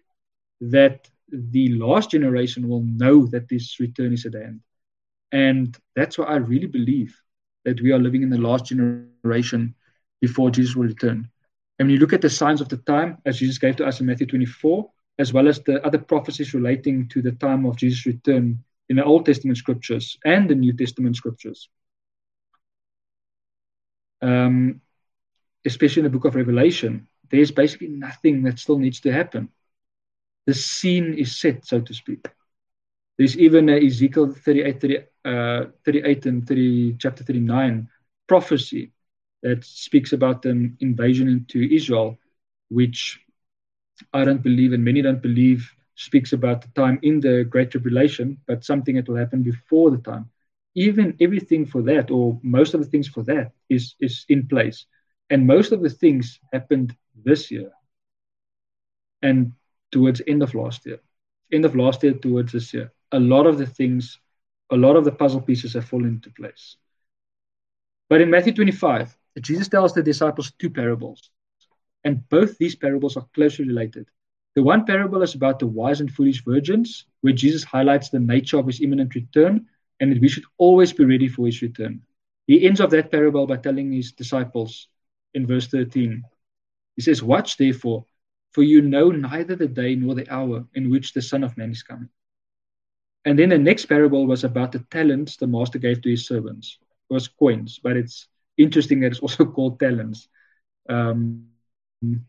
that 0.60 1.08
the 1.30 1.68
last 1.74 2.10
generation 2.10 2.68
will 2.68 2.82
know 2.82 3.26
that 3.26 3.48
this 3.48 3.78
return 3.80 4.12
is 4.12 4.26
at 4.26 4.34
hand. 4.34 4.60
And 5.30 5.76
that's 5.96 6.18
why 6.18 6.26
I 6.26 6.36
really 6.36 6.66
believe 6.66 7.18
that 7.64 7.80
we 7.80 7.92
are 7.92 7.98
living 7.98 8.22
in 8.22 8.30
the 8.30 8.38
last 8.38 8.66
generation 8.66 9.74
before 10.20 10.50
Jesus 10.50 10.76
will 10.76 10.86
return. 10.86 11.30
And 11.78 11.88
when 11.88 11.94
you 11.94 12.00
look 12.00 12.12
at 12.12 12.20
the 12.20 12.30
signs 12.30 12.60
of 12.60 12.68
the 12.68 12.76
time, 12.76 13.18
as 13.24 13.38
Jesus 13.38 13.58
gave 13.58 13.76
to 13.76 13.86
us 13.86 14.00
in 14.00 14.06
Matthew 14.06 14.26
24, 14.26 14.90
as 15.18 15.32
well 15.32 15.48
as 15.48 15.60
the 15.60 15.84
other 15.84 15.98
prophecies 15.98 16.54
relating 16.54 17.08
to 17.08 17.22
the 17.22 17.32
time 17.32 17.66
of 17.66 17.76
Jesus' 17.76 18.06
return 18.06 18.62
in 18.88 18.96
the 18.96 19.04
Old 19.04 19.26
Testament 19.26 19.58
scriptures 19.58 20.18
and 20.24 20.48
the 20.48 20.54
New 20.54 20.72
Testament 20.72 21.16
scriptures. 21.16 21.68
Um, 24.20 24.80
especially 25.64 26.00
in 26.00 26.04
the 26.04 26.10
book 26.10 26.24
of 26.24 26.34
Revelation, 26.34 27.08
there's 27.30 27.50
basically 27.50 27.88
nothing 27.88 28.42
that 28.42 28.58
still 28.58 28.78
needs 28.78 29.00
to 29.00 29.12
happen. 29.12 29.48
The 30.46 30.54
scene 30.54 31.14
is 31.14 31.40
set, 31.40 31.66
so 31.66 31.80
to 31.80 31.94
speak. 31.94 32.26
There's 33.16 33.36
even 33.38 33.70
uh, 33.70 33.74
Ezekiel 33.74 34.32
38, 34.32 34.80
30, 34.80 34.98
uh, 35.24 35.64
38 35.84 36.26
and 36.26 36.46
30, 36.46 36.96
chapter 36.98 37.24
39 37.24 37.88
prophecy 38.26 38.92
that 39.42 39.64
speaks 39.64 40.12
about 40.12 40.44
an 40.44 40.76
invasion 40.80 41.28
into 41.28 41.62
Israel, 41.74 42.18
which 42.68 43.20
I 44.12 44.24
don't 44.24 44.42
believe, 44.42 44.72
and 44.72 44.84
many 44.84 45.02
don't 45.02 45.22
believe, 45.22 45.70
speaks 45.94 46.32
about 46.32 46.62
the 46.62 46.68
time 46.68 46.98
in 47.02 47.20
the 47.20 47.44
Great 47.44 47.70
Tribulation, 47.70 48.38
but 48.46 48.64
something 48.64 48.96
that 48.96 49.08
will 49.08 49.16
happen 49.16 49.42
before 49.42 49.90
the 49.90 49.98
time. 49.98 50.30
Even 50.74 51.16
everything 51.20 51.66
for 51.66 51.82
that, 51.82 52.10
or 52.10 52.40
most 52.42 52.74
of 52.74 52.80
the 52.80 52.86
things 52.86 53.08
for 53.08 53.22
that, 53.24 53.52
is, 53.68 53.94
is 54.00 54.24
in 54.28 54.46
place. 54.46 54.86
And 55.30 55.46
most 55.46 55.72
of 55.72 55.82
the 55.82 55.90
things 55.90 56.40
happened 56.52 56.96
this 57.24 57.50
year 57.50 57.70
and 59.22 59.52
towards 59.90 60.22
end 60.26 60.42
of 60.42 60.54
last 60.54 60.86
year. 60.86 61.00
End 61.52 61.64
of 61.64 61.76
last 61.76 62.02
year 62.02 62.14
towards 62.14 62.52
this 62.52 62.72
year. 62.72 62.92
A 63.12 63.20
lot 63.20 63.46
of 63.46 63.58
the 63.58 63.66
things, 63.66 64.18
a 64.70 64.76
lot 64.76 64.96
of 64.96 65.04
the 65.04 65.12
puzzle 65.12 65.40
pieces 65.40 65.74
have 65.74 65.84
fallen 65.84 66.08
into 66.08 66.30
place. 66.30 66.76
But 68.08 68.20
in 68.20 68.30
Matthew 68.30 68.54
25, 68.54 69.16
Jesus 69.40 69.68
tells 69.68 69.94
the 69.94 70.02
disciples 70.02 70.52
two 70.58 70.70
parables. 70.70 71.30
And 72.04 72.28
both 72.28 72.58
these 72.58 72.76
parables 72.76 73.16
are 73.16 73.26
closely 73.34 73.66
related. 73.66 74.06
The 74.54 74.62
one 74.62 74.84
parable 74.84 75.22
is 75.22 75.34
about 75.34 75.58
the 75.58 75.66
wise 75.66 76.00
and 76.00 76.12
foolish 76.12 76.44
virgins, 76.44 77.06
where 77.22 77.32
Jesus 77.32 77.64
highlights 77.64 78.10
the 78.10 78.20
nature 78.20 78.58
of 78.58 78.66
his 78.66 78.80
imminent 78.80 79.14
return 79.14 79.66
and 80.00 80.12
that 80.12 80.20
we 80.20 80.28
should 80.28 80.44
always 80.58 80.92
be 80.92 81.04
ready 81.04 81.28
for 81.28 81.46
his 81.46 81.62
return. 81.62 82.02
He 82.46 82.66
ends 82.66 82.80
of 82.80 82.90
that 82.90 83.10
parable 83.10 83.46
by 83.46 83.56
telling 83.56 83.92
his 83.92 84.12
disciples 84.12 84.88
in 85.32 85.46
verse 85.46 85.68
13, 85.68 86.22
he 86.96 87.02
says, 87.02 87.22
Watch 87.22 87.56
therefore, 87.56 88.04
for 88.50 88.62
you 88.62 88.82
know 88.82 89.10
neither 89.10 89.56
the 89.56 89.68
day 89.68 89.94
nor 89.94 90.14
the 90.14 90.30
hour 90.30 90.66
in 90.74 90.90
which 90.90 91.12
the 91.12 91.22
Son 91.22 91.42
of 91.42 91.56
Man 91.56 91.70
is 91.70 91.82
coming. 91.82 92.10
And 93.24 93.38
then 93.38 93.50
the 93.50 93.58
next 93.58 93.86
parable 93.86 94.26
was 94.26 94.44
about 94.44 94.72
the 94.72 94.80
talents 94.90 95.36
the 95.36 95.46
master 95.46 95.78
gave 95.78 96.02
to 96.02 96.10
his 96.10 96.26
servants. 96.26 96.78
It 97.08 97.14
was 97.14 97.28
coins, 97.28 97.80
but 97.82 97.96
it's 97.96 98.26
interesting 98.62 99.00
that 99.00 99.12
it's 99.12 99.20
also 99.20 99.44
called 99.56 99.80
talents 99.80 100.28
um, 100.88 101.46
in 102.02 102.24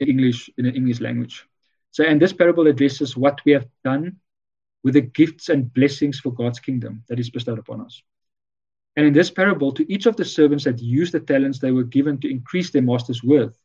English 0.00 0.50
in 0.58 0.64
the 0.64 0.72
English 0.72 1.00
language. 1.00 1.44
So, 1.90 2.04
and 2.04 2.20
this 2.20 2.32
parable 2.32 2.66
addresses 2.66 3.16
what 3.16 3.40
we 3.44 3.52
have 3.52 3.66
done 3.84 4.16
with 4.84 4.94
the 4.94 5.00
gifts 5.00 5.48
and 5.48 5.72
blessings 5.72 6.20
for 6.20 6.30
God's 6.30 6.60
kingdom 6.60 7.02
that 7.08 7.18
is 7.18 7.30
bestowed 7.30 7.58
upon 7.58 7.80
us. 7.80 8.02
And 8.96 9.06
in 9.06 9.12
this 9.12 9.30
parable, 9.30 9.72
to 9.72 9.92
each 9.92 10.06
of 10.06 10.16
the 10.16 10.24
servants 10.24 10.64
that 10.64 10.80
used 10.80 11.12
the 11.12 11.20
talents 11.20 11.58
they 11.58 11.72
were 11.72 11.84
given 11.84 12.18
to 12.20 12.30
increase 12.30 12.70
their 12.70 12.82
master's 12.82 13.22
worth, 13.22 13.58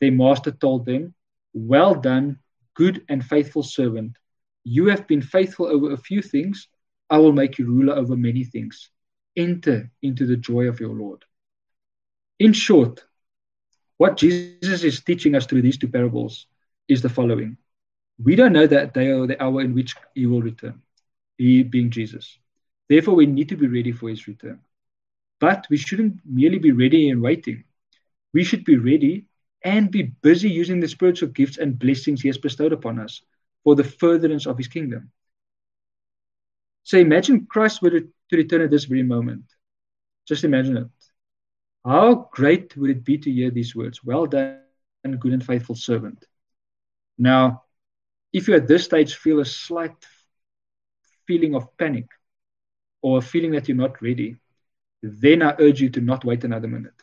their 0.00 0.12
master 0.12 0.50
told 0.50 0.84
them, 0.84 1.14
Well 1.52 1.94
done, 1.94 2.38
good 2.74 3.04
and 3.08 3.24
faithful 3.24 3.62
servant. 3.62 4.16
You 4.64 4.86
have 4.86 5.06
been 5.06 5.22
faithful 5.22 5.66
over 5.66 5.92
a 5.92 5.96
few 5.96 6.20
things. 6.22 6.68
I 7.08 7.18
will 7.18 7.32
make 7.32 7.58
you 7.58 7.66
ruler 7.66 7.94
over 7.94 8.16
many 8.16 8.44
things. 8.44 8.90
Enter 9.36 9.90
into 10.02 10.26
the 10.26 10.36
joy 10.36 10.68
of 10.68 10.80
your 10.80 10.94
Lord. 10.94 11.24
In 12.38 12.52
short, 12.52 13.04
what 13.96 14.16
Jesus 14.16 14.82
is 14.82 15.00
teaching 15.00 15.34
us 15.34 15.46
through 15.46 15.62
these 15.62 15.78
two 15.78 15.88
parables 15.88 16.46
is 16.88 17.02
the 17.02 17.08
following 17.08 17.56
We 18.22 18.34
don't 18.34 18.52
know 18.52 18.66
that 18.66 18.94
day 18.94 19.10
or 19.10 19.26
the 19.26 19.40
hour 19.42 19.60
in 19.60 19.74
which 19.74 19.94
he 20.14 20.26
will 20.26 20.42
return, 20.42 20.82
he 21.38 21.62
being 21.62 21.90
Jesus. 21.90 22.38
Therefore, 22.88 23.14
we 23.14 23.26
need 23.26 23.48
to 23.48 23.56
be 23.56 23.66
ready 23.66 23.92
for 23.92 24.08
his 24.08 24.26
return. 24.26 24.60
But 25.40 25.66
we 25.70 25.76
shouldn't 25.76 26.20
merely 26.24 26.58
be 26.58 26.72
ready 26.72 27.10
and 27.10 27.22
waiting. 27.22 27.64
We 28.32 28.44
should 28.44 28.64
be 28.64 28.76
ready 28.76 29.26
and 29.62 29.90
be 29.90 30.02
busy 30.02 30.50
using 30.50 30.80
the 30.80 30.88
spiritual 30.88 31.28
gifts 31.28 31.58
and 31.58 31.78
blessings 31.78 32.20
he 32.20 32.28
has 32.28 32.38
bestowed 32.38 32.72
upon 32.72 32.98
us 32.98 33.22
for 33.62 33.74
the 33.74 33.84
furtherance 33.84 34.46
of 34.46 34.58
his 34.58 34.68
kingdom. 34.68 35.10
So 36.82 36.98
imagine 36.98 37.46
Christ 37.46 37.80
were 37.80 37.90
to 37.90 38.08
return 38.32 38.60
at 38.60 38.70
this 38.70 38.84
very 38.84 39.02
moment. 39.02 39.44
Just 40.28 40.44
imagine 40.44 40.76
it. 40.76 41.03
How 41.84 42.28
great 42.32 42.76
would 42.76 42.90
it 42.90 43.04
be 43.04 43.18
to 43.18 43.30
hear 43.30 43.50
these 43.50 43.76
words? 43.76 44.02
Well 44.02 44.26
done, 44.26 44.60
good 45.04 45.32
and 45.32 45.44
faithful 45.44 45.74
servant. 45.74 46.24
Now, 47.18 47.64
if 48.32 48.48
you 48.48 48.54
at 48.54 48.66
this 48.66 48.84
stage 48.84 49.14
feel 49.14 49.40
a 49.40 49.44
slight 49.44 49.94
feeling 51.26 51.54
of 51.54 51.76
panic 51.76 52.06
or 53.02 53.18
a 53.18 53.22
feeling 53.22 53.52
that 53.52 53.68
you're 53.68 53.76
not 53.76 54.00
ready, 54.00 54.36
then 55.02 55.42
I 55.42 55.54
urge 55.58 55.80
you 55.80 55.90
to 55.90 56.00
not 56.00 56.24
wait 56.24 56.44
another 56.44 56.68
minute. 56.68 56.94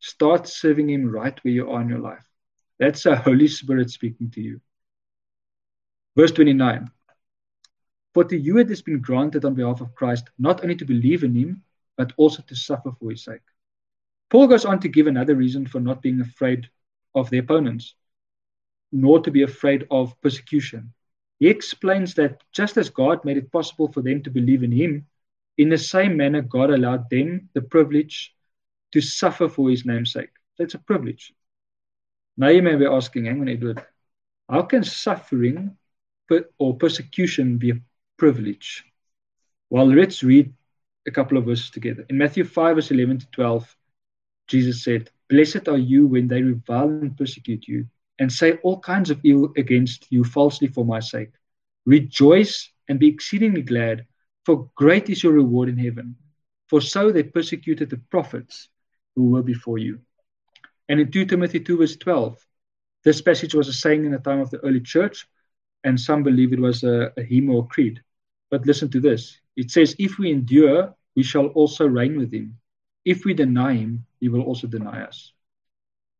Start 0.00 0.48
serving 0.48 0.90
Him 0.90 1.08
right 1.08 1.38
where 1.44 1.54
you 1.54 1.70
are 1.70 1.80
in 1.80 1.88
your 1.88 2.00
life. 2.00 2.28
That's 2.78 3.06
a 3.06 3.14
Holy 3.16 3.46
Spirit 3.46 3.90
speaking 3.90 4.30
to 4.32 4.40
you. 4.40 4.60
Verse 6.16 6.32
29 6.32 6.90
For 8.12 8.24
to 8.24 8.36
you 8.36 8.58
it 8.58 8.68
has 8.68 8.82
been 8.82 9.00
granted 9.00 9.44
on 9.44 9.54
behalf 9.54 9.80
of 9.80 9.94
Christ 9.94 10.28
not 10.38 10.62
only 10.62 10.74
to 10.74 10.84
believe 10.84 11.22
in 11.22 11.34
Him, 11.34 11.62
but 11.96 12.12
also 12.16 12.42
to 12.42 12.56
suffer 12.56 12.90
for 12.98 13.10
His 13.12 13.24
sake. 13.24 13.40
Paul 14.30 14.48
goes 14.48 14.64
on 14.64 14.80
to 14.80 14.88
give 14.88 15.06
another 15.06 15.34
reason 15.34 15.66
for 15.66 15.80
not 15.80 16.02
being 16.02 16.20
afraid 16.20 16.68
of 17.14 17.30
the 17.30 17.38
opponents, 17.38 17.94
nor 18.92 19.20
to 19.20 19.30
be 19.30 19.42
afraid 19.42 19.86
of 19.90 20.20
persecution. 20.20 20.92
He 21.38 21.48
explains 21.48 22.14
that 22.14 22.42
just 22.52 22.76
as 22.76 22.90
God 22.90 23.24
made 23.24 23.36
it 23.36 23.52
possible 23.52 23.92
for 23.92 24.02
them 24.02 24.22
to 24.22 24.30
believe 24.30 24.62
in 24.62 24.72
Him, 24.72 25.06
in 25.56 25.68
the 25.68 25.78
same 25.78 26.16
manner, 26.16 26.42
God 26.42 26.70
allowed 26.70 27.08
them 27.10 27.48
the 27.52 27.62
privilege 27.62 28.34
to 28.92 29.00
suffer 29.00 29.48
for 29.48 29.70
his 29.70 29.84
name's 29.84 30.12
sake. 30.12 30.30
That's 30.58 30.74
a 30.74 30.78
privilege. 30.78 31.32
Now 32.36 32.48
you 32.48 32.62
may 32.62 32.76
be 32.76 32.86
asking, 32.86 33.26
hang 33.26 33.40
on, 33.40 33.48
Edward, 33.48 33.84
how 34.48 34.62
can 34.62 34.82
suffering 34.82 35.76
or 36.58 36.76
persecution 36.76 37.58
be 37.58 37.70
a 37.70 37.80
privilege? 38.16 38.84
Well, 39.70 39.86
let's 39.86 40.22
read 40.22 40.52
a 41.06 41.10
couple 41.10 41.38
of 41.38 41.44
verses 41.44 41.70
together. 41.70 42.04
In 42.08 42.18
Matthew 42.18 42.44
5, 42.44 42.76
verse 42.76 42.90
11 42.90 43.18
to 43.18 43.26
12, 43.30 43.76
Jesus 44.48 44.84
said, 44.84 45.10
Blessed 45.28 45.68
are 45.68 45.78
you 45.78 46.06
when 46.06 46.28
they 46.28 46.42
revile 46.42 46.88
and 46.88 47.16
persecute 47.16 47.66
you 47.66 47.86
and 48.18 48.30
say 48.30 48.52
all 48.62 48.78
kinds 48.80 49.10
of 49.10 49.20
ill 49.24 49.52
against 49.56 50.06
you 50.10 50.24
falsely 50.24 50.68
for 50.68 50.84
my 50.84 51.00
sake. 51.00 51.30
Rejoice 51.86 52.70
and 52.88 52.98
be 52.98 53.08
exceedingly 53.08 53.62
glad 53.62 54.06
for 54.44 54.68
great 54.74 55.08
is 55.08 55.22
your 55.22 55.32
reward 55.32 55.68
in 55.68 55.78
heaven. 55.78 56.16
For 56.68 56.80
so 56.80 57.10
they 57.10 57.22
persecuted 57.22 57.90
the 57.90 57.98
prophets 58.10 58.68
who 59.16 59.30
were 59.30 59.42
before 59.42 59.78
you. 59.78 60.00
And 60.88 61.00
in 61.00 61.10
2 61.10 61.26
Timothy 61.26 61.60
2, 61.60 61.78
verse 61.78 61.96
12, 61.96 62.46
this 63.04 63.22
passage 63.22 63.54
was 63.54 63.68
a 63.68 63.72
saying 63.72 64.04
in 64.04 64.12
the 64.12 64.18
time 64.18 64.40
of 64.40 64.50
the 64.50 64.58
early 64.58 64.80
church, 64.80 65.26
and 65.82 65.98
some 65.98 66.22
believe 66.22 66.52
it 66.52 66.60
was 66.60 66.82
a, 66.84 67.12
a 67.16 67.22
hymn 67.22 67.50
or 67.50 67.66
creed. 67.66 68.02
But 68.50 68.66
listen 68.66 68.90
to 68.90 69.00
this 69.00 69.40
it 69.56 69.70
says, 69.70 69.94
If 69.98 70.18
we 70.18 70.30
endure, 70.30 70.94
we 71.16 71.22
shall 71.22 71.46
also 71.48 71.86
reign 71.86 72.18
with 72.18 72.32
him. 72.32 72.58
If 73.04 73.24
we 73.24 73.34
deny 73.34 73.74
him, 73.74 74.06
he 74.20 74.28
will 74.28 74.42
also 74.42 74.66
deny 74.66 75.02
us. 75.02 75.32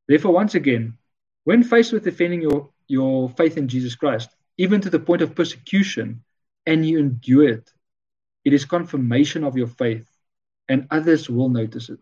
Therefore, 0.07 0.33
once 0.33 0.55
again, 0.55 0.99
when 1.45 1.63
faced 1.63 1.93
with 1.93 2.05
defending 2.05 2.43
your, 2.43 2.71
your 2.89 3.31
faith 3.31 3.57
in 3.57 3.69
Jesus 3.69 3.95
Christ, 3.95 4.31
even 4.59 4.81
to 4.81 4.91
the 4.91 4.99
point 4.99 5.23
of 5.23 5.35
persecution, 5.35 6.23
and 6.67 6.87
you 6.87 6.99
endure 6.99 7.49
it, 7.49 7.73
it 8.45 8.53
is 8.53 8.65
confirmation 8.65 9.45
of 9.45 9.57
your 9.57 9.67
faith, 9.67 10.07
and 10.69 10.87
others 10.91 11.29
will 11.29 11.49
notice 11.49 11.89
it. 11.89 12.01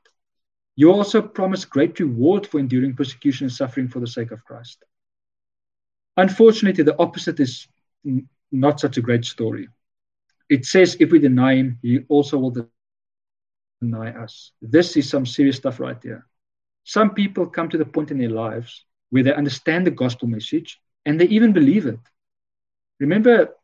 You 0.77 0.93
also 0.93 1.23
promise 1.23 1.65
great 1.65 1.99
reward 2.01 2.47
for 2.47 2.59
enduring 2.59 2.95
persecution 2.95 3.47
and 3.47 3.53
suffering 3.53 3.89
for 3.89 4.01
the 4.01 4.07
sake 4.07 4.31
of 4.31 4.45
Christ. 4.45 4.85
Unfortunately, 6.17 6.85
the 6.85 6.99
opposite 6.99 7.41
is 7.41 7.69
not 8.51 8.81
such 8.81 8.97
a 8.97 9.03
great 9.03 9.25
story. 9.25 9.69
It 10.49 10.67
says, 10.67 10.97
if 11.01 11.11
we 11.11 11.19
deny 11.19 11.55
him, 11.57 11.79
he 11.83 12.01
also 12.09 12.39
will 12.39 12.69
deny 13.83 14.11
us. 14.25 14.53
This 14.63 14.97
is 14.97 15.09
some 15.09 15.27
serious 15.27 15.57
stuff 15.57 15.81
right 15.81 16.01
here. 16.03 16.27
Some 16.85 17.15
people 17.15 17.47
come 17.47 17.69
to 17.71 17.79
the 17.79 17.85
point 17.85 18.11
in 18.11 18.19
their 18.19 18.31
lives 18.31 18.85
where 19.11 19.23
they 19.23 19.35
understand 19.35 19.87
the 19.87 19.91
gospel 20.03 20.29
message 20.29 20.81
and 21.05 21.21
they 21.21 21.27
even 21.27 21.53
believe 21.53 21.87
it. 21.87 22.01
Remember 23.01 23.55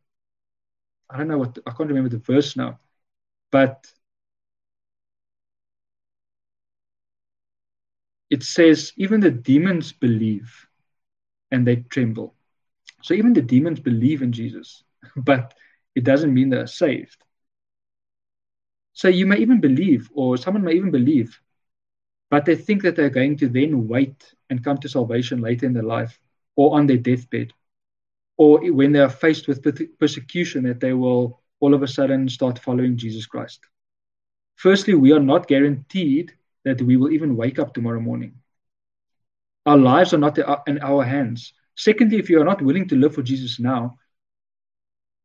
I 1.10 1.16
don't 1.16 1.28
know 1.28 1.38
what 1.38 1.58
I 1.66 1.70
can't 1.70 1.88
remember 1.88 2.10
the 2.10 2.18
verse 2.18 2.56
now, 2.56 2.80
but 3.50 3.86
it 8.28 8.42
says 8.42 8.92
even 8.96 9.20
the 9.20 9.30
demons 9.30 9.92
believe 9.92 10.50
and 11.50 11.66
they 11.66 11.76
tremble. 11.76 12.34
So 13.02 13.14
even 13.14 13.32
the 13.32 13.42
demons 13.42 13.80
believe 13.80 14.20
in 14.22 14.32
Jesus, 14.32 14.84
but 15.16 15.54
it 15.94 16.04
doesn't 16.04 16.34
mean 16.34 16.50
they're 16.50 16.66
saved. 16.66 17.24
So 18.98 19.06
you 19.06 19.26
may 19.26 19.36
even 19.38 19.60
believe, 19.60 20.10
or 20.12 20.36
someone 20.36 20.64
may 20.64 20.72
even 20.72 20.90
believe, 20.90 21.40
but 22.30 22.44
they 22.44 22.56
think 22.56 22.82
that 22.82 22.96
they're 22.96 23.08
going 23.20 23.36
to 23.36 23.48
then 23.48 23.86
wait 23.86 24.34
and 24.50 24.64
come 24.64 24.78
to 24.78 24.88
salvation 24.88 25.40
later 25.40 25.66
in 25.66 25.72
their 25.72 25.84
life 25.84 26.18
or 26.56 26.76
on 26.76 26.88
their 26.88 26.96
deathbed 26.96 27.52
or 28.36 28.60
when 28.72 28.90
they 28.90 28.98
are 28.98 29.08
faced 29.08 29.46
with 29.46 29.62
persecution, 30.00 30.64
that 30.64 30.80
they 30.80 30.94
will 30.94 31.40
all 31.60 31.74
of 31.74 31.84
a 31.84 31.86
sudden 31.86 32.28
start 32.28 32.58
following 32.58 32.96
Jesus 32.96 33.24
Christ. 33.24 33.60
Firstly, 34.56 34.94
we 34.94 35.12
are 35.12 35.20
not 35.20 35.46
guaranteed 35.46 36.32
that 36.64 36.82
we 36.82 36.96
will 36.96 37.12
even 37.12 37.36
wake 37.36 37.60
up 37.60 37.72
tomorrow 37.72 38.00
morning. 38.00 38.34
Our 39.64 39.78
lives 39.78 40.12
are 40.12 40.18
not 40.18 40.38
in 40.66 40.80
our 40.80 41.04
hands. 41.04 41.52
Secondly, 41.76 42.18
if 42.18 42.28
you 42.28 42.40
are 42.40 42.44
not 42.44 42.62
willing 42.62 42.88
to 42.88 42.96
live 42.96 43.14
for 43.14 43.22
Jesus 43.22 43.60
now, 43.60 43.96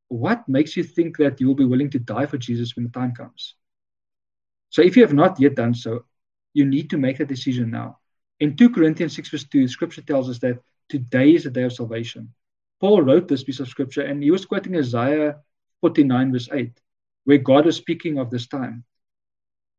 what 0.09 0.47
makes 0.47 0.77
you 0.77 0.83
think 0.83 1.17
that 1.17 1.41
you 1.41 1.47
will 1.47 1.55
be 1.55 1.65
willing 1.65 1.89
to 1.89 1.97
die 1.97 2.27
for 2.27 2.37
Jesus 2.37 2.75
when 2.75 2.85
the 2.85 2.91
time 2.91 3.15
comes? 3.15 3.55
So, 4.73 4.81
if 4.81 4.97
you 4.97 5.03
have 5.03 5.13
not 5.13 5.39
yet 5.39 5.53
done 5.53 5.75
so, 5.75 6.05
you 6.55 6.65
need 6.65 6.89
to 6.89 6.97
make 6.97 7.19
that 7.19 7.27
decision 7.27 7.69
now. 7.69 7.99
In 8.39 8.57
2 8.57 8.71
Corinthians 8.71 9.15
6, 9.15 9.29
verse 9.29 9.43
2, 9.43 9.67
scripture 9.67 10.01
tells 10.01 10.31
us 10.31 10.39
that 10.39 10.57
today 10.89 11.35
is 11.35 11.43
the 11.43 11.51
day 11.51 11.61
of 11.61 11.73
salvation. 11.73 12.33
Paul 12.79 13.03
wrote 13.03 13.27
this 13.27 13.43
piece 13.43 13.59
of 13.59 13.67
scripture 13.67 14.01
and 14.01 14.23
he 14.23 14.31
was 14.31 14.47
quoting 14.47 14.75
Isaiah 14.75 15.37
49, 15.81 16.31
verse 16.31 16.49
8, 16.51 16.71
where 17.25 17.37
God 17.37 17.67
was 17.67 17.75
speaking 17.75 18.17
of 18.17 18.31
this 18.31 18.47
time. 18.47 18.83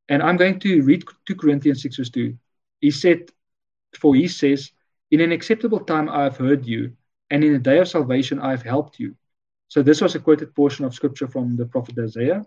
And 0.09 0.23
I'm 0.23 0.37
going 0.37 0.61
to 0.61 0.83
read 0.83 1.05
2 1.27 1.35
Corinthians 1.35 1.83
6, 1.83 1.97
verse 1.97 2.11
2. 2.11 2.39
He 2.81 2.93
said, 2.93 3.31
For 3.99 4.15
he 4.15 4.29
says, 4.29 4.71
In 5.11 5.21
an 5.21 5.33
acceptable 5.33 5.81
time 5.81 6.09
I 6.09 6.23
have 6.23 6.37
heard 6.37 6.67
you, 6.67 6.93
and 7.31 7.43
in 7.43 7.53
the 7.53 7.59
day 7.59 7.79
of 7.79 7.89
salvation 7.89 8.39
I 8.39 8.53
have 8.53 8.63
helped 8.63 9.01
you. 9.01 9.17
So 9.67 9.83
this 9.83 10.01
was 10.01 10.15
a 10.15 10.21
quoted 10.21 10.55
portion 10.55 10.85
of 10.85 10.95
scripture 10.95 11.27
from 11.27 11.57
the 11.57 11.67
prophet 11.67 11.99
Isaiah. 11.99 12.47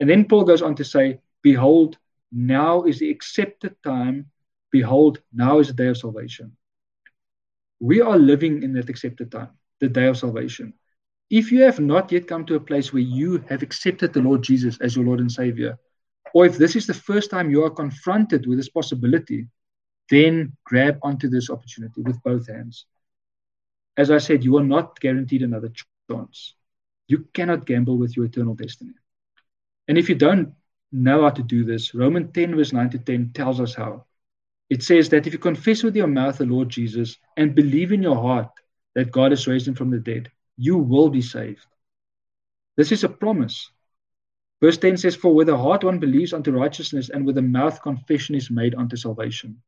And 0.00 0.08
then 0.08 0.24
Paul 0.24 0.44
goes 0.44 0.62
on 0.62 0.74
to 0.76 0.84
say, 0.84 1.20
Behold, 1.42 1.98
now 2.30 2.84
is 2.84 2.98
the 2.98 3.10
accepted 3.10 3.74
time. 3.82 4.30
Behold, 4.70 5.20
now 5.32 5.58
is 5.58 5.68
the 5.68 5.74
day 5.74 5.88
of 5.88 5.98
salvation. 5.98 6.56
We 7.80 8.00
are 8.00 8.18
living 8.18 8.62
in 8.62 8.72
that 8.74 8.88
accepted 8.88 9.32
time 9.32 9.50
the 9.80 9.88
day 9.88 10.06
of 10.06 10.16
salvation. 10.16 10.72
If 11.28 11.50
you 11.50 11.62
have 11.62 11.80
not 11.80 12.12
yet 12.12 12.28
come 12.28 12.46
to 12.46 12.54
a 12.54 12.60
place 12.60 12.92
where 12.92 13.02
you 13.02 13.38
have 13.48 13.62
accepted 13.62 14.12
the 14.12 14.20
Lord 14.20 14.42
Jesus 14.42 14.78
as 14.80 14.94
your 14.94 15.04
Lord 15.04 15.18
and 15.18 15.32
Savior, 15.32 15.78
or 16.34 16.46
if 16.46 16.56
this 16.56 16.76
is 16.76 16.86
the 16.86 16.94
first 16.94 17.30
time 17.30 17.50
you 17.50 17.64
are 17.64 17.70
confronted 17.70 18.46
with 18.46 18.58
this 18.58 18.68
possibility, 18.68 19.48
then 20.08 20.56
grab 20.64 20.98
onto 21.02 21.28
this 21.28 21.50
opportunity 21.50 22.00
with 22.02 22.22
both 22.22 22.48
hands. 22.48 22.86
As 23.96 24.10
I 24.10 24.18
said, 24.18 24.44
you 24.44 24.56
are 24.58 24.64
not 24.64 25.00
guaranteed 25.00 25.42
another 25.42 25.72
chance. 26.10 26.54
You 27.08 27.26
cannot 27.34 27.66
gamble 27.66 27.98
with 27.98 28.16
your 28.16 28.26
eternal 28.26 28.54
destiny. 28.54 28.94
And 29.88 29.98
if 29.98 30.08
you 30.08 30.14
don't 30.14 30.54
know 30.92 31.22
how 31.22 31.30
to 31.30 31.42
do 31.42 31.64
this, 31.64 31.94
Romans 31.94 32.30
10, 32.34 32.56
verse 32.56 32.72
9 32.72 32.90
to 32.90 32.98
10 32.98 33.32
tells 33.34 33.60
us 33.60 33.74
how. 33.74 34.04
It 34.70 34.82
says 34.82 35.08
that 35.10 35.26
if 35.26 35.32
you 35.32 35.38
confess 35.38 35.82
with 35.82 35.96
your 35.96 36.06
mouth 36.06 36.38
the 36.38 36.46
Lord 36.46 36.68
Jesus 36.68 37.18
and 37.36 37.54
believe 37.54 37.92
in 37.92 38.02
your 38.02 38.16
heart 38.16 38.50
that 38.94 39.12
God 39.12 39.32
has 39.32 39.46
raised 39.46 39.68
him 39.68 39.74
from 39.74 39.90
the 39.90 39.98
dead, 39.98 40.30
you 40.56 40.76
will 40.78 41.10
be 41.10 41.22
saved. 41.22 41.66
This 42.76 42.92
is 42.92 43.04
a 43.04 43.08
promise. 43.08 43.70
Verse 44.62 44.78
10 44.78 44.96
says, 44.96 45.16
For 45.16 45.34
with 45.34 45.48
the 45.48 45.58
heart 45.58 45.84
one 45.84 45.98
believes 45.98 46.32
unto 46.32 46.52
righteousness, 46.52 47.10
and 47.10 47.26
with 47.26 47.34
the 47.34 47.42
mouth 47.42 47.82
confession 47.82 48.34
is 48.34 48.50
made 48.50 48.74
unto 48.74 48.96
salvation. 48.96 49.60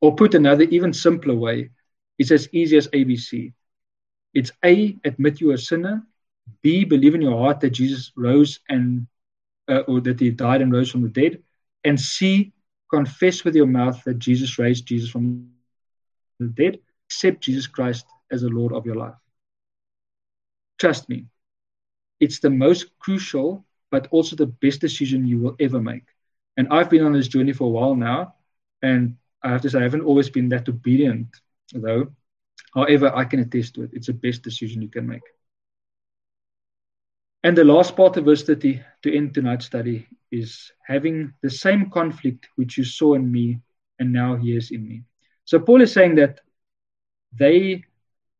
Or 0.00 0.14
put 0.14 0.34
another, 0.34 0.62
even 0.64 0.92
simpler 0.92 1.34
way, 1.34 1.70
it's 2.18 2.30
as 2.30 2.48
easy 2.52 2.76
as 2.76 2.88
ABC. 2.88 3.52
It's 4.32 4.52
A, 4.64 4.96
admit 5.04 5.40
you're 5.40 5.54
a 5.54 5.58
sinner. 5.58 6.06
B, 6.62 6.84
believe 6.84 7.14
in 7.14 7.22
your 7.22 7.36
heart 7.36 7.60
that 7.60 7.70
Jesus 7.70 8.12
rose 8.16 8.60
and, 8.68 9.06
uh, 9.68 9.80
or 9.88 10.00
that 10.00 10.20
he 10.20 10.30
died 10.30 10.62
and 10.62 10.72
rose 10.72 10.90
from 10.90 11.02
the 11.02 11.08
dead. 11.08 11.42
And 11.84 12.00
C, 12.00 12.52
confess 12.90 13.44
with 13.44 13.54
your 13.54 13.66
mouth 13.66 14.02
that 14.04 14.18
Jesus 14.18 14.58
raised 14.58 14.86
Jesus 14.86 15.10
from 15.10 15.50
the 16.40 16.46
dead. 16.48 16.78
Accept 17.08 17.42
Jesus 17.42 17.66
Christ 17.66 18.06
as 18.30 18.42
the 18.42 18.48
Lord 18.48 18.72
of 18.72 18.86
your 18.86 18.96
life. 18.96 19.14
Trust 20.78 21.08
me, 21.08 21.26
it's 22.20 22.40
the 22.40 22.50
most 22.50 22.98
crucial, 22.98 23.64
but 23.90 24.08
also 24.10 24.36
the 24.36 24.46
best 24.46 24.80
decision 24.80 25.26
you 25.26 25.38
will 25.38 25.56
ever 25.60 25.80
make. 25.80 26.04
And 26.56 26.68
I've 26.70 26.90
been 26.90 27.04
on 27.04 27.12
this 27.12 27.28
journey 27.28 27.52
for 27.52 27.64
a 27.64 27.70
while 27.70 27.94
now, 27.94 28.34
and 28.82 29.16
I 29.42 29.50
have 29.50 29.62
to 29.62 29.70
say, 29.70 29.78
I 29.78 29.82
haven't 29.82 30.02
always 30.02 30.28
been 30.30 30.48
that 30.50 30.68
obedient, 30.68 31.28
though. 31.72 32.08
However, 32.74 33.14
I 33.14 33.24
can 33.24 33.40
attest 33.40 33.74
to 33.74 33.82
it. 33.84 33.90
It's 33.92 34.08
the 34.08 34.12
best 34.12 34.42
decision 34.42 34.82
you 34.82 34.88
can 34.88 35.06
make. 35.06 35.22
And 37.44 37.56
the 37.56 37.64
last 37.64 37.96
part 37.96 38.16
of 38.16 38.24
verse 38.24 38.42
30 38.42 38.82
to 39.02 39.16
end 39.16 39.34
tonight's 39.34 39.66
study 39.66 40.06
is 40.30 40.72
having 40.86 41.32
the 41.42 41.50
same 41.50 41.90
conflict 41.90 42.48
which 42.56 42.76
you 42.76 42.84
saw 42.84 43.14
in 43.14 43.30
me 43.30 43.60
and 43.98 44.12
now 44.12 44.36
he 44.36 44.56
is 44.56 44.70
in 44.70 44.86
me. 44.86 45.04
So 45.44 45.58
Paul 45.58 45.80
is 45.80 45.92
saying 45.92 46.16
that 46.16 46.40
they 47.32 47.84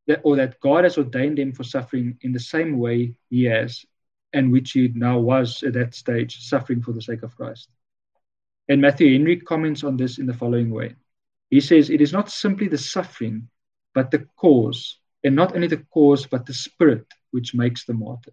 that 0.08 0.20
or 0.24 0.36
that 0.36 0.58
God 0.60 0.84
has 0.84 0.98
ordained 0.98 1.38
them 1.38 1.52
for 1.52 1.64
suffering 1.64 2.18
in 2.22 2.32
the 2.32 2.40
same 2.40 2.78
way 2.78 3.14
he 3.30 3.44
has, 3.44 3.84
and 4.32 4.50
which 4.50 4.72
he 4.72 4.88
now 4.94 5.18
was 5.18 5.62
at 5.62 5.74
that 5.74 5.94
stage, 5.94 6.40
suffering 6.40 6.82
for 6.82 6.92
the 6.92 7.02
sake 7.02 7.22
of 7.22 7.36
Christ. 7.36 7.68
And 8.68 8.80
Matthew 8.80 9.12
Henry 9.12 9.36
comments 9.36 9.84
on 9.84 9.96
this 9.96 10.18
in 10.18 10.26
the 10.26 10.34
following 10.34 10.70
way. 10.70 10.94
He 11.50 11.60
says, 11.60 11.90
It 11.90 12.00
is 12.00 12.12
not 12.12 12.30
simply 12.30 12.68
the 12.68 12.78
suffering, 12.78 13.48
but 13.94 14.10
the 14.10 14.26
cause, 14.36 14.98
and 15.24 15.36
not 15.36 15.54
only 15.54 15.68
the 15.68 15.84
cause, 15.92 16.26
but 16.26 16.46
the 16.46 16.54
spirit 16.54 17.06
which 17.30 17.54
makes 17.54 17.84
the 17.84 17.94
martyr. 17.94 18.32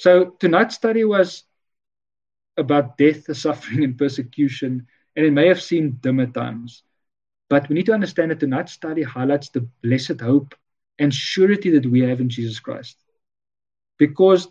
So 0.00 0.30
tonight's 0.40 0.76
study 0.76 1.04
was 1.04 1.44
about 2.56 2.96
death, 2.96 3.26
the 3.26 3.34
suffering, 3.34 3.84
and 3.84 3.98
persecution, 3.98 4.86
and 5.14 5.26
it 5.26 5.30
may 5.30 5.46
have 5.48 5.60
seemed 5.60 6.00
dim 6.00 6.20
at 6.20 6.32
times. 6.32 6.84
But 7.50 7.68
we 7.68 7.74
need 7.74 7.84
to 7.86 7.92
understand 7.92 8.30
that 8.30 8.40
tonight's 8.40 8.72
study 8.72 9.02
highlights 9.02 9.50
the 9.50 9.68
blessed 9.82 10.22
hope 10.22 10.54
and 10.98 11.12
surety 11.12 11.68
that 11.72 11.84
we 11.84 12.00
have 12.00 12.18
in 12.18 12.30
Jesus 12.30 12.60
Christ. 12.60 12.96
Because 13.98 14.48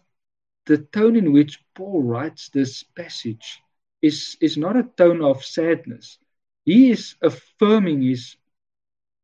the 0.68 0.78
tone 0.78 1.16
in 1.16 1.34
which 1.34 1.58
Paul 1.74 2.04
writes 2.04 2.50
this 2.50 2.84
passage 2.84 3.60
is, 4.04 4.38
is 4.42 4.56
not 4.56 4.78
a 4.78 4.88
tone 4.98 5.24
of 5.24 5.44
sadness. 5.44 6.20
He 6.66 6.92
is 6.92 7.16
affirming 7.24 8.04
his 8.04 8.36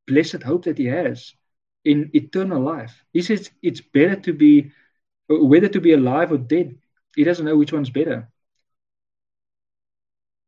blessed 0.07 0.41
hope 0.41 0.63
that 0.63 0.79
he 0.79 0.85
has 0.85 1.35
in 1.83 2.09
eternal 2.15 2.63
life. 2.63 2.99
He 3.13 3.21
says 3.21 3.51
it's 3.61 3.81
better 3.81 4.15
to 4.21 4.33
be, 4.33 4.71
whether 5.27 5.67
to 5.67 5.81
be 5.81 5.93
alive 5.93 6.31
or 6.31 6.37
dead, 6.37 6.77
he 7.15 7.23
doesn't 7.23 7.45
know 7.45 7.57
which 7.57 7.73
one's 7.73 7.89
better. 7.89 8.29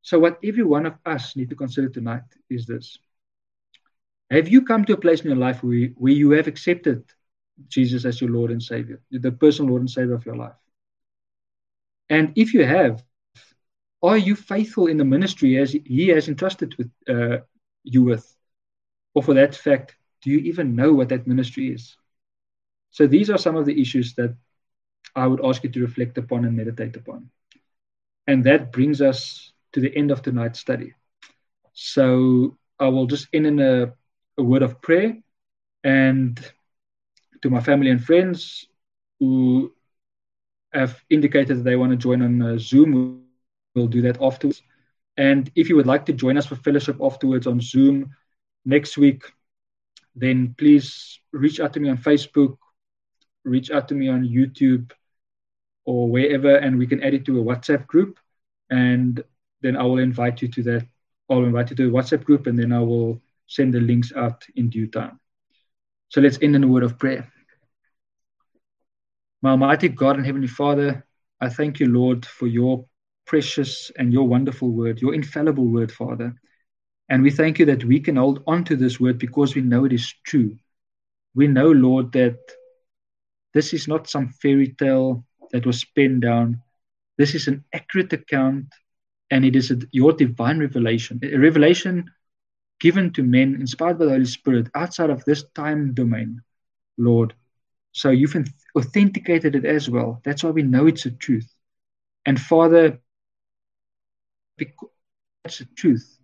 So, 0.01 0.19
what 0.19 0.39
every 0.43 0.63
one 0.63 0.85
of 0.85 0.95
us 1.05 1.35
need 1.35 1.49
to 1.49 1.55
consider 1.55 1.89
tonight 1.89 2.23
is 2.49 2.65
this 2.65 2.97
Have 4.31 4.47
you 4.47 4.63
come 4.63 4.85
to 4.85 4.93
a 4.93 4.97
place 4.97 5.21
in 5.21 5.27
your 5.27 5.37
life 5.37 5.63
where, 5.63 5.87
where 5.95 6.13
you 6.13 6.31
have 6.31 6.47
accepted 6.47 7.03
Jesus 7.67 8.05
as 8.05 8.21
your 8.21 8.29
Lord 8.29 8.51
and 8.51 8.61
Savior, 8.61 9.01
the 9.11 9.31
personal 9.31 9.71
Lord 9.71 9.81
and 9.81 9.89
Savior 9.89 10.13
of 10.13 10.25
your 10.25 10.35
life? 10.35 10.55
And 12.09 12.31
if 12.35 12.53
you 12.53 12.63
have, 12.65 13.03
are 14.01 14.17
you 14.17 14.35
faithful 14.35 14.87
in 14.87 14.97
the 14.97 15.05
ministry 15.05 15.57
as 15.57 15.71
He 15.71 16.07
has 16.09 16.27
entrusted 16.27 16.75
with 16.77 16.91
uh, 17.09 17.39
you 17.83 18.03
with? 18.03 18.33
Or 19.13 19.23
for 19.23 19.33
that 19.33 19.55
fact, 19.55 19.95
do 20.21 20.29
you 20.29 20.39
even 20.39 20.75
know 20.75 20.93
what 20.93 21.09
that 21.09 21.27
ministry 21.27 21.73
is? 21.73 21.97
So 22.91 23.07
these 23.07 23.29
are 23.29 23.37
some 23.37 23.55
of 23.55 23.65
the 23.65 23.81
issues 23.81 24.13
that 24.15 24.35
I 25.17 25.27
would 25.27 25.43
ask 25.43 25.63
you 25.63 25.69
to 25.71 25.81
reflect 25.81 26.17
upon 26.17 26.45
and 26.45 26.55
meditate 26.55 26.95
upon. 26.95 27.29
And 28.27 28.43
that 28.45 28.71
brings 28.71 29.01
us 29.01 29.51
to 29.73 29.81
the 29.81 29.95
end 29.97 30.11
of 30.11 30.21
tonight's 30.21 30.59
study. 30.59 30.93
So 31.73 32.57
I 32.79 32.87
will 32.87 33.07
just 33.07 33.27
end 33.33 33.47
in 33.47 33.59
a, 33.59 33.93
a 34.37 34.43
word 34.43 34.61
of 34.61 34.81
prayer 34.81 35.17
and 35.83 36.39
to 37.41 37.49
my 37.49 37.59
family 37.59 37.89
and 37.89 38.03
friends 38.03 38.67
who 39.19 39.73
have 40.71 41.03
indicated 41.09 41.57
that 41.57 41.63
they 41.63 41.75
want 41.75 41.91
to 41.91 41.97
join 41.97 42.21
on 42.21 42.41
uh, 42.41 42.57
Zoom 42.57 43.27
We'll 43.77 43.87
do 43.87 44.01
that 44.01 44.19
afterwards. 44.19 44.63
And 45.17 45.51
if 45.55 45.69
you 45.69 45.75
would 45.75 45.85
like 45.85 46.05
to 46.07 46.13
join 46.13 46.35
us 46.35 46.47
for 46.47 46.55
fellowship 46.55 46.97
afterwards 46.99 47.45
on 47.45 47.61
Zoom 47.61 48.09
next 48.65 48.97
week, 48.97 49.21
then 50.15 50.55
please 50.57 51.19
reach 51.31 51.59
out 51.59 51.73
to 51.73 51.79
me 51.79 51.89
on 51.89 51.97
Facebook, 51.97 52.57
reach 53.45 53.69
out 53.69 53.87
to 53.89 53.93
me 53.93 54.09
on 54.09 54.27
YouTube 54.27 54.91
or 55.87 56.09
wherever, 56.09 56.57
and 56.57 56.77
we 56.77 56.85
can 56.85 57.01
add 57.01 57.13
it 57.13 57.25
to 57.25 57.39
a 57.39 57.43
WhatsApp 57.43 57.87
group. 57.87 58.19
And 58.69 59.23
then 59.61 59.77
I 59.77 59.83
will 59.83 59.99
invite 59.99 60.41
you 60.41 60.49
to 60.49 60.63
that. 60.63 60.85
I'll 61.29 61.45
invite 61.45 61.69
you 61.69 61.77
to 61.77 61.87
a 61.87 61.91
WhatsApp 61.91 62.25
group, 62.25 62.45
and 62.45 62.59
then 62.59 62.73
I 62.73 62.79
will 62.79 63.21
send 63.47 63.73
the 63.73 63.79
links 63.79 64.11
out 64.13 64.45
in 64.57 64.69
due 64.69 64.87
time. 64.87 65.19
So 66.09 66.19
let's 66.19 66.37
end 66.41 66.57
in 66.57 66.63
a 66.63 66.67
word 66.67 66.83
of 66.83 66.99
prayer. 66.99 67.31
My 69.41 69.51
Almighty 69.51 69.87
God 69.87 70.17
and 70.17 70.25
Heavenly 70.25 70.47
Father, 70.47 71.05
I 71.39 71.47
thank 71.47 71.79
you, 71.79 71.87
Lord, 71.87 72.25
for 72.25 72.47
your 72.47 72.85
precious 73.25 73.89
and 73.97 74.11
your 74.11 74.27
wonderful 74.27 74.69
word, 74.69 75.01
your 75.01 75.13
infallible 75.13 75.67
word, 75.67 75.91
Father. 75.91 76.35
And 77.07 77.23
we 77.23 77.31
thank 77.31 77.59
you 77.59 77.65
that 77.67 77.85
we 77.85 78.01
can 78.01 78.17
hold 78.17 78.43
on 78.45 78.65
to 78.65 78.75
this 78.75 78.99
word 78.99 79.19
because 79.19 79.55
we 79.55 79.61
know 79.61 79.85
it 79.85 79.93
is 79.93 80.13
true. 80.25 80.57
We 81.33 81.47
know, 81.47 81.71
Lord, 81.71 82.11
that 82.11 82.39
this 83.53 83.73
is 83.73 83.87
not 83.87 84.09
some 84.09 84.29
fairy 84.29 84.75
tale 84.77 85.23
that 85.51 85.65
was 85.65 85.83
penned 85.83 86.21
down. 86.21 86.61
This 87.17 87.35
is 87.35 87.47
an 87.47 87.63
accurate 87.73 88.13
account, 88.13 88.65
and 89.31 89.45
it 89.45 89.55
is 89.55 89.71
a, 89.71 89.77
your 89.91 90.13
divine 90.13 90.59
revelation, 90.59 91.19
a 91.23 91.37
revelation 91.37 92.11
given 92.79 93.11
to 93.13 93.23
men, 93.23 93.55
inspired 93.55 93.97
by 93.97 94.05
the 94.05 94.11
Holy 94.11 94.25
Spirit, 94.25 94.69
outside 94.75 95.09
of 95.09 95.25
this 95.25 95.43
time 95.55 95.93
domain, 95.93 96.41
Lord. 96.97 97.33
So 97.91 98.11
you've 98.11 98.35
authenticated 98.75 99.55
it 99.55 99.65
as 99.65 99.89
well. 99.89 100.21
That's 100.23 100.43
why 100.43 100.51
we 100.51 100.61
know 100.61 100.85
it's 100.85 101.05
a 101.05 101.11
truth. 101.11 101.51
And 102.25 102.39
Father, 102.39 102.99
because 104.57 104.89
that's 105.43 105.61
a 105.61 105.65
truth. 105.65 106.19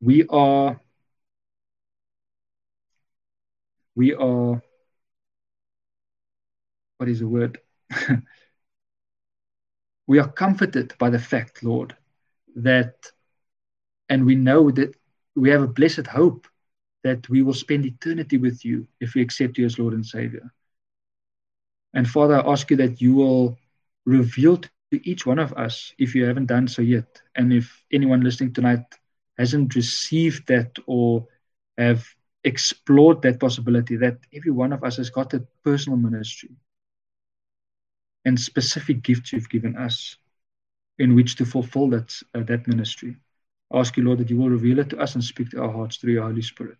We 0.00 0.26
are 0.28 0.80
we 3.96 4.12
are 4.14 4.62
what 6.98 7.08
is 7.08 7.20
the 7.20 7.28
word? 7.28 7.58
we 10.06 10.18
are 10.18 10.28
comforted 10.28 10.94
by 10.98 11.10
the 11.10 11.18
fact, 11.18 11.62
Lord, 11.62 11.96
that 12.56 12.94
and 14.08 14.24
we 14.24 14.34
know 14.34 14.70
that 14.70 14.94
we 15.34 15.50
have 15.50 15.62
a 15.62 15.68
blessed 15.68 16.06
hope 16.06 16.46
that 17.02 17.28
we 17.28 17.42
will 17.42 17.54
spend 17.54 17.84
eternity 17.84 18.38
with 18.38 18.64
you 18.64 18.86
if 19.00 19.14
we 19.14 19.22
accept 19.22 19.58
you 19.58 19.66
as 19.66 19.78
Lord 19.78 19.94
and 19.94 20.04
Savior. 20.04 20.52
And 21.94 22.08
Father, 22.08 22.36
I 22.36 22.50
ask 22.52 22.70
you 22.70 22.76
that 22.78 23.00
you 23.00 23.14
will 23.14 23.58
reveal 24.04 24.58
to 24.58 24.70
each 25.08 25.26
one 25.26 25.38
of 25.38 25.52
us 25.54 25.92
if 25.98 26.14
you 26.14 26.24
haven't 26.24 26.46
done 26.46 26.68
so 26.68 26.82
yet. 26.82 27.20
And 27.36 27.52
if 27.52 27.84
anyone 27.92 28.22
listening 28.22 28.52
tonight 28.52 28.84
hasn't 29.38 29.74
received 29.74 30.46
that 30.48 30.76
or 30.86 31.26
have 31.78 32.06
explored 32.44 33.22
that 33.22 33.40
possibility, 33.40 33.96
that 33.96 34.18
every 34.34 34.50
one 34.50 34.72
of 34.72 34.84
us 34.84 34.96
has 34.96 35.10
got 35.10 35.34
a 35.34 35.46
personal 35.62 35.98
ministry 35.98 36.50
and 38.24 38.38
specific 38.38 39.02
gifts 39.02 39.32
you've 39.32 39.50
given 39.50 39.76
us 39.76 40.16
in 40.98 41.14
which 41.14 41.36
to 41.36 41.44
fulfill 41.44 41.88
that, 41.90 42.14
uh, 42.34 42.42
that 42.44 42.66
ministry. 42.66 43.16
I 43.72 43.78
ask 43.80 43.96
you, 43.96 44.04
Lord, 44.04 44.18
that 44.18 44.30
you 44.30 44.36
will 44.36 44.50
reveal 44.50 44.78
it 44.78 44.90
to 44.90 44.98
us 44.98 45.14
and 45.14 45.24
speak 45.24 45.50
to 45.50 45.62
our 45.62 45.72
hearts 45.72 45.96
through 45.96 46.12
your 46.12 46.24
Holy 46.24 46.42
Spirit. 46.42 46.78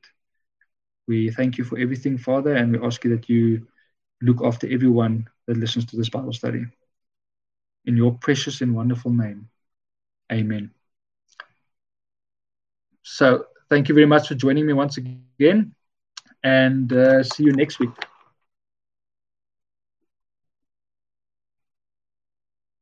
We 1.06 1.30
thank 1.30 1.58
you 1.58 1.64
for 1.64 1.78
everything, 1.78 2.16
Father, 2.16 2.54
and 2.54 2.72
we 2.72 2.86
ask 2.86 3.04
you 3.04 3.10
that 3.16 3.28
you 3.28 3.66
look 4.22 4.42
after 4.42 4.66
everyone 4.72 5.28
that 5.46 5.56
listens 5.56 5.84
to 5.86 5.96
this 5.96 6.08
Bible 6.08 6.32
study. 6.32 6.64
In 7.86 7.96
your 7.96 8.14
precious 8.14 8.60
and 8.62 8.74
wonderful 8.74 9.12
name. 9.12 9.48
Amen. 10.32 10.70
So, 13.02 13.46
thank 13.68 13.88
you 13.88 13.94
very 13.94 14.06
much 14.06 14.28
for 14.28 14.34
joining 14.34 14.66
me 14.66 14.72
once 14.72 14.96
again, 14.96 15.74
and 16.42 16.90
uh, 16.90 17.22
see 17.22 17.44
you 17.44 17.52
next 17.52 17.78
week. 17.78 17.90